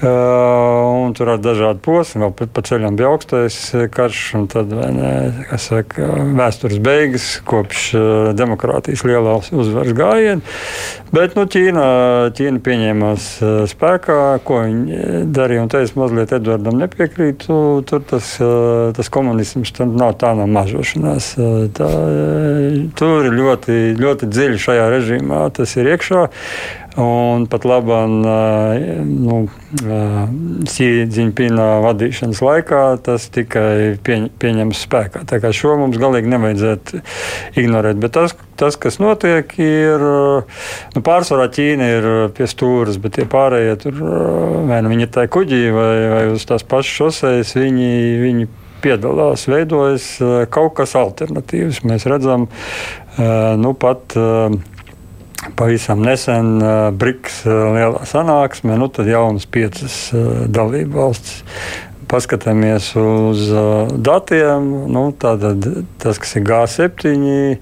Uh, 0.00 1.10
tur 1.12 1.28
ir 1.34 1.40
dažādi 1.44 1.82
posmi, 1.84 2.22
vēl 2.22 2.30
pa, 2.32 2.62
ceļam 2.64 2.94
bija 2.96 3.10
augstais 3.12 3.56
karš, 3.92 4.20
un 4.38 4.46
tad 4.48 4.70
ne, 4.72 5.10
saka, 5.60 6.06
vēstures 6.38 6.80
beigas 6.80 7.26
kopš 7.44 7.82
uh, 7.98 8.30
demokrātijas 8.32 9.04
lielās 9.04 9.50
uzvaras 9.52 9.92
gājiena. 9.98 10.40
Bet 11.12 11.36
nu, 11.36 11.44
Ķīna, 11.52 11.84
Ķīna 12.32 12.62
pieņēmās 12.64 13.28
uh, 13.44 13.52
spēkā, 13.68 14.18
ko 14.48 14.62
viņi 14.64 15.28
darīja. 15.36 15.66
Un 15.66 15.72
te 15.74 15.84
es 15.84 15.92
mazliet 15.98 16.32
Edvardam 16.32 16.80
nepiekrītu. 16.80 17.60
Tur 17.90 18.04
tas, 18.08 18.32
tas 18.96 19.12
komunisms 19.12 19.74
nav 19.84 20.16
tā 20.22 20.32
nav 20.38 20.48
mažošanās. 20.48 21.32
Tā, 21.76 21.90
tur 22.96 23.28
ir 23.28 23.36
ļoti, 23.36 23.80
ļoti 24.00 24.32
dziļi 24.32 24.64
šajā 24.64 24.88
režīmā 24.96 25.44
tas 25.60 25.76
ir 25.76 25.92
iekšā. 25.92 26.24
Un 27.00 27.46
pat 27.48 27.64
labāk, 27.64 28.10
nu, 29.06 29.36
Zīņpīna 30.70 31.66
vadīšanas 31.84 32.40
laikā 32.44 32.82
tas 33.06 33.28
tikai 33.32 33.96
pieņ, 34.04 34.26
pieņems 34.42 34.82
spēkā. 34.84 35.22
Tā 35.30 35.38
kā 35.40 35.52
šo 35.56 35.76
mums 35.80 36.00
galīgi 36.00 36.32
nevajadzētu 36.32 37.00
ignorēt. 37.62 38.00
Bet 38.02 38.16
tas, 38.18 38.34
tas 38.60 38.76
kas 38.80 38.98
notiek, 39.00 39.54
ir 39.62 40.04
nu, 40.04 41.04
pārsvarā 41.06 41.48
Ķīna 41.54 41.90
ir 41.96 42.08
pie 42.36 42.48
stūres, 42.50 42.98
bet 43.00 43.16
tie 43.16 43.28
pārējie 43.30 43.78
tur 43.84 44.02
vai 44.68 44.80
nu 44.84 44.92
viņi 44.92 45.06
ir 45.06 45.12
tā 45.14 45.26
kuģī 45.30 45.62
vai, 45.74 45.94
vai 46.12 46.24
uz 46.34 46.44
tās 46.48 46.66
pašas 46.66 46.98
šoseis, 47.00 47.54
viņi, 47.56 47.92
viņi 48.24 48.50
piedalās, 48.84 49.46
veidojas 49.50 50.10
kaut 50.52 50.74
kas 50.80 50.96
alternatīvs. 50.98 51.82
Mēs 51.88 52.06
redzam, 52.10 52.48
nu 53.60 53.74
pat 53.78 54.16
Pavisam 55.56 56.02
nesen 56.04 56.58
uh, 56.60 56.90
BRICS 56.92 57.44
uh, 57.48 57.70
lielā 57.74 58.02
sanāksmē, 58.08 58.76
nu 58.80 58.90
tad 58.92 59.08
jaunas 59.08 59.46
piecas 59.48 59.96
uh, 60.12 60.44
dalību 60.52 60.98
valstis. 60.98 61.40
Paskatāmies 62.10 62.90
uz 62.98 63.46
uh, 63.54 63.88
datiem, 63.96 64.66
nu, 64.92 65.06
tātad 65.16 65.64
tas, 66.02 66.20
kas 66.20 66.36
ir 66.36 66.44
G7, 66.48 67.56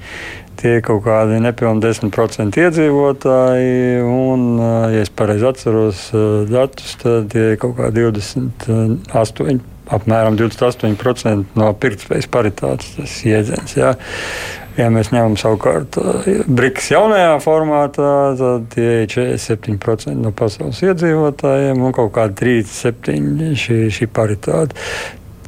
tie 0.59 0.75
ir 0.79 0.85
kaut 0.89 1.05
kādi 1.05 1.39
nepilni 1.45 1.85
10% 1.85 2.59
iedzīvotāji, 2.65 4.03
un, 4.03 4.47
uh, 4.59 4.91
ja 4.97 5.05
es 5.05 5.15
pareizi 5.15 5.47
atceros 5.53 6.09
uh, 6.17 6.43
datus, 6.51 6.97
tad 7.05 7.31
tie 7.35 7.53
ir 7.53 7.61
kaut 7.63 7.77
kādi 7.79 8.09
28 8.09 9.61
apmēram 9.89 10.35
28% 10.37 11.57
no 11.57 11.71
pirktspējas 11.81 12.27
paritātes 12.33 12.97
tas 12.99 13.21
jēdziens. 13.25 13.79
Jā. 13.79 13.95
Ja 13.95 14.68
mēs 14.95 15.11
ņemam 15.11 15.35
savukārt 15.41 15.99
BRICS 16.47 16.93
jaunajā 16.93 17.37
formātā, 17.43 18.11
tad 18.39 18.69
tie 18.75 19.03
ir 19.03 19.11
47% 19.11 20.15
no 20.23 20.31
pasaules 20.37 20.79
iedzīvotājiem 20.87 21.83
un 21.83 21.95
kaut 21.97 22.13
kādi 22.15 22.39
37% 22.71 23.55
šī, 23.59 23.79
šī 23.97 24.11
paritāte. 24.15 24.79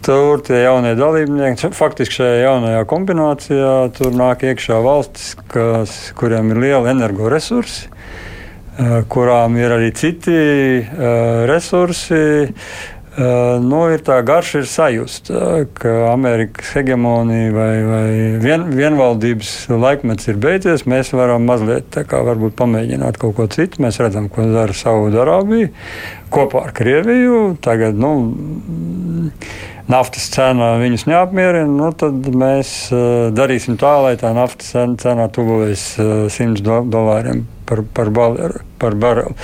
Tur 0.01 0.41
tie 0.43 0.62
jaunie 0.62 0.95
dalībnieki, 0.97 1.70
faktiski 1.76 2.22
šajā 2.22 2.39
jaunajā 2.41 2.85
kombinācijā, 2.89 3.74
tur 3.99 4.14
nāk 4.16 4.47
iekšā 4.49 4.78
valstis, 4.83 5.35
kas, 5.53 5.99
kuriem 6.16 6.55
ir 6.55 6.62
lieli 6.64 6.95
energoresursi, 6.95 7.91
kurām 9.12 9.61
ir 9.61 9.76
arī 9.76 9.93
citi 9.93 10.41
resursi 11.51 12.24
Uh, 12.51 12.99
nu, 13.19 13.81
ir 13.91 14.05
tā 14.07 14.21
garša, 14.23 14.61
ir 14.63 14.69
sajūta, 14.71 15.41
ka 15.75 15.95
Amerikas 16.13 16.71
hegemonija 16.77 17.51
vai, 17.55 17.73
vai 17.89 18.13
vien, 18.43 18.69
vienvaldības 18.71 19.55
laikmets 19.73 20.31
ir 20.31 20.39
beidzies. 20.43 20.87
Mēs 20.91 21.11
varam 21.17 21.49
mazliet 21.49 21.99
kā, 22.07 22.23
pamēģināt 22.61 23.19
kaut 23.21 23.35
ko 23.41 23.49
citu. 23.51 23.83
Mēs 23.83 23.99
redzam, 24.03 24.31
ko 24.31 24.47
dara 24.53 24.77
Saudārābija 24.77 25.73
kopā 26.33 26.66
ar 26.68 26.74
Krieviju. 26.76 27.57
Tagad, 27.62 27.99
nu, 27.99 28.12
naftas 29.91 30.28
cena 30.33 30.74
viņus 30.81 31.07
neapmierina, 31.11 31.70
nu, 31.70 31.93
tad 31.97 32.26
mēs 32.35 32.74
uh, 32.95 33.31
darīsim 33.35 33.78
tā, 33.81 33.97
lai 34.05 34.16
tā 34.20 34.33
naftas 34.37 34.74
cena 35.03 35.31
tuvojas 35.33 35.87
uh, 35.99 36.28
100 36.31 36.62
do 36.66 36.83
dolāriem 36.91 37.47
par, 37.70 37.83
par, 37.95 38.11
baleri, 38.11 38.62
par 38.83 38.97
bareli. 38.99 39.35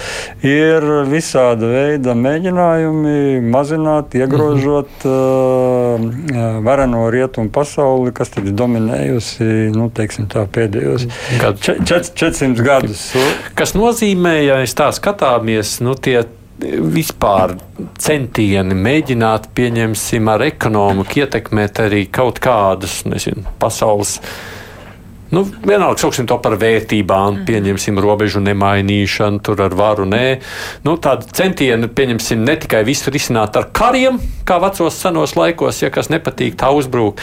Ir 0.46 0.84
visāda 1.10 1.68
veida 1.70 2.14
mēģinājumi 2.18 3.42
mazināt, 3.54 4.16
iegrožot 4.18 5.04
mm 5.04 5.10
-hmm. 5.10 6.32
uh, 6.34 6.64
vareno 6.66 7.04
rietumu 7.10 7.50
pasauli, 7.54 8.12
kas 8.12 8.34
ir 8.36 8.50
dominējusi 8.62 9.70
nu, 9.76 9.90
teiksim, 9.94 10.26
tā, 10.26 10.46
pēdējos 10.46 11.06
Gad. 11.42 11.62
400 11.86 12.62
gadus. 12.62 13.12
Kas 13.54 13.74
nozīmē, 13.74 14.34
ja 14.46 14.58
mēs 14.62 14.74
tā 14.74 14.90
skatāmies, 14.92 15.78
nu, 15.80 15.94
tie 15.94 16.24
vispār 16.60 17.56
centieni 18.00 18.76
mēģināt, 18.78 19.50
pieņemsim, 19.56 20.28
ar 20.32 20.44
ekonomiku 20.46 21.22
ietekmēt 21.24 21.82
arī 21.84 22.06
kaut 22.12 22.40
kādus 22.42 23.02
nezinu, 23.08 23.44
pasaules 23.60 24.18
Nu, 25.30 25.42
vienalga, 25.66 25.98
sauksim 25.98 26.26
to 26.30 26.36
par 26.38 26.54
vērtībām, 26.60 27.40
mm. 27.40 27.44
pieņemsim 27.48 27.98
robežu 28.02 28.38
nemainīšanu, 28.44 29.40
tur 29.42 29.62
ar 29.64 29.74
varu 29.74 30.06
nē. 30.06 30.24
Nu, 30.86 30.94
tādi 31.02 31.26
centieni, 31.34 31.88
pieņemsim, 31.90 32.44
ne 32.46 32.54
tikai 32.62 32.84
visu 32.86 33.10
risināt 33.10 33.58
ar 33.58 33.66
kariem, 33.74 34.20
kā 34.46 34.60
vecos 34.62 35.00
senos 35.02 35.34
laikos, 35.38 35.82
ja 35.82 35.90
kas 35.94 36.12
nepatīk, 36.14 36.54
tā 36.60 36.70
uzbrūk. 36.74 37.22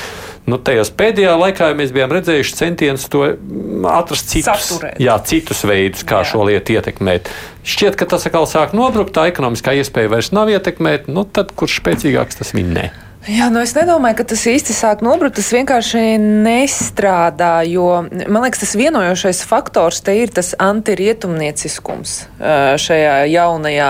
Nu, 0.52 0.60
tajos 0.60 0.92
pēdējā 1.00 1.38
laikā 1.40 1.70
mēs 1.80 1.94
bijām 1.96 2.12
redzējuši 2.18 2.58
centienus 2.60 3.08
to 3.12 3.24
mm, 3.32 3.88
atrast 3.88 4.34
citus, 4.34 4.74
jā, 5.00 5.16
citus 5.24 5.64
veidus, 5.64 6.04
kā 6.04 6.20
jā. 6.26 6.34
šo 6.34 6.44
lietu 6.50 6.76
ietekmēt. 6.76 7.32
Šķiet, 7.64 7.96
ka 7.96 8.10
tas 8.12 8.28
atkal 8.28 8.50
sāk 8.52 8.76
nobrukt, 8.76 9.16
tā 9.16 9.30
ekonomiskā 9.32 9.78
iespēja 9.80 10.12
vairs 10.12 10.34
nav 10.36 10.52
ietekmēt, 10.52 11.08
nu, 11.08 11.24
tad 11.24 11.56
kurš 11.56 11.80
spēcīgāks 11.80 12.44
tas 12.44 12.52
vinnē. 12.58 12.90
Jā, 13.24 13.46
nu 13.48 13.62
es 13.64 13.72
nedomāju, 13.72 14.18
ka 14.20 14.24
tas 14.34 14.42
īsti 14.52 14.74
sāk 14.76 15.00
nobrukt. 15.06 15.38
Tas 15.38 15.48
vienkārši 15.56 16.18
nestrādā. 16.20 17.62
Jo 17.64 18.04
man 18.12 18.44
liekas, 18.44 18.66
tas 18.66 18.74
vienojošais 18.76 19.46
faktors 19.48 20.02
te 20.04 20.18
ir 20.20 20.34
tas 20.36 20.52
antirietumnieciskums 20.60 22.18
šajā 22.84 23.16
jaunajā 23.32 23.90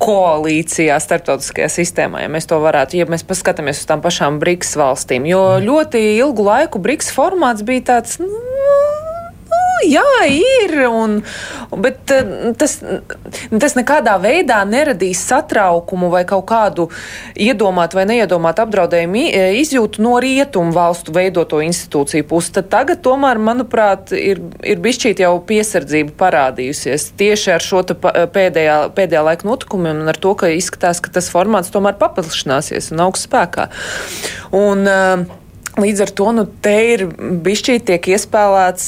koalīcijā, 0.00 0.96
starptautiskajā 1.04 1.68
sistēmā. 1.76 2.24
Ja 2.24 2.32
mēs 2.32 2.48
to 2.48 2.62
varētu, 2.64 3.02
ja 3.02 3.08
mēs 3.10 3.26
paskatāmies 3.28 3.82
uz 3.84 3.90
tām 3.90 4.00
pašām 4.04 4.40
BRICS 4.40 4.78
valstīm, 4.80 5.28
jo 5.28 5.44
ļoti 5.60 6.00
ilgu 6.16 6.48
laiku 6.48 6.80
BRICS 6.80 7.12
formāts 7.12 7.66
bija 7.68 7.90
tāds. 7.92 8.16
Nu, 8.22 8.32
jā, 9.86 10.06
ir. 10.30 10.74
Un, 10.90 11.20
bet 11.80 12.12
eh, 12.14 12.52
tas, 12.58 12.78
tas 13.62 13.76
nekādā 13.78 14.16
veidā 14.22 14.60
neradīs 14.68 15.22
satraukumu 15.30 16.10
vai 16.12 16.22
kaut 16.28 16.46
kādu 16.50 16.88
iedomātu 17.38 18.00
vai 18.00 18.06
neiedomātu 18.10 18.64
apdraudējumu 18.64 19.24
eh, 19.28 19.56
izjūtu 19.60 20.04
no 20.04 20.16
rietumu 20.22 20.74
valstu 20.76 21.14
veidoto 21.16 21.62
institūciju 21.64 22.26
puses. 22.30 22.54
Tad 22.56 22.70
tagad, 22.72 23.02
tomēr, 23.06 23.40
manuprāt, 23.42 24.14
ir, 24.16 24.42
ir 24.66 24.82
bišķīt 24.82 25.24
jau 25.24 25.34
piesardzība 25.46 26.16
parādījusies 26.20 27.10
tieši 27.20 27.54
ar 27.56 27.64
šo 27.64 27.84
pēdējā, 28.34 28.78
pēdējā 28.96 29.26
laika 29.26 29.48
notikumiem 29.48 30.04
un 30.04 30.12
ar 30.12 30.18
to, 30.20 30.34
ka 30.38 30.52
izskatās, 30.54 31.02
ka 31.02 31.12
tas 31.14 31.30
formāts 31.32 31.72
tomēr 31.74 31.98
paplašināsies 32.00 32.92
un 32.94 33.04
augsts 33.06 33.28
spēkā. 33.30 33.68
Un, 34.56 34.86
uh, 34.88 35.39
Līdz 35.80 36.02
ar 36.04 36.10
to 36.12 36.30
nu, 36.34 36.44
te 36.62 36.72
ir 36.92 37.04
bijis 37.44 37.62
tiek 37.86 38.06
iespēlēts 38.12 38.86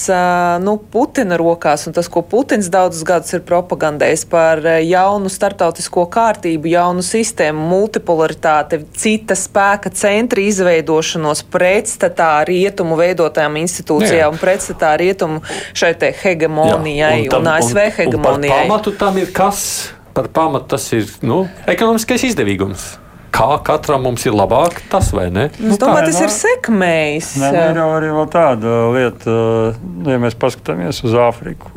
nu, 0.65 0.75
Putina 0.93 1.39
rokās, 1.41 1.87
un 1.89 1.95
tas, 1.97 2.09
ko 2.13 2.23
Putins 2.27 2.69
daudzus 2.73 3.05
gadus 3.09 3.33
ir 3.37 3.45
propagandējis 3.49 4.25
par 4.31 4.61
jaunu 4.85 5.31
startautisko 5.33 6.05
kārtību, 6.13 6.71
jaunu 6.73 7.05
sistēmu, 7.07 7.65
multipolaritāti, 7.73 8.83
cita 8.99 9.37
spēka 9.39 9.93
centra 9.97 10.45
izveidošanos 10.45 11.45
pretstatā 11.53 12.31
rietumu 12.49 12.99
veidotajām 13.01 13.61
institūcijām 13.63 14.27
Jā. 14.27 14.31
un 14.33 14.41
pretstatā 14.43 14.95
rietumu 15.01 15.43
šai 15.73 15.95
te 16.01 16.13
hegemonijai 16.23 17.15
Jā, 17.23 17.29
un, 17.29 17.31
tam, 17.37 17.47
un 17.47 17.55
ASV 17.55 17.85
hegemonijai. 18.03 18.51
Un 18.51 18.57
par 18.57 18.67
pamatu 18.69 18.97
tam 19.01 19.23
ir 19.23 19.33
kas? 19.37 19.63
Par 20.13 20.29
pamatu 20.29 20.75
tas 20.75 20.91
ir 20.93 21.09
nu, 21.25 21.47
ekonomiskais 21.71 22.29
izdevīgums 22.33 22.93
kā 23.33 23.49
katram 23.65 24.07
mums 24.07 24.25
ir 24.29 24.37
labāk, 24.37 24.83
tas 24.93 25.11
vai 25.17 25.29
ne? 25.33 25.49
Nu, 25.59 25.73
es 25.75 25.81
domāju, 25.81 26.11
tas 26.11 26.21
ir 26.27 26.33
sekmējis. 26.35 27.33
Nē, 27.43 27.51
nu, 27.53 27.65
ir 27.73 27.81
jau 27.81 27.89
arī 27.97 28.13
tāda 28.33 28.79
lieta, 28.95 29.35
ja 30.09 30.23
mēs 30.23 30.39
paskatāmies 30.39 31.03
uz 31.07 31.17
Āfriku, 31.19 31.73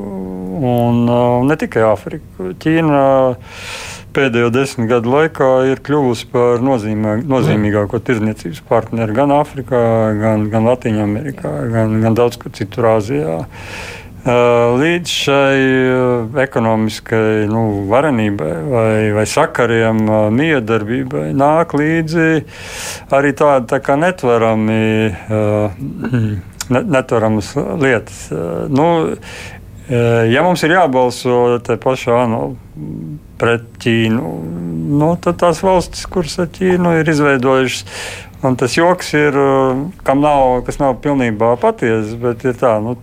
un 0.72 1.04
ne 1.48 1.60
tikai 1.60 1.86
Āfriku. 1.88 2.54
Ķīna 2.62 3.04
pēdējo 4.16 4.52
desmit 4.54 4.90
gadu 4.92 5.12
laikā 5.12 5.50
ir 5.72 5.82
kļuvusi 5.84 6.30
par 6.32 6.64
nozīmē, 6.64 7.18
nozīmīgāko 7.28 8.00
tirdzniecības 8.00 8.64
partneri 8.70 9.16
gan 9.18 9.34
Āfrikā, 9.36 9.84
gan, 10.22 10.48
gan 10.52 10.70
Latvijā, 10.70 11.08
gan, 11.74 12.00
gan 12.04 12.18
daudz 12.18 12.40
kur 12.42 12.54
citur 12.56 12.94
Āzijā. 12.96 13.42
Eh, 14.26 14.32
līdz 14.82 15.12
šai 15.22 15.58
eh, 15.62 16.38
ekonomiskai 16.42 17.44
nu, 17.46 17.84
varenībai 17.92 18.54
vai, 18.72 18.94
vai 19.14 19.26
sakariem, 19.30 20.00
eh, 20.02 20.24
miedarbībai 20.34 21.28
nāk 21.38 21.76
līdzi 21.78 22.32
arī 23.14 23.36
tādi 23.38 23.70
tā 23.70 23.78
kā 23.86 23.94
netverami, 24.02 25.14
netveramas 26.66 27.52
lietas. 27.78 28.26
Nu, 28.74 28.88
ja 30.34 30.42
mums 30.42 30.66
ir 30.66 30.74
jābalso 30.74 31.60
te 31.62 31.78
pašā 31.78 32.24
ANO 32.24 32.44
pret 33.38 33.68
Ķīnu, 33.84 34.32
nu, 34.98 35.12
tad 35.22 35.38
tās 35.44 35.62
valstis, 35.62 36.08
kuras 36.10 36.40
ar 36.42 36.50
Ķīnu 36.50 36.98
ir 36.98 37.14
izveidojušas 37.14 37.86
Un 38.46 38.54
tas 38.60 38.76
joks 38.78 39.08
ir, 39.18 39.34
kam 40.06 40.20
nav, 40.22 40.60
kas 40.68 40.78
nav 40.78 41.00
pilnībā 41.02 41.56
patiesa, 41.58 42.18
bet 42.22 42.44
ir 42.46 42.58
tā, 42.60 42.76
nu, 42.84 42.94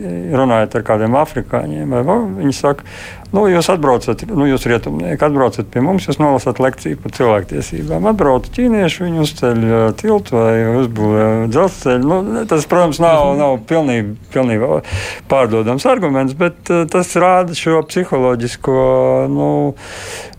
runājot 0.00 0.76
ar 0.78 0.84
kādiem 0.86 1.16
afrikāņiem, 1.20 1.94
vai, 2.06 2.16
viņi 2.38 2.54
saka, 2.56 2.86
nu, 3.34 3.44
jūs 3.50 3.68
atbraucat, 3.72 4.24
nu, 4.30 4.46
jūs 4.48 4.66
rietumnieki, 4.70 5.20
atbraucat 5.26 5.68
pie 5.72 5.82
mums, 5.84 6.06
jūs 6.08 6.20
nolasat 6.22 6.60
lekciju 6.62 6.98
par 7.02 7.14
cilvēktiesībām. 7.18 8.08
Atbrauc 8.10 8.48
ķīnieši, 8.54 9.04
viņi 9.06 9.22
uzceļ 9.24 9.62
tiltu 10.00 10.36
vai 10.38 10.54
uzbūvē 10.82 11.28
dzelzceļu. 11.52 12.20
Nu, 12.30 12.44
tas, 12.50 12.66
protams, 12.70 13.02
nav, 13.02 13.34
nav 13.40 13.58
pilnībā, 13.70 14.16
pilnībā 14.34 14.80
pārdodams 15.30 15.86
arguments, 15.90 16.36
bet 16.38 16.72
tas 16.92 17.14
rāda 17.20 17.56
šo 17.56 17.82
psiholoģisko. 17.90 18.80
Nu, 19.30 19.50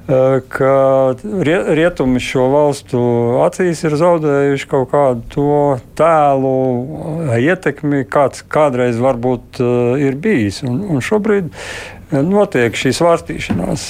ka 0.08 0.74
rietumi 1.22 2.20
šo 2.24 2.48
valstu 2.52 3.02
acīs 3.46 3.84
ir 3.86 3.96
zaudējuši 4.00 4.70
kaut 4.72 4.90
kādu 4.92 5.24
to 5.34 5.58
tēlu, 6.00 6.56
ietekmi, 7.38 8.04
kāds 8.12 8.44
kādreiz 8.52 9.00
varbūt 9.02 9.62
ir 10.02 10.18
bijis. 10.22 10.64
Un, 10.68 10.82
un 10.96 11.06
šobrīd 11.06 11.52
notiek 12.12 12.76
šī 12.76 12.92
svārstīšanās. 12.96 13.86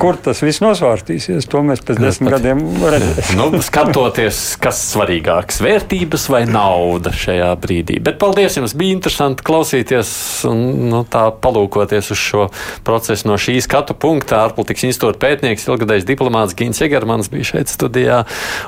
Kur 0.00 0.18
tas 0.20 0.40
viss 0.44 0.62
nosvārstīsies, 0.64 1.46
to 1.50 1.62
mēs 1.66 1.82
pēc 1.84 2.00
desmit 2.02 2.34
gadiem 2.36 2.62
redzēsim. 2.82 3.40
nu, 3.40 3.60
skatoties, 3.64 4.40
kas 4.60 4.80
svarīgāks- 4.92 5.60
vērtības 5.64 6.28
vai 6.32 6.44
nauda 6.48 7.12
šajā 7.14 7.50
brīdī. 7.60 8.00
Bet 8.04 8.18
paldies 8.22 8.58
jums, 8.58 8.74
bija 8.76 8.96
interesanti 8.96 9.46
klausīties 9.46 10.10
un 10.50 10.90
nu, 10.90 11.04
tā 11.04 11.26
palūkoties 11.32 12.10
uz 12.14 12.18
šo 12.20 12.48
procesu 12.84 13.28
no 13.28 13.38
šī 13.40 13.60
skatu 13.64 13.94
punkta. 13.94 14.44
Ārpolitikas 14.44 14.88
institūta 14.90 15.20
pētnieks, 15.22 15.68
ilgadējs 15.68 16.08
diplomāts 16.08 16.56
Gins 16.56 16.82
Egermans 16.84 17.30
bija 17.32 17.54
šeit 17.54 17.72
studijā, 17.72 18.24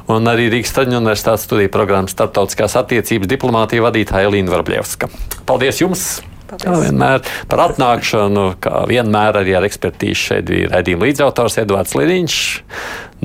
un 0.09 0.25
arī 0.31 0.49
Rīgas 0.53 0.73
Traģiņu 0.77 1.03
universitātes 1.03 1.45
studiju 1.49 1.73
programmas 1.75 2.17
starptautiskās 2.17 2.79
attiecības 2.81 3.29
diplomātija 3.29 3.85
vadītāja 3.85 4.31
Elīna 4.31 4.57
Varbļevska. 4.57 5.11
Paldies 5.47 5.83
jums! 5.85 6.36
Paldies. 6.47 6.67
Kā 6.67 6.77
vienmēr 6.85 7.25
par 7.51 7.63
atnākšanu, 7.69 8.49
kā 8.63 8.85
vienmēr 8.91 9.41
arī 9.43 9.57
ar 9.59 9.67
ekspertīzi 9.67 10.29
šeit 10.29 10.51
bija 10.51 10.71
raidījuma 10.77 11.09
līdzautors 11.09 11.59
Edvards 11.63 11.97
Liniņš. 11.99 12.37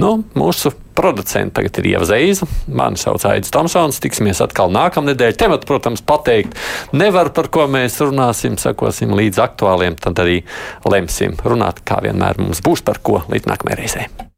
Nu, 0.02 0.14
mūsu 0.40 0.72
producents 0.96 1.54
tagad 1.58 1.78
ir 1.82 1.90
Ieva 1.92 2.08
Zeiza, 2.08 2.48
mani 2.72 3.00
sauc 3.00 3.26
Aits 3.28 3.52
Tomsons. 3.54 4.00
Tiksimies 4.04 4.42
atkal 4.44 4.72
nākamnedēļ. 4.74 5.36
Tematu, 5.40 5.68
protams, 5.70 6.04
pateikt 6.06 6.58
nevar, 6.96 7.34
par 7.36 7.52
ko 7.54 7.68
mēs 7.72 8.00
runāsim, 8.04 8.58
sakosim 8.62 9.14
līdz 9.20 9.44
aktuāliem, 9.50 10.00
tad 10.00 10.24
arī 10.24 10.42
lemsim 10.88 11.38
runāt, 11.44 11.84
kā 11.88 12.02
vienmēr 12.08 12.42
mums 12.42 12.64
būs 12.66 12.86
par 12.88 13.04
ko 13.04 13.24
līdz 13.28 13.52
nākamajai 13.52 13.82
reizei. 13.84 14.31